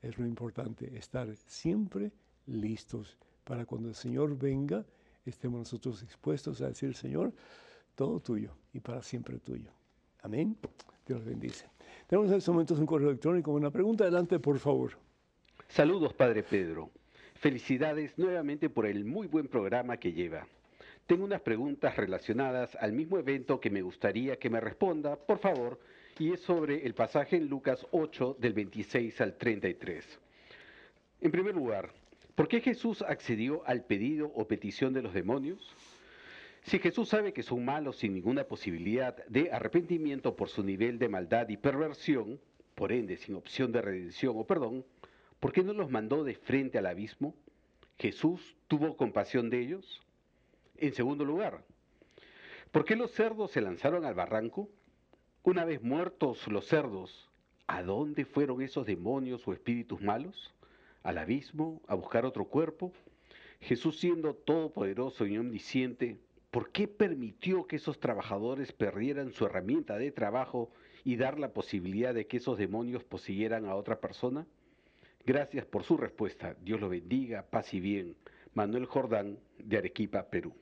es 0.00 0.18
lo 0.18 0.26
importante, 0.26 0.96
estar 0.96 1.34
siempre 1.36 2.12
listos 2.46 3.18
para 3.44 3.66
cuando 3.66 3.88
el 3.88 3.94
Señor 3.94 4.38
venga, 4.38 4.86
estemos 5.26 5.58
nosotros 5.58 6.02
expuestos 6.02 6.62
a 6.62 6.68
decir, 6.68 6.94
Señor, 6.94 7.34
todo 8.00 8.18
tuyo 8.18 8.56
y 8.72 8.80
para 8.80 9.02
siempre 9.02 9.38
tuyo. 9.38 9.70
Amén. 10.22 10.56
Dios 11.06 11.22
bendice. 11.22 11.66
Tenemos 12.06 12.30
en 12.30 12.38
estos 12.38 12.54
momentos 12.54 12.78
un 12.78 12.86
correo 12.86 13.10
electrónico. 13.10 13.52
Una 13.52 13.70
pregunta, 13.70 14.04
adelante, 14.04 14.38
por 14.38 14.58
favor. 14.58 14.92
Saludos, 15.68 16.14
Padre 16.14 16.42
Pedro. 16.42 16.90
Felicidades 17.34 18.16
nuevamente 18.16 18.70
por 18.70 18.86
el 18.86 19.04
muy 19.04 19.26
buen 19.26 19.48
programa 19.48 19.98
que 19.98 20.14
lleva. 20.14 20.46
Tengo 21.06 21.24
unas 21.24 21.42
preguntas 21.42 21.94
relacionadas 21.94 22.74
al 22.76 22.94
mismo 22.94 23.18
evento 23.18 23.60
que 23.60 23.68
me 23.68 23.82
gustaría 23.82 24.38
que 24.38 24.48
me 24.48 24.60
responda, 24.60 25.16
por 25.16 25.38
favor, 25.38 25.78
y 26.18 26.32
es 26.32 26.40
sobre 26.40 26.86
el 26.86 26.94
pasaje 26.94 27.36
en 27.36 27.48
Lucas 27.48 27.86
8 27.90 28.38
del 28.40 28.54
26 28.54 29.20
al 29.20 29.36
33. 29.36 30.18
En 31.20 31.30
primer 31.30 31.54
lugar, 31.54 31.90
¿por 32.34 32.48
qué 32.48 32.62
Jesús 32.62 33.02
accedió 33.02 33.62
al 33.66 33.84
pedido 33.84 34.32
o 34.34 34.48
petición 34.48 34.94
de 34.94 35.02
los 35.02 35.12
demonios? 35.12 35.76
Si 36.62 36.78
Jesús 36.78 37.08
sabe 37.08 37.32
que 37.32 37.42
son 37.42 37.64
malos 37.64 37.96
sin 37.96 38.14
ninguna 38.14 38.44
posibilidad 38.44 39.16
de 39.26 39.50
arrepentimiento 39.50 40.36
por 40.36 40.48
su 40.48 40.62
nivel 40.62 40.98
de 40.98 41.08
maldad 41.08 41.48
y 41.48 41.56
perversión, 41.56 42.38
por 42.74 42.92
ende 42.92 43.16
sin 43.16 43.34
opción 43.34 43.72
de 43.72 43.82
redención 43.82 44.34
o 44.36 44.46
perdón, 44.46 44.84
¿por 45.40 45.52
qué 45.52 45.62
no 45.62 45.72
los 45.72 45.90
mandó 45.90 46.22
de 46.22 46.34
frente 46.34 46.78
al 46.78 46.86
abismo? 46.86 47.34
¿Jesús 47.98 48.56
tuvo 48.68 48.96
compasión 48.96 49.50
de 49.50 49.60
ellos? 49.60 50.02
En 50.76 50.94
segundo 50.94 51.24
lugar, 51.24 51.64
¿por 52.70 52.84
qué 52.84 52.96
los 52.96 53.10
cerdos 53.10 53.50
se 53.50 53.60
lanzaron 53.60 54.04
al 54.04 54.14
barranco? 54.14 54.68
Una 55.42 55.64
vez 55.64 55.82
muertos 55.82 56.46
los 56.48 56.66
cerdos, 56.66 57.30
¿a 57.66 57.82
dónde 57.82 58.24
fueron 58.24 58.62
esos 58.62 58.86
demonios 58.86 59.46
o 59.48 59.52
espíritus 59.52 60.00
malos? 60.00 60.54
¿Al 61.02 61.18
abismo? 61.18 61.80
¿A 61.86 61.94
buscar 61.94 62.24
otro 62.26 62.44
cuerpo? 62.44 62.92
Jesús 63.60 63.98
siendo 63.98 64.34
todopoderoso 64.34 65.26
y 65.26 65.36
omnisciente, 65.36 66.18
¿por 66.50 66.70
qué 66.70 66.88
permitió 66.88 67.66
que 67.66 67.76
esos 67.76 68.00
trabajadores 68.00 68.72
perdieran 68.72 69.32
su 69.32 69.46
herramienta 69.46 69.98
de 69.98 70.10
trabajo 70.10 70.70
y 71.04 71.16
dar 71.16 71.38
la 71.38 71.52
posibilidad 71.52 72.14
de 72.14 72.26
que 72.26 72.38
esos 72.38 72.58
demonios 72.58 73.04
posiguieran 73.04 73.66
a 73.66 73.74
otra 73.74 74.00
persona? 74.00 74.46
Gracias 75.24 75.64
por 75.64 75.84
su 75.84 75.96
respuesta. 75.96 76.56
Dios 76.62 76.80
lo 76.80 76.88
bendiga, 76.88 77.42
paz 77.42 77.74
y 77.74 77.80
bien. 77.80 78.16
Manuel 78.54 78.86
Jordán, 78.86 79.38
de 79.58 79.78
Arequipa, 79.78 80.22
Perú. 80.24 80.52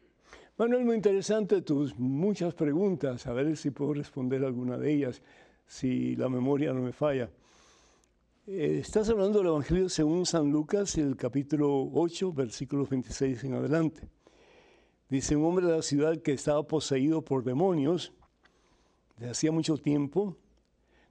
Manuel, 0.58 0.84
muy 0.84 0.96
interesante 0.96 1.62
tus 1.62 1.96
muchas 1.96 2.52
preguntas, 2.52 3.26
a 3.26 3.32
ver 3.32 3.56
si 3.56 3.70
puedo 3.70 3.94
responder 3.94 4.44
alguna 4.44 4.76
de 4.76 4.92
ellas, 4.92 5.22
si 5.66 6.16
la 6.16 6.28
memoria 6.28 6.72
no 6.72 6.82
me 6.82 6.92
falla. 6.92 7.30
Eh, 8.46 8.78
estás 8.80 9.08
hablando 9.08 9.38
del 9.38 9.48
Evangelio 9.48 9.88
según 9.88 10.26
San 10.26 10.50
Lucas, 10.50 10.98
el 10.98 11.16
capítulo 11.16 11.90
8, 11.92 12.32
versículos 12.32 12.88
26 12.88 13.44
en 13.44 13.54
adelante. 13.54 14.08
Dice, 15.08 15.36
un 15.36 15.44
hombre 15.44 15.66
de 15.66 15.76
la 15.76 15.82
ciudad 15.82 16.20
que 16.20 16.32
estaba 16.32 16.66
poseído 16.66 17.22
por 17.22 17.44
demonios, 17.44 18.12
de 19.16 19.30
hacía 19.30 19.50
mucho 19.50 19.76
tiempo, 19.78 20.36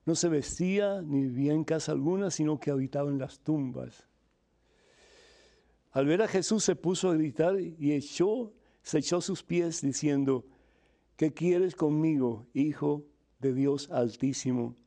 no 0.05 0.15
se 0.15 0.29
vestía 0.29 1.01
ni 1.01 1.21
vivía 1.21 1.53
en 1.53 1.63
casa 1.63 1.91
alguna, 1.91 2.31
sino 2.31 2.59
que 2.59 2.71
habitaba 2.71 3.09
en 3.09 3.19
las 3.19 3.39
tumbas. 3.39 4.07
Al 5.91 6.05
ver 6.05 6.21
a 6.21 6.27
Jesús 6.27 6.63
se 6.63 6.75
puso 6.75 7.09
a 7.09 7.15
gritar 7.15 7.59
y 7.59 7.93
echó 7.93 8.53
se 8.87 8.99
echó 8.99 9.19
sus 9.19 9.43
pies 9.43 9.81
diciendo, 9.81 10.45
¿qué 11.17 11.33
quieres 11.33 11.75
conmigo, 11.75 12.47
Hijo 12.53 13.03
de 13.39 13.53
Dios 13.53 13.89
Altísimo? 13.91 14.77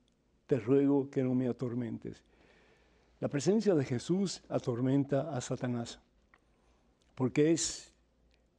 Te 0.46 0.58
ruego 0.58 1.10
que 1.10 1.22
no 1.22 1.34
me 1.34 1.48
atormentes. 1.48 2.24
La 3.18 3.28
presencia 3.28 3.74
de 3.74 3.84
Jesús 3.84 4.42
atormenta 4.48 5.36
a 5.36 5.42
Satanás, 5.42 6.00
porque 7.14 7.52
es, 7.52 7.89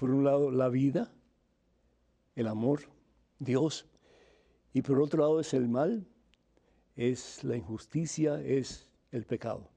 por 0.01 0.09
un 0.09 0.23
lado, 0.23 0.49
la 0.49 0.67
vida, 0.67 1.11
el 2.35 2.47
amor, 2.47 2.79
Dios, 3.37 3.85
y 4.73 4.81
por 4.81 4.99
otro 4.99 5.21
lado 5.21 5.39
es 5.39 5.53
el 5.53 5.67
mal, 5.67 6.07
es 6.95 7.43
la 7.43 7.55
injusticia, 7.55 8.41
es 8.41 8.87
el 9.11 9.25
pecado. 9.25 9.69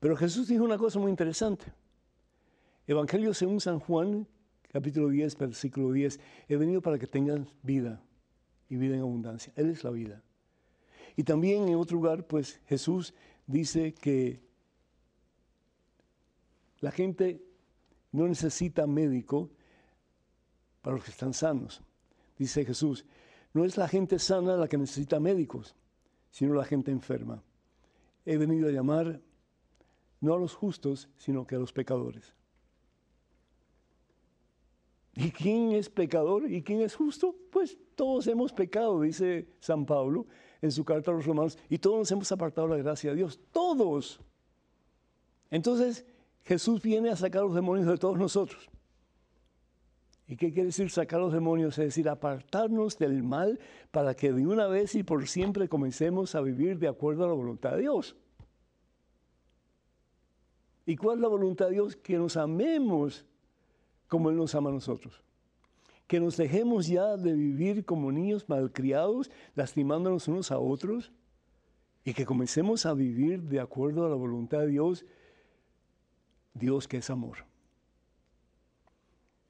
Pero 0.00 0.16
Jesús 0.16 0.48
dijo 0.48 0.64
una 0.64 0.76
cosa 0.76 0.98
muy 0.98 1.08
interesante. 1.08 1.72
Evangelio 2.88 3.32
según 3.32 3.60
San 3.60 3.78
Juan, 3.78 4.26
capítulo 4.72 5.08
10, 5.08 5.38
versículo 5.38 5.92
10. 5.92 6.18
He 6.48 6.56
venido 6.56 6.82
para 6.82 6.98
que 6.98 7.06
tengan 7.06 7.48
vida 7.62 8.02
y 8.68 8.74
vida 8.74 8.96
en 8.96 9.02
abundancia. 9.02 9.52
Él 9.54 9.70
es 9.70 9.84
la 9.84 9.90
vida. 9.90 10.20
Y 11.14 11.22
también 11.22 11.68
en 11.68 11.76
otro 11.76 11.98
lugar, 11.98 12.26
pues 12.26 12.60
Jesús 12.66 13.14
dice 13.46 13.94
que 13.94 14.40
La 16.80 16.92
gente 16.92 17.47
no 18.12 18.26
necesita 18.26 18.86
médico 18.86 19.50
para 20.82 20.96
los 20.96 21.04
que 21.04 21.10
están 21.10 21.34
sanos. 21.34 21.82
Dice 22.38 22.64
Jesús, 22.64 23.04
no 23.52 23.64
es 23.64 23.76
la 23.76 23.88
gente 23.88 24.18
sana 24.18 24.56
la 24.56 24.68
que 24.68 24.78
necesita 24.78 25.20
médicos, 25.20 25.74
sino 26.30 26.54
la 26.54 26.64
gente 26.64 26.90
enferma. 26.90 27.42
He 28.24 28.36
venido 28.36 28.68
a 28.68 28.72
llamar 28.72 29.20
no 30.20 30.34
a 30.34 30.38
los 30.38 30.54
justos, 30.54 31.08
sino 31.16 31.46
que 31.46 31.56
a 31.56 31.58
los 31.58 31.72
pecadores. 31.72 32.34
¿Y 35.14 35.30
quién 35.32 35.72
es 35.72 35.88
pecador 35.88 36.50
y 36.50 36.62
quién 36.62 36.80
es 36.80 36.94
justo? 36.94 37.34
Pues 37.50 37.76
todos 37.96 38.26
hemos 38.28 38.52
pecado, 38.52 39.00
dice 39.00 39.48
San 39.58 39.84
Pablo 39.84 40.26
en 40.62 40.70
su 40.70 40.84
carta 40.84 41.10
a 41.10 41.14
los 41.14 41.26
romanos, 41.26 41.58
y 41.68 41.78
todos 41.78 41.98
nos 41.98 42.12
hemos 42.12 42.30
apartado 42.32 42.68
la 42.68 42.76
gracia 42.76 43.10
de 43.10 43.16
Dios, 43.16 43.40
todos. 43.52 44.20
Entonces 45.50 46.04
Jesús 46.48 46.80
viene 46.80 47.10
a 47.10 47.16
sacar 47.16 47.42
los 47.42 47.54
demonios 47.54 47.86
de 47.86 47.98
todos 47.98 48.16
nosotros. 48.16 48.70
¿Y 50.26 50.34
qué 50.34 50.50
quiere 50.50 50.68
decir 50.68 50.90
sacar 50.90 51.20
los 51.20 51.30
demonios? 51.30 51.76
Es 51.76 51.84
decir, 51.84 52.08
apartarnos 52.08 52.96
del 52.96 53.22
mal 53.22 53.60
para 53.90 54.14
que 54.14 54.32
de 54.32 54.46
una 54.46 54.66
vez 54.66 54.94
y 54.94 55.02
por 55.02 55.28
siempre 55.28 55.68
comencemos 55.68 56.34
a 56.34 56.40
vivir 56.40 56.78
de 56.78 56.88
acuerdo 56.88 57.24
a 57.24 57.28
la 57.28 57.34
voluntad 57.34 57.72
de 57.72 57.82
Dios. 57.82 58.16
¿Y 60.86 60.96
cuál 60.96 61.18
es 61.18 61.22
la 61.22 61.28
voluntad 61.28 61.66
de 61.66 61.72
Dios? 61.72 61.96
Que 61.96 62.16
nos 62.16 62.38
amemos 62.38 63.26
como 64.06 64.30
Él 64.30 64.36
nos 64.38 64.54
ama 64.54 64.70
a 64.70 64.72
nosotros. 64.72 65.22
Que 66.06 66.18
nos 66.18 66.38
dejemos 66.38 66.86
ya 66.86 67.18
de 67.18 67.34
vivir 67.34 67.84
como 67.84 68.10
niños 68.10 68.48
malcriados, 68.48 69.30
lastimándonos 69.54 70.28
unos 70.28 70.50
a 70.50 70.58
otros, 70.58 71.12
y 72.04 72.14
que 72.14 72.24
comencemos 72.24 72.86
a 72.86 72.94
vivir 72.94 73.42
de 73.42 73.60
acuerdo 73.60 74.06
a 74.06 74.08
la 74.08 74.14
voluntad 74.14 74.60
de 74.60 74.68
Dios, 74.68 75.04
Dios 76.54 76.88
que 76.88 76.98
es 76.98 77.10
amor. 77.10 77.38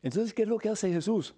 Entonces, 0.02 0.32
¿qué 0.32 0.42
es 0.42 0.48
lo 0.48 0.58
que 0.58 0.68
hace 0.68 0.92
Jesús? 0.92 1.34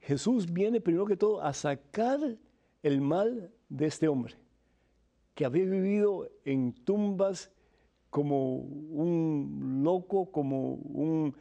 Jesús 0.00 0.52
viene 0.52 0.80
primero 0.80 1.06
que 1.06 1.16
todo 1.16 1.42
a 1.42 1.52
sacar 1.52 2.20
el 2.82 3.00
mal 3.00 3.52
de 3.68 3.86
este 3.86 4.06
hombre, 4.06 4.34
que 5.34 5.44
había 5.44 5.64
vivido 5.64 6.30
en 6.44 6.72
tumbas 6.72 7.50
como 8.10 8.58
un 8.58 9.80
loco, 9.82 10.30
como 10.30 10.74
un 10.74 11.34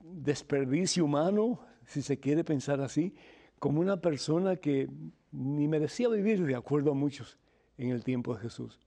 desperdicio 0.00 1.04
humano, 1.04 1.60
si 1.84 2.00
se 2.02 2.20
quiere 2.20 2.44
pensar 2.44 2.80
así, 2.80 3.14
como 3.58 3.80
una 3.80 4.00
persona 4.00 4.56
que 4.56 4.88
ni 5.32 5.66
merecía 5.66 6.08
vivir 6.08 6.44
de 6.46 6.54
acuerdo 6.54 6.92
a 6.92 6.94
muchos 6.94 7.38
en 7.76 7.90
el 7.90 8.04
tiempo 8.04 8.34
de 8.34 8.42
Jesús. 8.42 8.83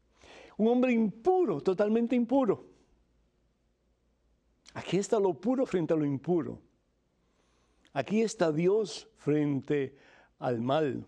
Un 0.57 0.67
hombre 0.67 0.91
impuro, 0.91 1.61
totalmente 1.61 2.15
impuro. 2.15 2.65
Aquí 4.73 4.97
está 4.97 5.19
lo 5.19 5.33
puro 5.33 5.65
frente 5.65 5.93
a 5.93 5.97
lo 5.97 6.05
impuro. 6.05 6.59
Aquí 7.93 8.21
está 8.21 8.51
Dios 8.51 9.07
frente 9.17 9.97
al 10.39 10.61
mal. 10.61 11.05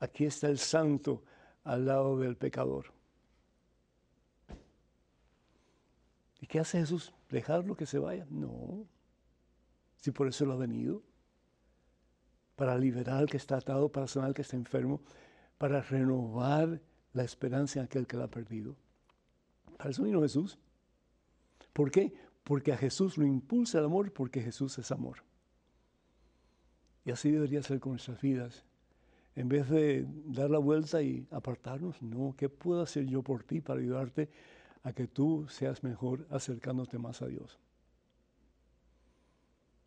Aquí 0.00 0.24
está 0.24 0.48
el 0.48 0.58
santo 0.58 1.22
al 1.62 1.86
lado 1.86 2.18
del 2.18 2.36
pecador. 2.36 2.86
¿Y 6.40 6.46
qué 6.46 6.58
hace 6.58 6.80
Jesús? 6.80 7.12
¿Dejarlo 7.30 7.76
que 7.76 7.86
se 7.86 8.00
vaya? 8.00 8.26
No. 8.28 8.84
Si 9.98 10.10
por 10.10 10.26
eso 10.26 10.44
lo 10.44 10.54
ha 10.54 10.56
venido. 10.56 11.02
Para 12.56 12.76
liberar 12.76 13.18
al 13.18 13.30
que 13.30 13.36
está 13.36 13.56
atado, 13.56 13.90
para 13.90 14.08
sanar 14.08 14.30
al 14.30 14.34
que 14.34 14.42
está 14.42 14.56
enfermo, 14.56 15.00
para 15.58 15.80
renovar 15.82 16.80
la 17.12 17.24
esperanza 17.24 17.78
en 17.78 17.86
aquel 17.86 18.06
que 18.06 18.16
la 18.16 18.24
ha 18.24 18.30
perdido. 18.30 18.76
Para 19.76 19.90
eso 19.90 20.02
vino 20.02 20.22
Jesús. 20.22 20.58
¿Por 21.72 21.90
qué? 21.90 22.12
Porque 22.44 22.72
a 22.72 22.76
Jesús 22.76 23.18
lo 23.18 23.26
impulsa 23.26 23.78
el 23.78 23.84
amor, 23.84 24.12
porque 24.12 24.42
Jesús 24.42 24.78
es 24.78 24.90
amor. 24.90 25.18
Y 27.04 27.10
así 27.10 27.30
debería 27.30 27.62
ser 27.62 27.80
con 27.80 27.92
nuestras 27.92 28.20
vidas 28.20 28.64
en 29.34 29.48
vez 29.48 29.68
de 29.68 30.06
dar 30.26 30.50
la 30.50 30.58
vuelta 30.58 31.02
y 31.02 31.26
apartarnos, 31.30 32.02
no, 32.02 32.34
¿qué 32.36 32.48
puedo 32.48 32.82
hacer 32.82 33.06
yo 33.06 33.22
por 33.22 33.44
ti 33.44 33.60
para 33.60 33.80
ayudarte 33.80 34.28
a 34.82 34.92
que 34.92 35.06
tú 35.06 35.46
seas 35.48 35.82
mejor 35.82 36.26
acercándote 36.30 36.98
más 36.98 37.22
a 37.22 37.26
Dios? 37.26 37.58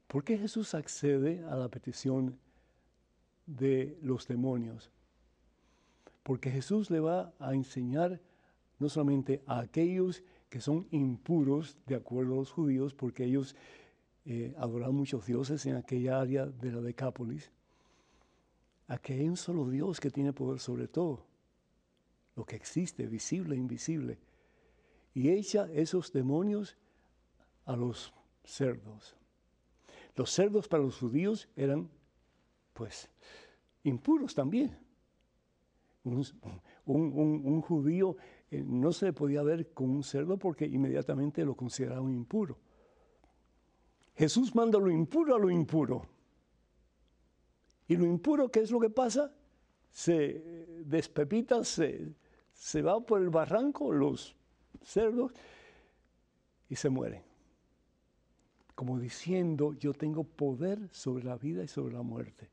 ¿Por 0.07 0.23
qué 0.23 0.37
Jesús 0.37 0.73
accede 0.73 1.43
a 1.45 1.55
la 1.55 1.69
petición 1.69 2.39
de 3.45 3.97
los 4.01 4.27
demonios? 4.27 4.89
Porque 6.25 6.49
Jesús 6.49 6.89
le 6.89 6.99
va 6.99 7.35
a 7.37 7.53
enseñar 7.53 8.19
no 8.79 8.89
solamente 8.89 9.43
a 9.45 9.59
aquellos 9.59 10.23
que 10.49 10.59
son 10.59 10.87
impuros 10.89 11.77
de 11.85 11.93
acuerdo 11.93 12.33
a 12.33 12.37
los 12.37 12.51
judíos, 12.51 12.95
porque 12.95 13.25
ellos 13.25 13.55
eh, 14.25 14.55
adoraban 14.57 14.95
muchos 14.95 15.27
dioses 15.27 15.63
en 15.67 15.75
aquella 15.75 16.19
área 16.19 16.47
de 16.47 16.71
la 16.71 16.81
Decápolis, 16.81 17.51
a 18.87 18.97
que 18.97 19.13
hay 19.13 19.29
un 19.29 19.37
solo 19.37 19.69
Dios 19.69 19.99
que 19.99 20.09
tiene 20.09 20.33
poder 20.33 20.59
sobre 20.59 20.87
todo, 20.87 21.27
lo 22.35 22.43
que 22.43 22.55
existe, 22.55 23.05
visible 23.05 23.53
e 23.53 23.59
invisible, 23.59 24.17
y 25.13 25.29
echa 25.29 25.69
esos 25.73 26.11
demonios 26.11 26.75
a 27.65 27.75
los 27.75 28.11
cerdos. 28.43 29.15
Los 30.15 30.31
cerdos 30.31 30.67
para 30.67 30.81
los 30.81 30.97
judíos 30.97 31.47
eran, 31.55 31.87
pues, 32.73 33.11
impuros 33.83 34.33
también. 34.33 34.84
Un, 36.05 37.61
judío 37.61 38.15
eh, 38.51 38.63
no 38.63 38.91
se 38.93 39.11
podía 39.11 39.41
ver 39.41 39.73
con 39.73 39.89
un 39.89 40.03
cerdo 40.03 40.37
porque 40.37 40.65
inmediatamente 40.65 41.43
lo 41.43 41.55
consideraban 41.55 42.13
impuro. 42.13 42.57
Jesús 44.15 44.55
manda 44.55 44.79
lo 44.79 44.91
impuro 44.91 45.35
a 45.35 45.39
lo 45.39 45.49
impuro. 45.49 46.07
Y 47.87 47.97
lo 47.97 48.05
impuro, 48.05 48.49
¿qué 48.49 48.61
es 48.61 48.71
lo 48.71 48.79
que 48.79 48.89
pasa? 48.89 49.33
Se 49.91 50.83
despepita, 50.85 51.63
se, 51.63 52.13
se 52.53 52.81
va 52.81 52.99
por 52.99 53.21
el 53.21 53.29
barranco, 53.29 53.91
los 53.91 54.35
cerdos, 54.83 55.33
y 56.69 56.75
se 56.75 56.89
mueren. 56.89 57.23
Como 58.73 58.99
diciendo, 58.99 59.73
yo 59.73 59.93
tengo 59.93 60.23
poder 60.23 60.89
sobre 60.91 61.23
la 61.23 61.37
vida 61.37 61.63
y 61.63 61.67
sobre 61.67 61.93
la 61.93 62.01
muerte. 62.01 62.49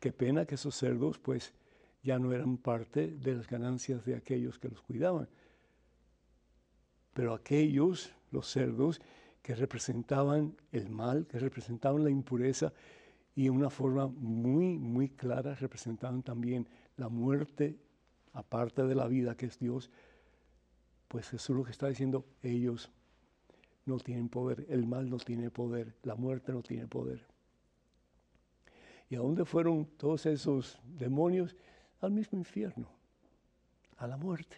Qué 0.00 0.12
pena 0.12 0.44
que 0.44 0.56
esos 0.56 0.74
cerdos, 0.74 1.18
pues, 1.18 1.54
ya 2.02 2.18
no 2.18 2.32
eran 2.32 2.58
parte 2.58 3.08
de 3.08 3.34
las 3.34 3.48
ganancias 3.48 4.04
de 4.04 4.14
aquellos 4.14 4.58
que 4.58 4.68
los 4.68 4.80
cuidaban. 4.82 5.28
Pero 7.14 7.34
aquellos, 7.34 8.12
los 8.30 8.48
cerdos, 8.48 9.00
que 9.42 9.54
representaban 9.54 10.56
el 10.72 10.90
mal, 10.90 11.26
que 11.26 11.38
representaban 11.38 12.04
la 12.04 12.10
impureza, 12.10 12.72
y 13.34 13.46
en 13.46 13.52
una 13.52 13.70
forma 13.70 14.08
muy, 14.08 14.78
muy 14.78 15.10
clara 15.10 15.54
representaban 15.54 16.22
también 16.22 16.68
la 16.96 17.08
muerte, 17.08 17.78
aparte 18.32 18.82
de 18.82 18.94
la 18.94 19.06
vida 19.06 19.36
que 19.36 19.46
es 19.46 19.58
Dios, 19.58 19.90
pues 21.06 21.30
Jesús 21.30 21.56
lo 21.56 21.64
que 21.64 21.70
está 21.70 21.88
diciendo, 21.88 22.24
ellos 22.42 22.90
no 23.86 23.98
tienen 23.98 24.28
poder, 24.28 24.66
el 24.68 24.86
mal 24.86 25.08
no 25.08 25.18
tiene 25.18 25.50
poder, 25.50 25.94
la 26.02 26.14
muerte 26.14 26.52
no 26.52 26.62
tiene 26.62 26.86
poder. 26.86 27.26
¿Y 29.08 29.14
a 29.14 29.20
dónde 29.20 29.44
fueron 29.44 29.86
todos 29.96 30.26
esos 30.26 30.78
demonios? 30.84 31.56
Al 32.00 32.12
mismo 32.12 32.38
infierno, 32.38 32.88
a 33.96 34.06
la 34.06 34.16
muerte. 34.16 34.56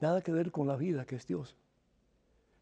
Nada 0.00 0.20
que 0.22 0.32
ver 0.32 0.50
con 0.50 0.66
la 0.66 0.76
vida 0.76 1.04
que 1.04 1.16
es 1.16 1.26
Dios. 1.26 1.54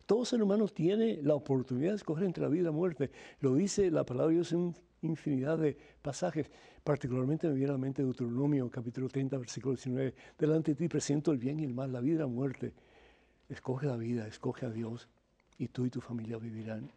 Todo 0.06 0.24
ser 0.24 0.42
humano 0.42 0.66
tiene 0.66 1.20
la 1.22 1.34
oportunidad 1.34 1.90
de 1.90 1.96
escoger 1.96 2.24
entre 2.24 2.42
la 2.42 2.48
vida 2.48 2.62
y 2.62 2.64
la 2.64 2.72
muerte. 2.72 3.10
Lo 3.40 3.54
dice 3.54 3.90
la 3.90 4.04
palabra 4.04 4.28
de 4.28 4.34
Dios 4.34 4.52
en 4.52 4.74
infinidad 5.02 5.56
de 5.56 5.76
pasajes. 6.02 6.50
Particularmente 6.82 7.46
me 7.46 7.54
viene 7.54 7.70
a 7.70 7.74
la 7.74 7.78
mente 7.78 8.02
Deuteronomio, 8.02 8.68
capítulo 8.70 9.08
30, 9.08 9.38
versículo 9.38 9.74
19. 9.74 10.14
Delante 10.36 10.72
de 10.72 10.74
ti 10.74 10.88
presento 10.88 11.30
el 11.30 11.38
bien 11.38 11.60
y 11.60 11.64
el 11.64 11.74
mal, 11.74 11.92
la 11.92 12.00
vida 12.00 12.16
y 12.16 12.18
la 12.18 12.26
muerte. 12.26 12.74
Escoge 13.48 13.86
la 13.86 13.96
vida, 13.96 14.26
escoge 14.26 14.66
a 14.66 14.70
Dios 14.70 15.08
y 15.58 15.68
tú 15.68 15.86
y 15.86 15.90
tu 15.90 16.00
familia 16.00 16.38
vivirán. 16.38 16.90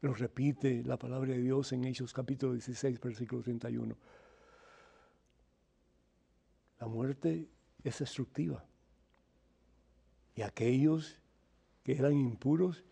Lo 0.00 0.14
repite 0.14 0.84
la 0.84 0.96
palabra 0.96 1.32
de 1.32 1.40
Dios 1.40 1.72
en 1.72 1.84
Hechos 1.84 2.12
capítulo 2.12 2.52
16, 2.52 3.00
versículo 3.00 3.42
31. 3.42 3.96
La 6.78 6.86
muerte 6.86 7.48
es 7.82 7.98
destructiva. 7.98 8.64
Y 10.36 10.42
aquellos 10.42 11.20
que 11.82 11.96
eran 11.96 12.12
impuros 12.12 12.84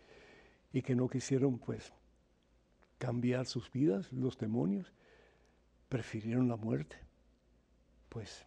y 0.73 0.83
que 0.83 0.97
no 0.97 1.09
quisieron 1.09 1.61
pues 1.61 1.93
cambiar 2.99 3.47
sus 3.47 3.71
vidas, 3.71 4.13
los 4.13 4.37
demonios, 4.37 4.93
prefirieron 5.89 6.49
la 6.49 6.57
muerte. 6.57 6.97
Pues 8.09 8.45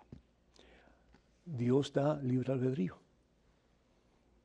Dios 1.45 1.93
da 1.93 2.21
libre 2.21 2.51
albedrío. 2.51 2.99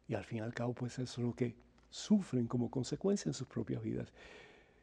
Y 0.06 0.14
al 0.14 0.24
fin 0.24 0.38
y 0.38 0.40
al 0.42 0.54
cabo, 0.54 0.72
pues 0.72 1.00
eso 1.00 1.20
es 1.20 1.26
lo 1.26 1.34
que 1.34 1.56
sufren 1.94 2.48
como 2.48 2.72
consecuencia 2.72 3.28
en 3.28 3.34
sus 3.34 3.46
propias 3.46 3.80
vidas. 3.80 4.12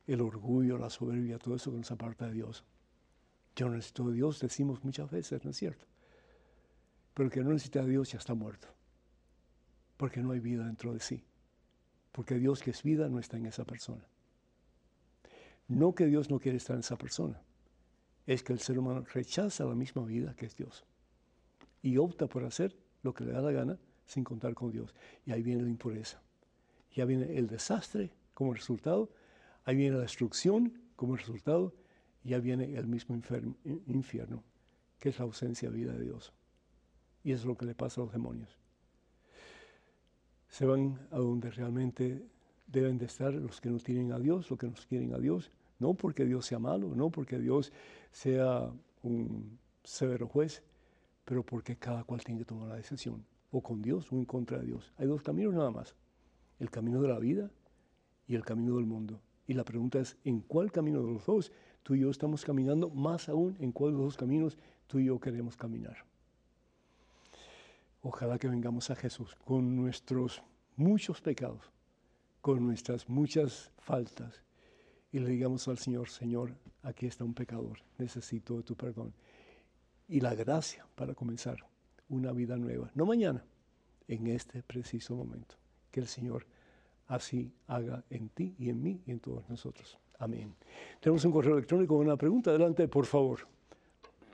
El 0.07 0.21
orgullo, 0.21 0.77
la 0.77 0.89
soberbia, 0.89 1.37
todo 1.37 1.55
eso 1.55 1.69
que 1.69 1.77
nos 1.77 1.91
aparta 1.91 2.27
de 2.27 2.35
Dios. 2.35 2.63
Yo 3.53 3.67
no 3.67 3.75
necesito 3.75 4.07
de 4.07 4.13
Dios, 4.13 4.39
decimos 4.39 4.81
muchas 4.85 5.11
veces, 5.11 5.43
¿no 5.43 5.51
es 5.51 5.57
cierto? 5.57 5.85
Pero 7.13 7.27
el 7.27 7.33
que 7.33 7.43
no 7.43 7.51
necesita 7.51 7.81
a 7.81 7.85
Dios 7.85 8.13
ya 8.13 8.17
está 8.17 8.33
muerto. 8.33 8.69
Porque 9.97 10.21
no 10.21 10.31
hay 10.31 10.39
vida 10.39 10.65
dentro 10.65 10.93
de 10.93 11.01
sí. 11.01 11.25
Porque 12.13 12.35
Dios 12.35 12.63
que 12.63 12.71
es 12.71 12.81
vida 12.81 13.09
no 13.09 13.19
está 13.19 13.35
en 13.35 13.45
esa 13.45 13.65
persona. 13.65 14.07
No 15.67 15.93
que 15.93 16.05
Dios 16.05 16.29
no 16.29 16.39
quiere 16.39 16.59
estar 16.59 16.75
en 16.75 16.79
esa 16.79 16.97
persona. 16.97 17.41
Es 18.25 18.41
que 18.41 18.53
el 18.53 18.59
ser 18.59 18.79
humano 18.79 19.03
rechaza 19.13 19.65
la 19.65 19.75
misma 19.75 20.05
vida 20.05 20.33
que 20.33 20.45
es 20.45 20.55
Dios. 20.55 20.85
Y 21.81 21.97
opta 21.97 22.27
por 22.27 22.45
hacer 22.45 22.73
lo 23.03 23.13
que 23.13 23.25
le 23.25 23.33
da 23.33 23.41
la 23.41 23.51
gana 23.51 23.77
sin 24.05 24.23
contar 24.23 24.53
con 24.53 24.71
Dios. 24.71 24.95
Y 25.25 25.33
ahí 25.33 25.43
viene 25.43 25.63
la 25.63 25.69
impureza. 25.69 26.21
Ya 26.93 27.05
viene 27.05 27.37
el 27.37 27.47
desastre 27.47 28.11
como 28.33 28.53
resultado. 28.53 29.09
Ahí 29.65 29.75
viene 29.75 29.95
la 29.95 30.03
destrucción 30.03 30.73
como 30.95 31.15
resultado. 31.15 31.73
Ya 32.23 32.39
viene 32.39 32.75
el 32.75 32.87
mismo 32.87 33.15
infierno, 33.15 34.43
que 34.99 35.09
es 35.09 35.19
la 35.19 35.25
ausencia 35.25 35.69
de 35.69 35.77
vida 35.77 35.93
de 35.93 36.03
Dios. 36.03 36.33
Y 37.23 37.31
es 37.31 37.45
lo 37.45 37.57
que 37.57 37.65
le 37.65 37.75
pasa 37.75 38.01
a 38.01 38.03
los 38.03 38.13
demonios. 38.13 38.59
Se 40.49 40.65
van 40.65 40.99
a 41.11 41.17
donde 41.17 41.49
realmente 41.49 42.25
deben 42.67 42.97
de 42.97 43.05
estar 43.05 43.33
los 43.33 43.59
que 43.61 43.69
no 43.69 43.79
tienen 43.79 44.11
a 44.11 44.19
Dios, 44.19 44.49
los 44.49 44.59
que 44.59 44.67
no 44.67 44.73
quieren 44.87 45.13
a 45.13 45.17
Dios, 45.17 45.51
no 45.79 45.93
porque 45.93 46.25
Dios 46.25 46.45
sea 46.45 46.59
malo, 46.59 46.93
no 46.95 47.09
porque 47.09 47.39
Dios 47.39 47.71
sea 48.11 48.71
un 49.03 49.57
severo 49.83 50.27
juez, 50.27 50.63
pero 51.25 51.43
porque 51.43 51.75
cada 51.77 52.03
cual 52.03 52.23
tiene 52.23 52.41
que 52.41 52.45
tomar 52.45 52.69
la 52.69 52.75
decisión, 52.75 53.25
o 53.51 53.61
con 53.61 53.81
Dios 53.81 54.11
o 54.11 54.15
en 54.15 54.25
contra 54.25 54.59
de 54.59 54.67
Dios. 54.67 54.93
Hay 54.97 55.07
dos 55.07 55.21
caminos 55.21 55.53
nada 55.53 55.71
más, 55.71 55.95
el 56.61 56.69
camino 56.69 57.01
de 57.01 57.07
la 57.07 57.17
vida 57.17 57.49
y 58.27 58.35
el 58.35 58.45
camino 58.45 58.75
del 58.75 58.85
mundo. 58.85 59.19
Y 59.47 59.53
la 59.53 59.65
pregunta 59.65 59.99
es, 59.99 60.15
¿en 60.23 60.41
cuál 60.41 60.71
camino 60.71 61.01
de 61.01 61.11
los 61.11 61.25
dos 61.25 61.51
tú 61.81 61.95
y 61.95 62.01
yo 62.01 62.11
estamos 62.11 62.45
caminando? 62.45 62.89
Más 62.91 63.29
aún, 63.29 63.57
¿en 63.59 63.71
cuál 63.71 63.91
de 63.91 63.97
los 63.97 64.05
dos 64.05 64.17
caminos 64.17 64.57
tú 64.85 64.99
y 64.99 65.05
yo 65.05 65.19
queremos 65.19 65.57
caminar? 65.57 66.05
Ojalá 68.03 68.37
que 68.37 68.47
vengamos 68.47 68.91
a 68.91 68.95
Jesús 68.95 69.35
con 69.43 69.75
nuestros 69.75 70.43
muchos 70.75 71.19
pecados, 71.19 71.71
con 72.41 72.63
nuestras 72.63 73.09
muchas 73.09 73.71
faltas, 73.79 74.43
y 75.11 75.17
le 75.17 75.29
digamos 75.29 75.67
al 75.67 75.79
Señor, 75.79 76.09
Señor, 76.09 76.55
aquí 76.83 77.07
está 77.07 77.23
un 77.23 77.33
pecador, 77.33 77.79
necesito 77.97 78.57
de 78.57 78.63
tu 78.63 78.75
perdón. 78.75 79.13
Y 80.07 80.19
la 80.19 80.35
gracia 80.35 80.85
para 80.93 81.15
comenzar 81.15 81.57
una 82.07 82.31
vida 82.31 82.55
nueva, 82.55 82.91
no 82.93 83.07
mañana, 83.07 83.43
en 84.07 84.27
este 84.27 84.61
preciso 84.61 85.15
momento. 85.15 85.55
Que 85.89 85.99
el 85.99 86.07
Señor 86.07 86.45
así 87.11 87.51
haga 87.67 88.03
en 88.09 88.29
ti 88.29 88.55
y 88.57 88.69
en 88.69 88.81
mí 88.81 89.01
y 89.05 89.11
en 89.11 89.19
todos 89.19 89.47
nosotros. 89.49 89.99
Amén. 90.17 90.55
Tenemos 91.01 91.25
un 91.25 91.31
correo 91.31 91.53
electrónico 91.53 91.97
con 91.97 92.05
una 92.05 92.15
pregunta. 92.15 92.51
Adelante, 92.51 92.87
por 92.87 93.05
favor. 93.05 93.39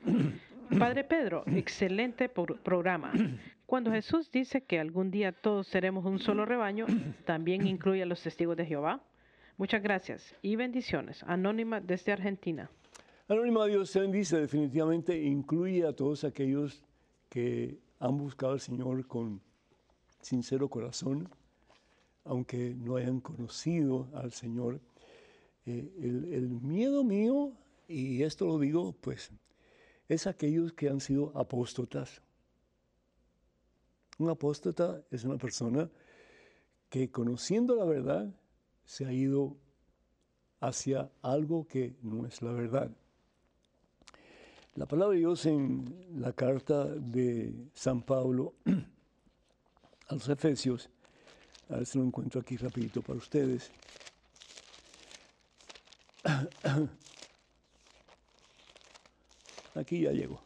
Padre 0.80 1.04
Pedro, 1.04 1.44
excelente 1.48 2.30
programa. 2.30 3.12
Cuando 3.66 3.92
Jesús 3.92 4.32
dice 4.32 4.62
que 4.62 4.80
algún 4.80 5.12
día 5.12 5.32
todos 5.32 5.68
seremos 5.68 6.06
un 6.06 6.20
solo 6.20 6.46
rebaño, 6.46 6.86
¿también 7.26 7.66
incluye 7.66 8.04
a 8.04 8.06
los 8.06 8.22
testigos 8.22 8.56
de 8.56 8.66
Jehová? 8.66 9.02
Muchas 9.58 9.82
gracias 9.82 10.36
y 10.44 10.56
bendiciones. 10.56 11.24
Anónima 11.24 11.82
desde 11.82 12.12
Argentina. 12.12 12.70
Anónima 13.28 13.66
Dios 13.66 13.90
se 13.90 14.02
bendice, 14.02 14.40
definitivamente 14.40 15.20
incluye 15.20 15.86
a 15.86 15.94
todos 15.94 16.24
aquellos 16.24 16.84
que 17.28 17.80
han 18.00 18.18
buscado 18.18 18.54
al 18.54 18.60
Señor 18.60 19.08
con 19.08 19.42
sincero 20.22 20.70
corazón, 20.70 21.28
aunque 22.28 22.76
no 22.76 22.96
hayan 22.96 23.20
conocido 23.20 24.08
al 24.14 24.32
Señor. 24.32 24.80
Eh, 25.66 25.92
el, 26.00 26.34
el 26.34 26.50
miedo 26.50 27.04
mío, 27.04 27.52
y 27.88 28.24
esto 28.24 28.46
lo 28.46 28.60
digo 28.60 28.94
pues 29.02 29.32
es 30.08 30.28
aquellos 30.28 30.74
que 30.74 30.90
han 30.90 31.02
sido 31.02 31.32
apóstotas. 31.36 32.22
Un 34.18 34.30
apóstata 34.30 35.02
es 35.12 35.24
una 35.26 35.38
persona 35.38 35.90
que 36.90 37.12
conociendo 37.12 37.76
la 37.76 37.86
verdad 37.86 38.34
se 38.86 39.06
ha 39.06 39.12
ido 39.12 39.58
hacia 40.60 41.12
algo 41.22 41.68
que 41.68 41.96
no 42.02 42.26
es 42.26 42.42
la 42.42 42.52
verdad. 42.52 42.90
La 44.76 44.86
palabra 44.86 45.14
de 45.14 45.20
Dios 45.20 45.46
en 45.46 46.06
la 46.16 46.34
carta 46.34 46.86
de 46.86 47.54
San 47.74 48.02
Pablo 48.02 48.54
a 50.08 50.14
los 50.14 50.30
Efesios, 50.30 50.90
a 51.70 51.76
ver 51.78 51.86
si 51.86 51.98
lo 51.98 52.06
encuentro 52.06 52.40
aquí 52.40 52.58
rapidito 52.58 53.02
para 53.02 53.18
ustedes. 53.18 53.72
Aquí 59.76 60.02
ya 60.02 60.12
llego. 60.12 60.42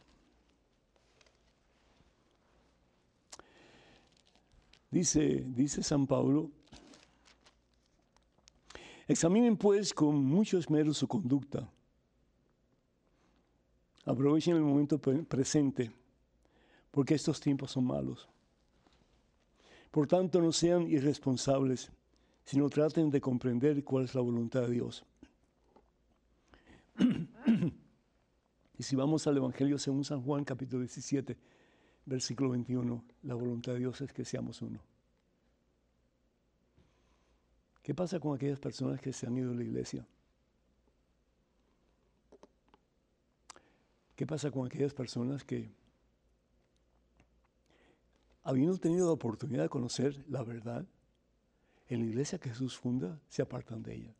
Dice, 4.90 5.42
dice 5.46 5.82
San 5.82 6.06
Pablo, 6.06 6.50
examinen 9.08 9.56
pues 9.56 9.94
con 9.94 10.22
mucho 10.22 10.58
esmero 10.58 10.92
su 10.92 11.08
conducta. 11.08 11.66
Aprovechen 14.04 14.56
el 14.56 14.62
momento 14.62 14.98
presente, 14.98 15.90
porque 16.90 17.14
estos 17.14 17.40
tiempos 17.40 17.70
son 17.70 17.86
malos. 17.86 18.28
Por 19.92 20.06
tanto, 20.08 20.40
no 20.40 20.50
sean 20.52 20.88
irresponsables, 20.88 21.92
sino 22.44 22.68
traten 22.70 23.10
de 23.10 23.20
comprender 23.20 23.84
cuál 23.84 24.04
es 24.06 24.14
la 24.14 24.22
voluntad 24.22 24.62
de 24.62 24.70
Dios. 24.72 25.04
Y 28.78 28.84
si 28.84 28.96
vamos 28.96 29.26
al 29.28 29.36
Evangelio 29.36 29.78
según 29.78 30.02
San 30.02 30.22
Juan, 30.22 30.44
capítulo 30.44 30.80
17, 30.80 31.36
versículo 32.06 32.50
21, 32.50 33.04
la 33.22 33.34
voluntad 33.34 33.74
de 33.74 33.80
Dios 33.80 34.00
es 34.00 34.12
que 34.12 34.24
seamos 34.24 34.60
uno. 34.60 34.80
¿Qué 37.80 37.94
pasa 37.94 38.18
con 38.18 38.34
aquellas 38.34 38.58
personas 38.58 39.00
que 39.00 39.12
se 39.12 39.26
han 39.26 39.36
ido 39.36 39.52
a 39.52 39.54
la 39.54 39.62
iglesia? 39.62 40.04
¿Qué 44.16 44.26
pasa 44.26 44.50
con 44.50 44.66
aquellas 44.66 44.94
personas 44.94 45.44
que, 45.44 45.70
habiendo 48.42 48.76
tenido 48.78 49.06
la 49.06 49.12
oportunidad 49.12 49.64
de 49.64 49.68
conocer 49.68 50.24
la 50.28 50.42
verdad, 50.42 50.86
en 51.88 52.00
la 52.00 52.06
iglesia 52.06 52.38
que 52.38 52.50
Jesús 52.50 52.76
funda, 52.76 53.20
se 53.28 53.42
apartan 53.42 53.82
de 53.82 53.94
ella? 53.94 54.14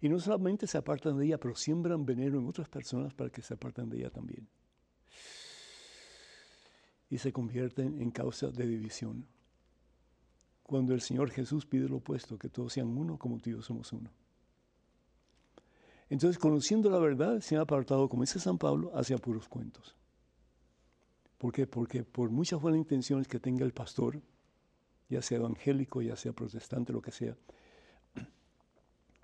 Y 0.00 0.08
no 0.08 0.18
solamente 0.20 0.66
se 0.66 0.76
apartan 0.76 1.16
de 1.16 1.26
ella, 1.26 1.38
pero 1.38 1.54
siembran 1.54 2.04
veneno 2.04 2.38
en 2.38 2.46
otras 2.46 2.68
personas 2.68 3.14
para 3.14 3.30
que 3.30 3.42
se 3.42 3.54
aparten 3.54 3.88
de 3.88 3.98
ella 3.98 4.10
también. 4.10 4.46
Y 7.08 7.18
se 7.18 7.32
convierten 7.32 8.00
en 8.00 8.10
causa 8.10 8.48
de 8.48 8.66
división. 8.66 9.26
Cuando 10.62 10.94
el 10.94 11.00
Señor 11.00 11.30
Jesús 11.30 11.64
pide 11.64 11.88
lo 11.88 11.96
opuesto, 11.96 12.38
que 12.38 12.48
todos 12.48 12.72
sean 12.72 12.88
uno 12.88 13.18
como 13.18 13.38
tú 13.38 13.50
y 13.50 13.52
yo 13.52 13.62
somos 13.62 13.92
uno. 13.92 14.10
Entonces, 16.10 16.38
conociendo 16.38 16.90
la 16.90 16.98
verdad, 16.98 17.40
se 17.40 17.54
han 17.54 17.62
apartado, 17.62 18.08
como 18.08 18.22
dice 18.22 18.38
San 18.38 18.58
Pablo, 18.58 18.90
hacia 18.94 19.18
puros 19.18 19.48
cuentos. 19.48 19.94
¿Por 21.44 21.52
qué? 21.52 21.66
Porque 21.66 22.04
por 22.04 22.30
muchas 22.30 22.58
buenas 22.58 22.78
intenciones 22.78 23.28
que 23.28 23.38
tenga 23.38 23.66
el 23.66 23.74
pastor, 23.74 24.18
ya 25.10 25.20
sea 25.20 25.36
evangélico, 25.36 26.00
ya 26.00 26.16
sea 26.16 26.32
protestante, 26.32 26.90
lo 26.90 27.02
que 27.02 27.10
sea, 27.10 27.36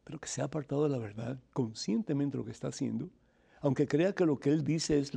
pero 0.05 0.21
que 0.21 0.29
se 0.29 0.43
ha 0.43 0.45
apartado 0.45 0.83
de 0.83 0.91
la 0.91 0.99
verdad 0.99 1.43
conscientemente 1.55 2.37
lo 2.37 2.45
que 2.45 2.51
está 2.51 2.69
haciendo, 2.69 3.09
aunque 3.63 3.87
crea 3.87 4.15
que 4.15 4.27
lo 4.27 4.39
que 4.39 4.51
él 4.51 4.65
dice 4.65 4.99
es, 4.99 5.13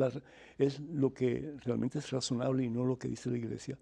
es 0.57 0.79
lo 0.79 1.13
que 1.13 1.57
realmente 1.65 1.99
es 1.99 2.09
razonable 2.09 2.63
y 2.63 2.69
no 2.69 2.85
lo 2.85 2.97
que 2.97 3.09
dice 3.09 3.29
la 3.29 3.37
iglesia, 3.37 3.77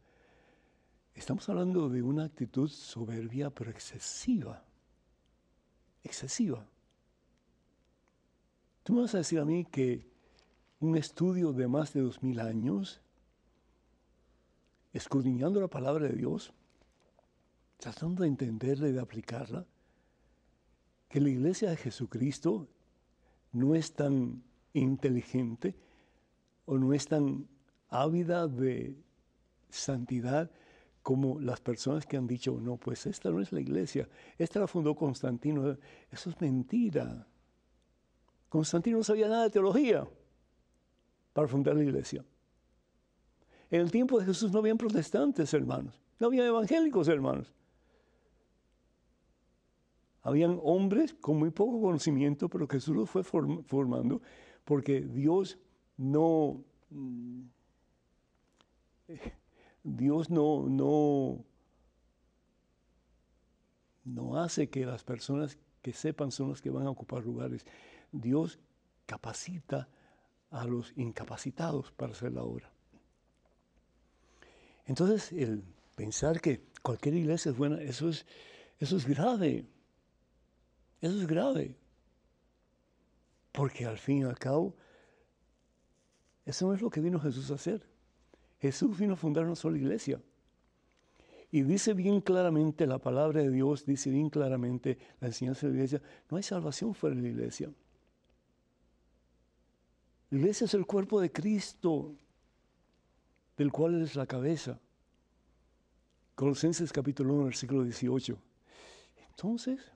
estamos 1.13 1.47
hablando 1.47 1.89
de 1.89 2.01
una 2.01 2.23
actitud 2.23 2.69
soberbia 2.69 3.51
pero 3.51 3.69
excesiva, 3.69 4.65
excesiva. 6.03 6.67
Tú 8.81 8.93
me 8.93 9.01
vas 9.01 9.13
a 9.13 9.19
decir 9.19 9.37
a 9.37 9.45
mí 9.45 9.63
que 9.65 10.09
un 10.79 10.97
estudio 10.97 11.53
de 11.53 11.67
más 11.67 11.93
de 11.93 12.01
dos 12.01 12.23
mil 12.23 12.39
años, 12.39 12.99
escudriñando 14.93 15.61
la 15.61 15.67
palabra 15.67 16.07
de 16.07 16.15
Dios, 16.15 16.53
tratando 17.77 18.23
de 18.23 18.29
entenderla 18.29 18.89
y 18.89 18.91
de 18.91 18.99
aplicarla, 18.99 19.65
que 21.09 21.19
la 21.19 21.29
iglesia 21.29 21.69
de 21.69 21.77
Jesucristo 21.77 22.67
no 23.51 23.75
es 23.75 23.93
tan 23.93 24.43
inteligente 24.73 25.75
o 26.65 26.77
no 26.77 26.93
es 26.93 27.07
tan 27.07 27.47
ávida 27.89 28.47
de 28.47 28.95
santidad 29.69 30.49
como 31.01 31.39
las 31.39 31.59
personas 31.59 32.05
que 32.05 32.17
han 32.17 32.27
dicho, 32.27 32.59
no, 32.61 32.77
pues 32.77 33.05
esta 33.07 33.29
no 33.29 33.41
es 33.41 33.51
la 33.51 33.59
iglesia, 33.59 34.07
esta 34.37 34.59
la 34.59 34.67
fundó 34.67 34.95
Constantino. 34.95 35.77
Eso 36.11 36.29
es 36.29 36.39
mentira. 36.39 37.27
Constantino 38.49 38.97
no 38.97 39.03
sabía 39.03 39.27
nada 39.27 39.43
de 39.43 39.49
teología 39.49 40.07
para 41.33 41.47
fundar 41.47 41.75
la 41.75 41.83
iglesia. 41.83 42.23
En 43.71 43.79
el 43.79 43.89
tiempo 43.89 44.19
de 44.19 44.25
Jesús 44.25 44.51
no 44.51 44.59
habían 44.59 44.77
protestantes, 44.77 45.53
hermanos, 45.53 45.99
no 46.19 46.27
había 46.27 46.45
evangélicos, 46.45 47.07
hermanos. 47.07 47.53
Habían 50.23 50.59
hombres 50.61 51.13
con 51.13 51.39
muy 51.39 51.49
poco 51.49 51.81
conocimiento, 51.81 52.49
pero 52.49 52.67
Jesús 52.67 52.95
los 52.95 53.09
fue 53.09 53.23
formando 53.23 54.21
porque 54.65 55.01
Dios 55.01 55.57
no, 55.97 56.61
mm, 56.89 57.41
Dios 59.83 60.29
no, 60.29 61.43
no 64.03 64.37
hace 64.37 64.69
que 64.69 64.85
las 64.85 65.03
personas 65.03 65.57
que 65.81 65.93
sepan 65.93 66.31
son 66.31 66.49
las 66.49 66.61
que 66.61 66.69
van 66.69 66.85
a 66.85 66.91
ocupar 66.91 67.23
lugares. 67.23 67.65
Dios 68.11 68.59
capacita 69.05 69.87
a 70.51 70.65
los 70.65 70.93
incapacitados 70.97 71.91
para 71.93 72.11
hacer 72.11 72.33
la 72.33 72.43
obra. 72.43 72.71
Entonces, 74.85 75.31
el 75.31 75.63
pensar 75.95 76.41
que 76.41 76.61
cualquier 76.81 77.15
iglesia 77.15 77.51
es 77.51 77.57
buena, 77.57 77.81
eso 77.81 78.09
es, 78.09 78.25
eso 78.79 78.97
es 78.97 79.05
grave. 79.05 79.65
Eso 81.01 81.21
es 81.21 81.27
grave. 81.27 81.75
Porque 83.51 83.85
al 83.85 83.97
fin 83.97 84.19
y 84.19 84.23
al 84.23 84.37
cabo, 84.37 84.75
eso 86.45 86.67
no 86.67 86.73
es 86.73 86.81
lo 86.81 86.89
que 86.89 87.01
vino 87.01 87.19
Jesús 87.19 87.51
a 87.51 87.55
hacer. 87.55 87.87
Jesús 88.59 88.97
vino 88.97 89.13
a 89.13 89.17
fundar 89.17 89.45
una 89.45 89.55
sola 89.55 89.77
iglesia. 89.77 90.21
Y 91.51 91.63
dice 91.63 91.93
bien 91.93 92.21
claramente 92.21 92.87
la 92.87 92.97
palabra 92.97 93.41
de 93.41 93.49
Dios, 93.49 93.85
dice 93.85 94.09
bien 94.09 94.29
claramente 94.29 94.97
la 95.19 95.27
enseñanza 95.27 95.67
de 95.67 95.73
la 95.73 95.77
iglesia, 95.79 96.01
no 96.29 96.37
hay 96.37 96.43
salvación 96.43 96.93
fuera 96.93 97.15
de 97.15 97.23
la 97.23 97.27
iglesia. 97.27 97.69
La 100.29 100.37
iglesia 100.37 100.65
es 100.65 100.73
el 100.73 100.85
cuerpo 100.85 101.19
de 101.19 101.29
Cristo, 101.29 102.15
del 103.61 103.71
cual 103.71 104.01
es 104.01 104.15
la 104.15 104.25
cabeza. 104.25 104.79
Colosenses 106.33 106.91
capítulo 106.91 107.35
1, 107.35 107.43
versículo 107.43 107.83
18. 107.83 108.35
Entonces, 109.29 109.91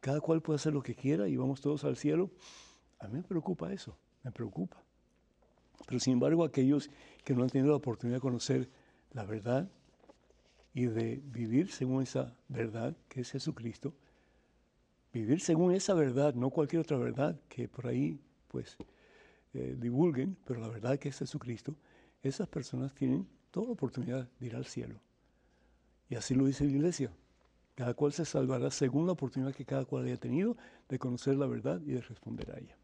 cada 0.00 0.22
cual 0.22 0.40
puede 0.40 0.56
hacer 0.56 0.72
lo 0.72 0.82
que 0.82 0.94
quiera 0.94 1.28
y 1.28 1.36
vamos 1.36 1.60
todos 1.60 1.84
al 1.84 1.98
cielo. 1.98 2.30
A 2.98 3.08
mí 3.08 3.18
me 3.18 3.24
preocupa 3.24 3.70
eso, 3.74 3.94
me 4.22 4.32
preocupa. 4.32 4.82
Pero 5.86 6.00
sin 6.00 6.14
embargo, 6.14 6.44
aquellos 6.44 6.88
que 7.24 7.34
no 7.34 7.42
han 7.42 7.50
tenido 7.50 7.72
la 7.72 7.76
oportunidad 7.76 8.16
de 8.16 8.22
conocer 8.22 8.70
la 9.12 9.26
verdad 9.26 9.68
y 10.72 10.86
de 10.86 11.20
vivir 11.26 11.70
según 11.70 12.04
esa 12.04 12.34
verdad 12.48 12.96
que 13.10 13.20
es 13.20 13.32
Jesucristo, 13.32 13.92
vivir 15.12 15.42
según 15.42 15.74
esa 15.74 15.92
verdad, 15.92 16.32
no 16.32 16.48
cualquier 16.48 16.80
otra 16.80 16.96
verdad 16.96 17.38
que 17.50 17.68
por 17.68 17.86
ahí 17.86 18.18
pues 18.48 18.78
eh, 19.52 19.76
divulguen, 19.78 20.38
pero 20.46 20.58
la 20.58 20.68
verdad 20.68 20.98
que 20.98 21.10
es 21.10 21.18
Jesucristo, 21.18 21.76
esas 22.26 22.48
personas 22.48 22.94
tienen 22.94 23.26
toda 23.50 23.66
la 23.66 23.72
oportunidad 23.72 24.28
de 24.38 24.46
ir 24.46 24.56
al 24.56 24.66
cielo. 24.66 25.00
Y 26.08 26.14
así 26.14 26.34
lo 26.34 26.46
dice 26.46 26.64
la 26.64 26.70
iglesia. 26.70 27.12
Cada 27.74 27.94
cual 27.94 28.12
se 28.12 28.24
salvará 28.24 28.70
según 28.70 29.06
la 29.06 29.12
oportunidad 29.12 29.54
que 29.54 29.66
cada 29.66 29.84
cual 29.84 30.06
haya 30.06 30.16
tenido 30.16 30.56
de 30.88 30.98
conocer 30.98 31.36
la 31.36 31.46
verdad 31.46 31.80
y 31.82 31.92
de 31.92 32.00
responder 32.00 32.50
a 32.52 32.58
ella. 32.58 32.76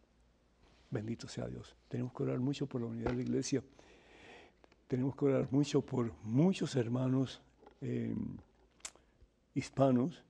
Bendito 0.90 1.28
sea 1.28 1.47
Dios. 1.47 1.74
Tenemos 1.88 2.12
que 2.12 2.24
orar 2.24 2.40
mucho 2.40 2.66
por 2.66 2.82
la 2.82 2.88
unidad 2.88 3.11
de 3.11 3.16
la 3.16 3.22
iglesia. 3.22 3.62
Tenemos 4.88 5.16
que 5.16 5.24
orar 5.24 5.49
mucho 5.51 5.80
por 5.80 6.12
muchos 6.24 6.76
hermanos 6.76 7.40
Em, 7.82 8.36
hispanos 9.55 10.22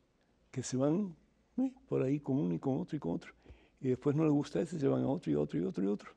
que 0.50 0.62
se 0.62 0.78
van 0.78 1.14
eh, 1.58 1.70
por 1.86 2.02
ahí 2.02 2.18
con 2.18 2.38
uno 2.38 2.54
y 2.54 2.58
con 2.58 2.80
otro 2.80 2.96
y 2.96 2.98
con 2.98 3.12
otro. 3.12 3.34
Y 3.78 3.88
después 3.88 4.16
no 4.16 4.24
les 4.24 4.32
gusta 4.32 4.62
ese, 4.62 4.80
se 4.80 4.88
van 4.88 5.02
a 5.02 5.06
otro 5.06 5.30
y 5.30 5.34
otro 5.34 5.60
y 5.60 5.64
otro 5.64 5.84
y 5.84 5.86
otro. 5.86 6.10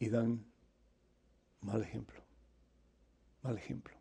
Y 0.00 0.08
dan 0.08 0.44
mal 1.62 1.82
ejemplo. 1.82 2.20
Mal 3.42 3.56
ejemplo. 3.56 3.94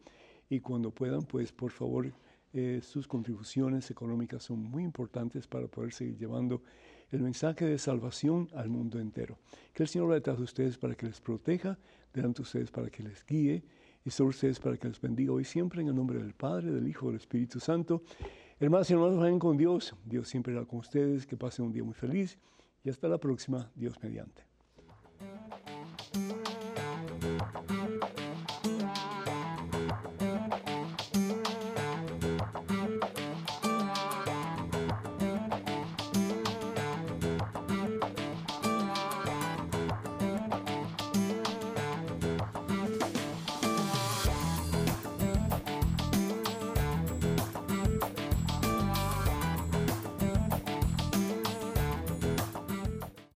y 0.48 0.60
cuando 0.60 0.90
puedan, 0.90 1.22
pues 1.22 1.52
por 1.52 1.70
favor, 1.70 2.12
eh, 2.52 2.80
sus 2.82 3.06
contribuciones 3.06 3.90
económicas 3.90 4.42
son 4.42 4.62
muy 4.62 4.82
importantes 4.82 5.46
para 5.46 5.68
poder 5.68 5.92
seguir 5.92 6.16
llevando 6.16 6.62
el 7.10 7.22
mensaje 7.22 7.64
de 7.64 7.78
salvación 7.78 8.48
al 8.54 8.68
mundo 8.68 8.98
entero. 8.98 9.38
Que 9.72 9.84
el 9.84 9.88
Señor 9.88 10.08
vaya 10.08 10.16
detrás 10.16 10.38
de 10.38 10.44
ustedes 10.44 10.78
para 10.78 10.94
que 10.94 11.06
les 11.06 11.20
proteja, 11.20 11.78
delante 12.12 12.38
de 12.38 12.42
ustedes 12.42 12.70
para 12.70 12.90
que 12.90 13.02
les 13.02 13.24
guíe 13.24 13.62
y 14.04 14.10
sobre 14.10 14.30
ustedes 14.30 14.60
para 14.60 14.76
que 14.76 14.88
les 14.88 15.00
bendiga 15.00 15.32
hoy 15.32 15.44
siempre 15.44 15.82
en 15.82 15.88
el 15.88 15.94
nombre 15.94 16.18
del 16.18 16.34
Padre, 16.34 16.70
del 16.70 16.86
Hijo, 16.86 17.06
del 17.08 17.16
Espíritu 17.16 17.60
Santo. 17.60 18.02
Hermanos 18.60 18.90
y 18.90 18.92
hermanos, 18.94 19.18
vayan 19.18 19.38
con 19.38 19.56
Dios. 19.56 19.94
Dios 20.04 20.28
siempre 20.28 20.52
irá 20.52 20.64
con 20.64 20.80
ustedes. 20.80 21.26
Que 21.26 21.36
pasen 21.36 21.66
un 21.66 21.72
día 21.72 21.84
muy 21.84 21.94
feliz. 21.94 22.38
Y 22.84 22.90
hasta 22.90 23.08
la 23.08 23.18
próxima, 23.18 23.70
Dios 23.74 23.94
mediante. 24.02 24.57